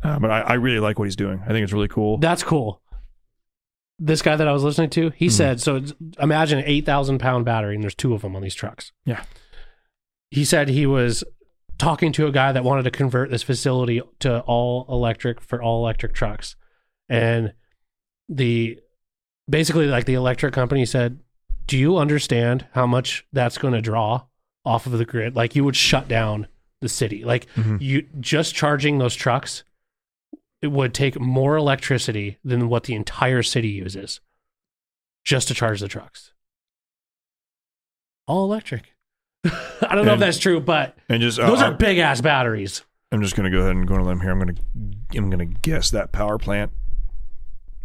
Uh, 0.03 0.19
but 0.19 0.29
I, 0.31 0.41
I 0.41 0.53
really 0.53 0.79
like 0.79 0.99
what 0.99 1.05
he's 1.05 1.15
doing. 1.15 1.41
I 1.43 1.47
think 1.49 1.63
it's 1.63 1.73
really 1.73 1.87
cool. 1.87 2.17
That's 2.17 2.43
cool. 2.43 2.81
This 3.97 4.21
guy 4.21 4.35
that 4.35 4.47
I 4.47 4.51
was 4.51 4.63
listening 4.63 4.89
to, 4.91 5.09
he 5.11 5.27
Mhm. 5.27 5.31
said, 5.31 5.61
so 5.61 5.81
imagine 6.19 6.59
an 6.59 6.65
8,000 6.67 7.17
pound 7.19 7.45
battery 7.45 7.75
and 7.75 7.83
there's 7.83 7.95
two 7.95 8.13
of 8.13 8.21
them 8.21 8.35
on 8.35 8.41
these 8.41 8.55
trucks. 8.55 8.91
Yeah. 9.05 9.23
He 10.31 10.43
said 10.43 10.67
he 10.69 10.85
was 10.85 11.23
talking 11.77 12.11
to 12.13 12.27
a 12.27 12.31
guy 12.31 12.51
that 12.51 12.63
wanted 12.63 12.83
to 12.83 12.91
convert 12.91 13.29
this 13.31 13.43
facility 13.43 14.01
to 14.19 14.41
all 14.41 14.85
electric 14.89 15.39
for 15.41 15.61
all 15.61 15.81
electric 15.83 16.13
trucks. 16.13 16.55
And 17.09 17.53
the 18.27 18.79
basically, 19.49 19.87
like 19.87 20.05
the 20.05 20.13
electric 20.15 20.53
company 20.53 20.85
said, 20.85 21.19
Do 21.67 21.77
you 21.77 21.97
understand 21.97 22.67
how 22.73 22.85
much 22.85 23.25
that's 23.33 23.57
going 23.57 23.73
to 23.73 23.81
draw 23.81 24.23
off 24.65 24.85
of 24.85 24.93
the 24.93 25.05
grid? 25.05 25.35
Like 25.35 25.55
you 25.55 25.63
would 25.63 25.75
shut 25.75 26.07
down 26.07 26.47
the 26.85 26.89
city. 26.89 27.23
Like 27.25 27.47
Mhm. 27.55 27.81
you 27.81 28.07
just 28.19 28.55
charging 28.55 28.97
those 28.99 29.15
trucks 29.15 29.63
it 30.61 30.67
would 30.71 30.93
take 30.95 31.19
more 31.19 31.57
electricity 31.57 32.37
than 32.43 32.69
what 32.69 32.85
the 32.85 32.95
entire 32.95 33.43
city 33.43 33.67
uses 33.67 34.19
just 35.23 35.47
to 35.49 35.53
charge 35.53 35.79
the 35.79 35.87
trucks. 35.87 36.31
All 38.27 38.45
electric. 38.45 38.93
I 39.45 39.93
don't 39.93 40.05
know 40.05 40.13
if 40.13 40.19
that's 40.19 40.39
true, 40.39 40.59
but 40.59 40.97
And 41.09 41.21
just, 41.21 41.39
uh, 41.39 41.45
those 41.47 41.61
are 41.61 41.71
big 41.73 41.99
ass 41.99 42.21
batteries. 42.21 42.83
I'm 43.11 43.21
just 43.21 43.35
going 43.35 43.49
to 43.51 43.55
go 43.55 43.61
ahead 43.63 43.75
and 43.75 43.87
go 43.87 43.93
on 43.93 44.01
a 44.01 44.05
limb 44.05 44.21
here. 44.21 44.31
I'm 44.31 44.39
going 44.39 44.55
to, 44.55 44.61
I'm 45.17 45.29
going 45.29 45.39
to 45.53 45.59
guess 45.59 45.91
that 45.91 46.11
power 46.11 46.37
plant 46.39 46.71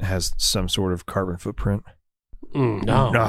has 0.01 0.33
some 0.39 0.69
sort 0.69 0.93
of 0.95 1.05
carbon 1.05 1.37
footprint. 1.37 1.85
Mm, 2.55 2.83
no. 2.85 3.11
no, 3.11 3.29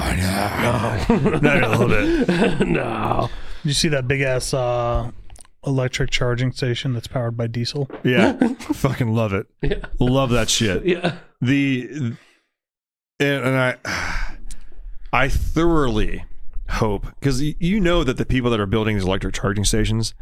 no, 1.20 1.40
not 1.40 1.64
a 1.64 1.70
little 1.78 1.88
bit. 1.90 2.68
no. 2.68 3.30
You 3.64 3.74
see 3.74 3.90
that 3.90 4.08
big 4.08 4.22
ass 4.22 4.54
uh, 4.54 5.12
electric 5.66 6.10
charging 6.10 6.52
station 6.52 6.94
that's 6.94 7.08
powered 7.08 7.38
by 7.38 7.48
diesel? 7.48 7.90
Yeah, 8.04 8.34
fucking 8.60 9.14
love 9.14 9.34
it. 9.34 9.48
Yeah. 9.62 9.86
Love 10.00 10.30
that 10.32 10.50
shit. 10.50 10.84
Yeah. 10.86 11.18
the 11.42 11.88
and, 13.20 13.46
and 13.46 13.58
I 13.58 13.76
I 15.14 15.28
thoroughly 15.30 16.26
hope 16.70 17.06
because 17.20 17.42
you 17.42 17.80
know 17.80 18.04
that 18.04 18.18
the 18.18 18.26
people 18.26 18.50
that 18.52 18.60
are 18.60 18.66
building 18.66 18.96
these 18.96 19.04
electric 19.06 19.34
charging 19.36 19.66
stations 19.66 20.14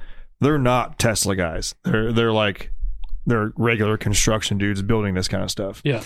they're 0.41 0.57
not 0.57 0.97
Tesla 0.97 1.35
guys 1.35 1.75
they're 1.83 2.11
they're 2.11 2.31
like 2.33 2.71
they're 3.27 3.51
regular 3.55 3.97
construction 3.97 4.57
dudes 4.57 4.81
building 4.81 5.13
this 5.13 5.27
kind 5.27 5.43
of 5.43 5.51
stuff 5.51 5.81
Yeah. 5.85 6.01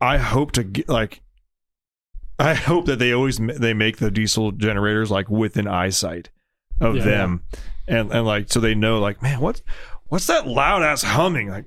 I 0.00 0.18
hope 0.18 0.52
to 0.52 0.64
get 0.64 0.88
like 0.88 1.22
I 2.38 2.52
hope 2.54 2.84
that 2.86 2.98
they 2.98 3.12
always 3.12 3.38
they 3.38 3.72
make 3.72 3.96
the 3.96 4.10
diesel 4.10 4.52
generators 4.52 5.10
like 5.10 5.30
within 5.30 5.66
eyesight 5.66 6.28
of 6.80 6.96
Yeah. 6.96 7.04
them 7.04 7.42
and 7.88 8.10
and 8.12 8.26
like 8.26 8.50
so 8.52 8.60
they 8.60 8.74
know 8.74 8.98
like 8.98 9.22
man 9.22 9.40
what's 9.40 9.62
what's 10.06 10.26
that 10.26 10.46
loud 10.46 10.82
ass 10.82 11.02
humming 11.02 11.48
like 11.48 11.66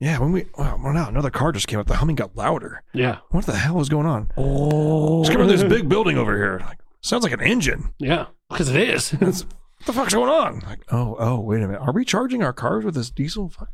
yeah 0.00 0.18
when 0.18 0.32
we 0.32 0.46
well 0.58 0.78
now 0.78 1.08
another 1.08 1.30
car 1.30 1.52
just 1.52 1.66
came 1.68 1.78
up 1.78 1.86
the 1.86 1.96
humming 1.96 2.16
got 2.16 2.36
louder 2.36 2.82
Yeah. 2.92 3.18
what 3.30 3.46
the 3.46 3.56
hell 3.56 3.80
is 3.80 3.88
going 3.88 4.06
on? 4.06 4.30
Oh. 4.36 5.24
Come 5.24 5.46
this 5.48 5.62
big 5.62 5.88
building 5.88 6.18
over 6.18 6.36
here. 6.36 6.58
Like, 6.60 6.78
sounds 7.00 7.24
like 7.24 7.32
an 7.32 7.40
engine. 7.40 7.92
Yeah. 7.98 8.26
Because 8.50 8.68
it 8.68 8.76
is. 8.76 9.14
What 9.78 9.86
the 9.86 9.92
fuck's 9.92 10.14
going 10.14 10.30
on? 10.30 10.60
Like, 10.60 10.80
oh, 10.90 11.16
oh, 11.18 11.38
wait 11.40 11.62
a 11.62 11.66
minute. 11.68 11.80
Are 11.82 11.92
we 11.92 12.04
charging 12.04 12.42
our 12.42 12.54
cars 12.54 12.84
with 12.84 12.94
this 12.94 13.10
diesel? 13.10 13.50
Fuck. 13.50 13.68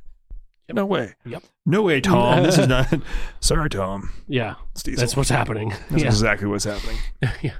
No 0.69 0.85
way. 0.85 1.15
Yep. 1.25 1.45
No 1.65 1.83
way, 1.83 2.01
Tom. 2.01 2.43
this 2.43 2.59
is 2.59 2.67
not. 2.77 2.93
Sorry, 3.41 3.71
Tom. 3.71 4.13
yeah. 4.27 4.57
That's 4.85 5.17
what's 5.17 5.31
happening. 5.31 5.73
That's 5.91 6.03
yeah. 6.03 6.09
exactly 6.09 6.49
what's 6.49 6.65
happening. 6.65 6.99
yeah. 7.43 7.55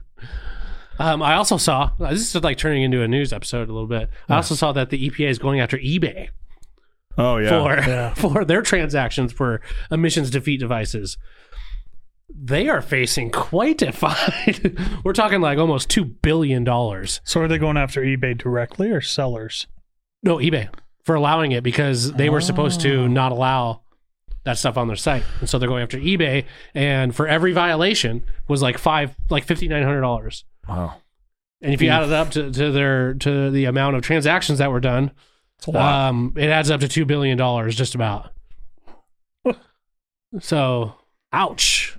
Um, 1.03 1.23
I 1.23 1.35
also 1.35 1.57
saw 1.57 1.91
this 1.99 2.35
is 2.35 2.43
like 2.45 2.59
turning 2.59 2.83
into 2.83 3.03
a 3.03 3.09
news 3.09 3.33
episode 3.33 3.69
a 3.69 3.73
little 3.73 3.89
bit. 3.89 4.09
I 4.29 4.37
also 4.37 4.55
saw 4.55 4.73
that 4.73 4.91
the 4.91 5.11
EPA 5.11 5.29
is 5.29 5.39
going 5.39 5.59
after 5.61 5.77
eBay 5.79 6.29
Oh 7.19 7.39
yeah. 7.39 8.15
for 8.15 8.21
for 8.35 8.45
their 8.45 8.63
transactions 8.63 9.33
for 9.33 9.61
emissions 9.91 10.31
defeat 10.31 10.61
devices. 10.61 11.19
they 12.35 12.69
are 12.69 12.81
facing 12.81 13.31
quite 13.31 13.83
a 13.83 13.93
fine. 13.93 14.79
We're 15.05 15.13
talking 15.13 15.41
like 15.41 15.59
almost 15.59 15.91
two 15.91 16.05
billion 16.05 16.65
dollars. 16.65 17.21
So 17.25 17.41
are 17.41 17.49
they 17.49 17.59
going 17.59 17.77
after 17.77 18.01
eBay 18.03 18.39
directly 18.39 18.91
or 18.91 19.01
sellers? 19.01 19.67
No, 20.23 20.37
eBay 20.37 20.69
for 21.05 21.15
allowing 21.17 21.51
it 21.53 21.65
because 21.65 22.13
they 22.13 22.31
were 22.31 22.41
supposed 22.41 22.81
to 22.83 23.09
not 23.09 23.33
allow 23.33 23.83
that 24.45 24.57
stuff 24.57 24.77
on 24.77 24.87
their 24.87 24.97
site, 24.97 25.25
and 25.41 25.49
so 25.49 25.59
they're 25.59 25.69
going 25.69 25.83
after 25.83 25.99
eBay. 25.99 26.45
And 26.75 27.15
for 27.15 27.27
every 27.29 27.53
violation 27.53 28.25
was 28.49 28.63
like 28.63 28.79
five, 28.79 29.15
like 29.31 29.45
fifty 29.45 29.67
nine 29.69 29.83
hundred 29.83 30.01
dollars. 30.03 30.45
Wow. 30.69 30.95
And 31.61 31.73
if 31.75 31.81
you 31.83 31.89
add 31.91 32.03
it 32.05 32.13
up 32.13 32.31
to, 32.33 32.51
to 32.51 32.71
their 32.73 33.15
to 33.15 33.51
the 33.51 33.67
amount 33.67 33.97
of 33.97 34.03
transactions 34.03 34.59
that 34.59 34.71
were 34.73 34.81
done, 34.81 35.13
It's 35.59 35.67
a 35.67 35.71
lot. 35.71 36.09
um, 36.09 36.35
it 36.37 36.49
adds 36.49 36.71
up 36.71 36.81
to 36.81 36.89
two 36.89 37.05
billion 37.05 37.39
dollars, 37.39 37.77
just 37.77 37.95
about. 37.95 38.31
so, 40.41 40.95
ouch, 41.33 41.97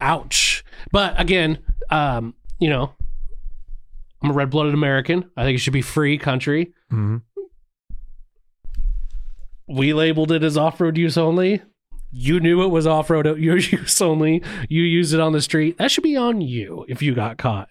ouch. 0.00 0.64
But 0.90 1.20
again, 1.20 1.58
um, 1.90 2.34
you 2.58 2.70
know, 2.70 2.92
I'm 4.22 4.30
a 4.30 4.32
red 4.34 4.50
blooded 4.50 4.74
American. 4.74 5.30
I 5.36 5.44
think 5.44 5.56
it 5.56 5.60
should 5.60 5.72
be 5.72 5.82
free 5.82 6.18
country. 6.18 6.72
hmm 6.90 7.18
We 9.68 9.92
labeled 9.94 10.32
it 10.32 10.42
as 10.42 10.56
off 10.56 10.80
road 10.80 10.96
use 10.98 11.16
only. 11.16 11.62
You 12.10 12.40
knew 12.40 12.62
it 12.62 12.68
was 12.68 12.86
off 12.86 13.10
road 13.10 13.26
use 13.38 14.00
only. 14.02 14.42
You 14.68 14.82
used 14.82 15.14
it 15.14 15.20
on 15.20 15.32
the 15.32 15.40
street. 15.40 15.78
That 15.78 15.90
should 15.90 16.04
be 16.04 16.16
on 16.16 16.40
you 16.40 16.84
if 16.88 17.00
you 17.00 17.14
got 17.14 17.38
caught. 17.38 17.68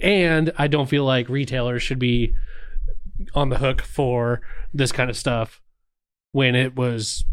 And 0.00 0.52
I 0.58 0.66
don't 0.68 0.88
feel 0.88 1.04
like 1.04 1.28
retailers 1.28 1.82
should 1.82 1.98
be 1.98 2.34
on 3.34 3.48
the 3.48 3.58
hook 3.58 3.80
for 3.80 4.42
this 4.74 4.92
kind 4.92 5.08
of 5.08 5.16
stuff 5.16 5.62
when 6.32 6.54
it 6.54 6.76
was 6.76 7.24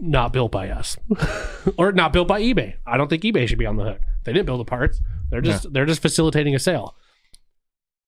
not 0.00 0.32
built 0.32 0.50
by 0.50 0.68
us 0.68 0.96
or 1.76 1.92
not 1.92 2.12
built 2.12 2.26
by 2.28 2.40
eBay. 2.40 2.74
I 2.86 2.96
don't 2.96 3.08
think 3.08 3.22
eBay 3.22 3.46
should 3.48 3.58
be 3.58 3.66
on 3.66 3.76
the 3.76 3.84
hook. 3.84 4.00
They 4.24 4.32
didn't 4.32 4.46
build 4.46 4.60
the 4.60 4.64
parts. 4.64 5.00
They're 5.30 5.40
just 5.40 5.72
they're 5.72 5.86
just 5.86 6.02
facilitating 6.02 6.54
a 6.54 6.58
sale. 6.58 6.96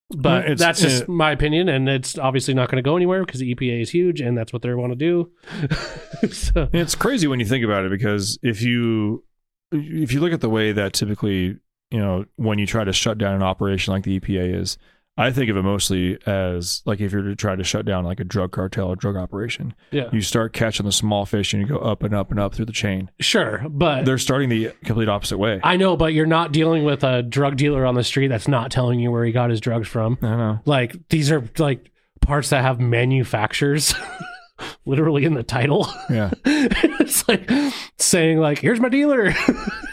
But 0.09 0.43
It's- 0.43 0.59
that's 0.59 0.81
just 0.81 1.03
uh, 1.03 1.11
my 1.11 1.31
opinion, 1.31 1.69
and 1.69 1.87
it's 1.87 2.17
obviously 2.17 2.53
not 2.53 2.69
going 2.69 2.83
to 2.83 2.87
go 2.87 2.97
anywhere 2.97 3.23
because 3.25 3.39
the 3.39 3.55
EPA 3.55 3.81
is 3.81 3.91
huge, 3.91 4.19
and 4.19 4.37
that's 4.37 4.51
what 4.51 4.61
they 4.61 4.73
want 4.73 4.91
to 4.91 4.95
do. 4.97 5.31
so, 6.31 6.67
It's 6.73 6.95
crazy 6.95 7.27
when 7.27 7.39
you 7.39 7.45
think 7.45 7.63
about 7.63 7.85
it 7.85 7.91
because 7.91 8.37
if 8.43 8.61
you 8.61 9.23
if 9.71 10.11
you 10.11 10.19
look 10.19 10.33
at 10.33 10.41
the 10.41 10.49
way 10.49 10.73
that 10.73 10.91
typically 10.91 11.57
you 11.91 11.99
know 11.99 12.25
when 12.37 12.57
you 12.59 12.65
try 12.65 12.83
to 12.83 12.93
shut 12.93 13.17
down 13.17 13.35
an 13.35 13.43
operation 13.43 13.93
like 13.93 14.03
the 14.03 14.19
EPA 14.19 14.59
is, 14.61 14.77
I 15.17 15.31
think 15.31 15.49
of 15.49 15.57
it 15.57 15.61
mostly 15.63 16.17
as 16.25 16.81
like 16.85 17.01
if 17.01 17.11
you're 17.11 17.21
to 17.21 17.35
try 17.35 17.55
to 17.55 17.63
shut 17.63 17.85
down 17.85 18.05
like 18.05 18.19
a 18.19 18.23
drug 18.23 18.51
cartel 18.51 18.87
or 18.87 18.95
drug 18.95 19.17
operation, 19.17 19.75
yeah, 19.91 20.09
you 20.11 20.21
start 20.21 20.53
catching 20.53 20.85
the 20.85 20.91
small 20.91 21.25
fish 21.25 21.53
and 21.53 21.61
you 21.61 21.67
go 21.67 21.77
up 21.77 22.01
and 22.01 22.15
up 22.15 22.31
and 22.31 22.39
up 22.39 22.55
through 22.55 22.65
the 22.65 22.71
chain. 22.71 23.11
sure, 23.19 23.65
but 23.69 24.05
They're 24.05 24.17
starting 24.17 24.49
the 24.49 24.71
complete 24.85 25.09
opposite 25.09 25.37
way. 25.37 25.59
I 25.63 25.75
know, 25.77 25.97
but 25.97 26.13
you're 26.13 26.25
not 26.25 26.51
dealing 26.53 26.85
with 26.85 27.03
a 27.03 27.21
drug 27.23 27.57
dealer 27.57 27.85
on 27.85 27.95
the 27.95 28.03
street 28.03 28.29
that's 28.29 28.47
not 28.47 28.71
telling 28.71 28.99
you 28.99 29.11
where 29.11 29.25
he 29.25 29.31
got 29.31 29.49
his 29.49 29.59
drugs 29.59 29.87
from. 29.87 30.17
I 30.21 30.35
know. 30.35 30.59
Like 30.65 30.95
these 31.09 31.29
are 31.31 31.43
like 31.57 31.91
parts 32.21 32.49
that 32.49 32.61
have 32.61 32.79
manufacturers 32.79 33.93
literally 34.85 35.25
in 35.25 35.33
the 35.33 35.43
title. 35.43 35.87
Yeah. 36.09 36.31
it's 36.45 37.27
like 37.27 37.49
saying 37.97 38.37
like, 38.39 38.59
"Here's 38.59 38.79
my 38.79 38.89
dealer." 38.89 39.33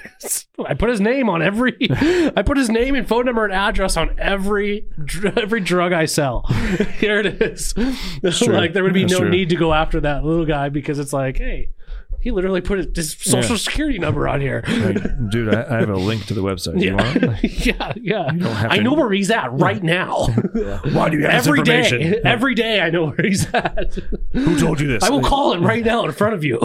I 0.66 0.74
put 0.74 0.90
his 0.90 1.00
name 1.00 1.28
on 1.28 1.42
every. 1.42 1.76
I 1.90 2.42
put 2.44 2.56
his 2.56 2.68
name 2.68 2.94
and 2.94 3.06
phone 3.06 3.24
number 3.26 3.44
and 3.44 3.52
address 3.54 3.96
on 3.96 4.14
every 4.18 4.86
every 5.36 5.60
drug 5.60 5.92
I 5.92 6.06
sell. 6.06 6.42
Here 6.98 7.20
it 7.20 7.40
is. 7.40 7.74
like 8.48 8.72
there 8.72 8.82
would 8.82 8.92
be 8.94 9.02
That's 9.02 9.12
no 9.12 9.20
true. 9.20 9.30
need 9.30 9.48
to 9.50 9.56
go 9.56 9.72
after 9.72 10.00
that 10.00 10.24
little 10.24 10.44
guy 10.46 10.68
because 10.68 10.98
it's 10.98 11.12
like, 11.12 11.38
hey, 11.38 11.70
he 12.20 12.32
literally 12.32 12.60
put 12.60 12.96
his 12.96 13.12
social 13.18 13.52
Yeah. 13.52 13.56
security 13.58 13.98
number 14.00 14.26
on 14.28 14.40
here. 14.40 14.64
Like, 14.66 15.30
dude, 15.30 15.54
I, 15.54 15.76
I 15.76 15.80
have 15.80 15.88
a 15.90 15.94
link 15.96 16.26
to 16.26 16.34
the 16.34 16.42
website. 16.42 16.82
Yeah, 16.82 17.92
yeah, 18.00 18.32
yeah. 18.34 18.66
I 18.68 18.78
know 18.78 18.94
where 18.94 19.12
he's 19.12 19.30
at 19.30 19.52
right 19.52 19.82
now. 19.82 20.26
Why 20.92 21.10
do 21.10 21.18
you 21.18 21.26
have 21.26 21.46
Every 21.46 21.62
day, 21.62 22.20
every 22.24 22.54
day, 22.56 22.80
I 22.80 22.90
know 22.90 23.06
where 23.10 23.22
he's 23.22 23.46
at. 23.54 23.94
Who 24.32 24.58
told 24.58 24.80
you 24.80 24.88
this? 24.88 25.04
I 25.04 25.10
will 25.10 25.22
call 25.22 25.52
him 25.52 25.64
right 25.64 25.84
now 25.84 26.04
in 26.04 26.10
front 26.12 26.34
of 26.34 26.42
you. 26.42 26.60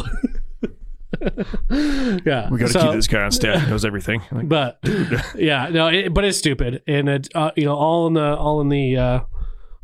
yeah, 2.26 2.49
We 2.49 2.57
got 2.57 2.67
to 2.67 2.74
so- 2.74 2.82
keep 2.82 2.91
this 2.93 3.07
guy 3.07 3.21
on 3.24 3.32
staff. 3.32 3.63
He 3.63 3.69
knows 3.69 3.86
everything. 3.86 4.21
Like, 4.32 4.49
But 4.49 4.80
yeah, 5.36 5.69
no, 5.69 5.88
it, 5.88 6.13
but 6.13 6.24
it's 6.26 6.38
stupid, 6.38 6.82
and 6.88 7.07
it 7.09 7.28
uh, 7.36 7.51
you 7.55 7.65
know 7.65 7.76
all 7.76 8.07
in 8.07 8.13
the 8.13 8.36
all 8.36 8.61
in 8.61 8.69
the 8.69 8.97
uh, 8.97 9.19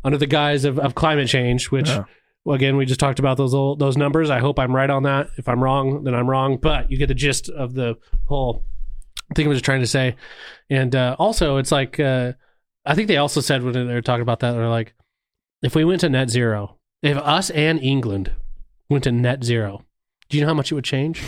under 0.04 0.18
the 0.18 0.26
guise 0.26 0.64
of, 0.64 0.78
of 0.78 0.94
climate 0.94 1.28
change, 1.28 1.70
which. 1.70 1.88
Yeah. 1.88 2.04
Well, 2.42 2.56
again, 2.56 2.78
we 2.78 2.86
just 2.86 2.98
talked 2.98 3.18
about 3.18 3.36
those 3.36 3.52
old, 3.52 3.80
those 3.80 3.98
numbers. 3.98 4.30
I 4.30 4.38
hope 4.38 4.58
I'm 4.58 4.74
right 4.74 4.88
on 4.88 5.02
that. 5.02 5.28
If 5.36 5.46
I'm 5.46 5.62
wrong, 5.62 6.04
then 6.04 6.14
I'm 6.14 6.28
wrong. 6.28 6.56
But 6.56 6.90
you 6.90 6.96
get 6.96 7.08
the 7.08 7.14
gist 7.14 7.50
of 7.50 7.74
the 7.74 7.98
whole 8.24 8.64
thing 9.34 9.44
I 9.44 9.50
was 9.50 9.60
trying 9.60 9.80
to 9.80 9.86
say. 9.86 10.16
And 10.70 10.96
uh, 10.96 11.16
also, 11.18 11.58
it's 11.58 11.70
like 11.70 12.00
uh, 12.00 12.32
I 12.86 12.94
think 12.94 13.08
they 13.08 13.18
also 13.18 13.42
said 13.42 13.62
when 13.62 13.74
they 13.74 13.84
were 13.84 14.00
talking 14.00 14.22
about 14.22 14.40
that, 14.40 14.52
they're 14.52 14.68
like, 14.70 14.94
if 15.62 15.74
we 15.74 15.84
went 15.84 16.00
to 16.00 16.08
net 16.08 16.30
zero, 16.30 16.78
if 17.02 17.18
us 17.18 17.50
and 17.50 17.78
England 17.80 18.32
went 18.88 19.04
to 19.04 19.12
net 19.12 19.44
zero, 19.44 19.84
do 20.30 20.38
you 20.38 20.42
know 20.42 20.48
how 20.48 20.54
much 20.54 20.72
it 20.72 20.74
would 20.74 20.84
change? 20.84 21.22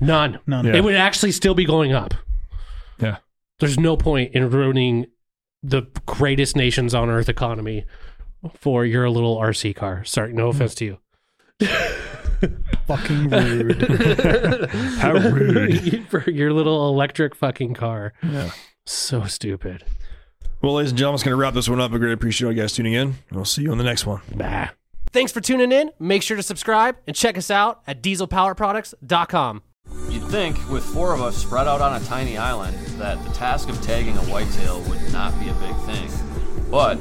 None. 0.00 0.38
None. 0.46 0.66
Yeah. 0.66 0.76
It 0.76 0.84
would 0.84 0.96
actually 0.96 1.32
still 1.32 1.54
be 1.54 1.64
going 1.64 1.92
up. 1.92 2.14
Yeah. 2.98 3.18
There's 3.60 3.78
no 3.78 3.96
point 3.96 4.34
in 4.34 4.50
ruining 4.50 5.06
the 5.62 5.82
greatest 6.04 6.56
nations 6.56 6.94
on 6.94 7.08
earth 7.08 7.28
economy 7.28 7.86
for 8.54 8.84
your 8.84 9.08
little 9.08 9.38
RC 9.38 9.76
car. 9.76 10.04
Sorry, 10.04 10.32
no 10.32 10.50
hmm. 10.50 10.56
offense 10.56 10.74
to 10.76 10.84
you. 10.84 10.98
Fucking 12.86 13.30
rude. 13.30 13.82
How 14.98 15.12
rude. 15.18 16.06
for 16.08 16.28
your 16.28 16.52
little 16.52 16.88
electric 16.88 17.36
fucking 17.36 17.74
car. 17.74 18.12
Yeah. 18.22 18.50
So 18.84 19.24
stupid. 19.24 19.84
Well, 20.60 20.74
ladies 20.74 20.90
and 20.90 20.98
gentlemen, 20.98 21.14
it's 21.16 21.24
going 21.24 21.36
to 21.36 21.40
wrap 21.40 21.54
this 21.54 21.68
one 21.68 21.80
up. 21.80 21.92
I 21.92 21.98
greatly 21.98 22.14
appreciate 22.14 22.48
you 22.50 22.54
guys 22.60 22.72
tuning 22.72 22.94
in. 22.94 23.14
We'll 23.30 23.44
see 23.44 23.62
you 23.62 23.70
on 23.70 23.78
the 23.78 23.84
next 23.84 24.06
one. 24.06 24.22
Bah. 24.34 24.70
Thanks 25.12 25.30
for 25.30 25.42
tuning 25.42 25.72
in. 25.72 25.90
Make 25.98 26.22
sure 26.22 26.38
to 26.38 26.42
subscribe 26.42 26.96
and 27.06 27.14
check 27.14 27.36
us 27.36 27.50
out 27.50 27.82
at 27.86 28.02
dieselpowerproducts.com. 28.02 29.62
You'd 30.08 30.22
think, 30.24 30.70
with 30.70 30.82
four 30.84 31.12
of 31.12 31.20
us 31.20 31.36
spread 31.36 31.68
out 31.68 31.82
on 31.82 32.00
a 32.00 32.04
tiny 32.06 32.38
island, 32.38 32.74
that 32.98 33.22
the 33.24 33.30
task 33.32 33.68
of 33.68 33.80
tagging 33.82 34.16
a 34.16 34.22
whitetail 34.22 34.80
would 34.82 35.12
not 35.12 35.38
be 35.38 35.50
a 35.50 35.54
big 35.54 35.76
thing. 35.84 36.10
But, 36.70 36.98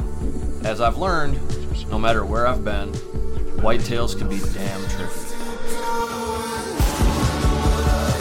as 0.66 0.82
I've 0.82 0.98
learned, 0.98 1.40
no 1.90 1.98
matter 1.98 2.26
where 2.26 2.48
I've 2.48 2.66
been, 2.66 2.92
whitetails 3.62 4.18
can 4.18 4.28
be 4.28 4.40
damn 4.54 4.82
tricky. 4.90 5.28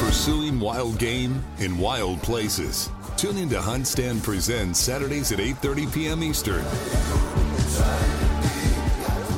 Pursuing 0.04 0.60
wild 0.60 0.98
game 0.98 1.42
in 1.58 1.78
wild 1.78 2.22
places. 2.22 2.90
Tune 3.16 3.38
in 3.38 3.48
to 3.48 3.60
Hunt 3.60 3.88
Stand 3.88 4.22
Presents 4.22 4.78
Saturdays 4.78 5.32
at 5.32 5.40
8:30 5.40 5.92
p.m. 5.92 6.22
Eastern. 6.22 6.64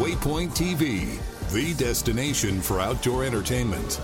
Waypoint 0.02 0.50
TV, 0.50 1.20
the 1.52 1.74
destination 1.74 2.60
for 2.60 2.80
outdoor 2.80 3.22
entertainment. 3.22 4.00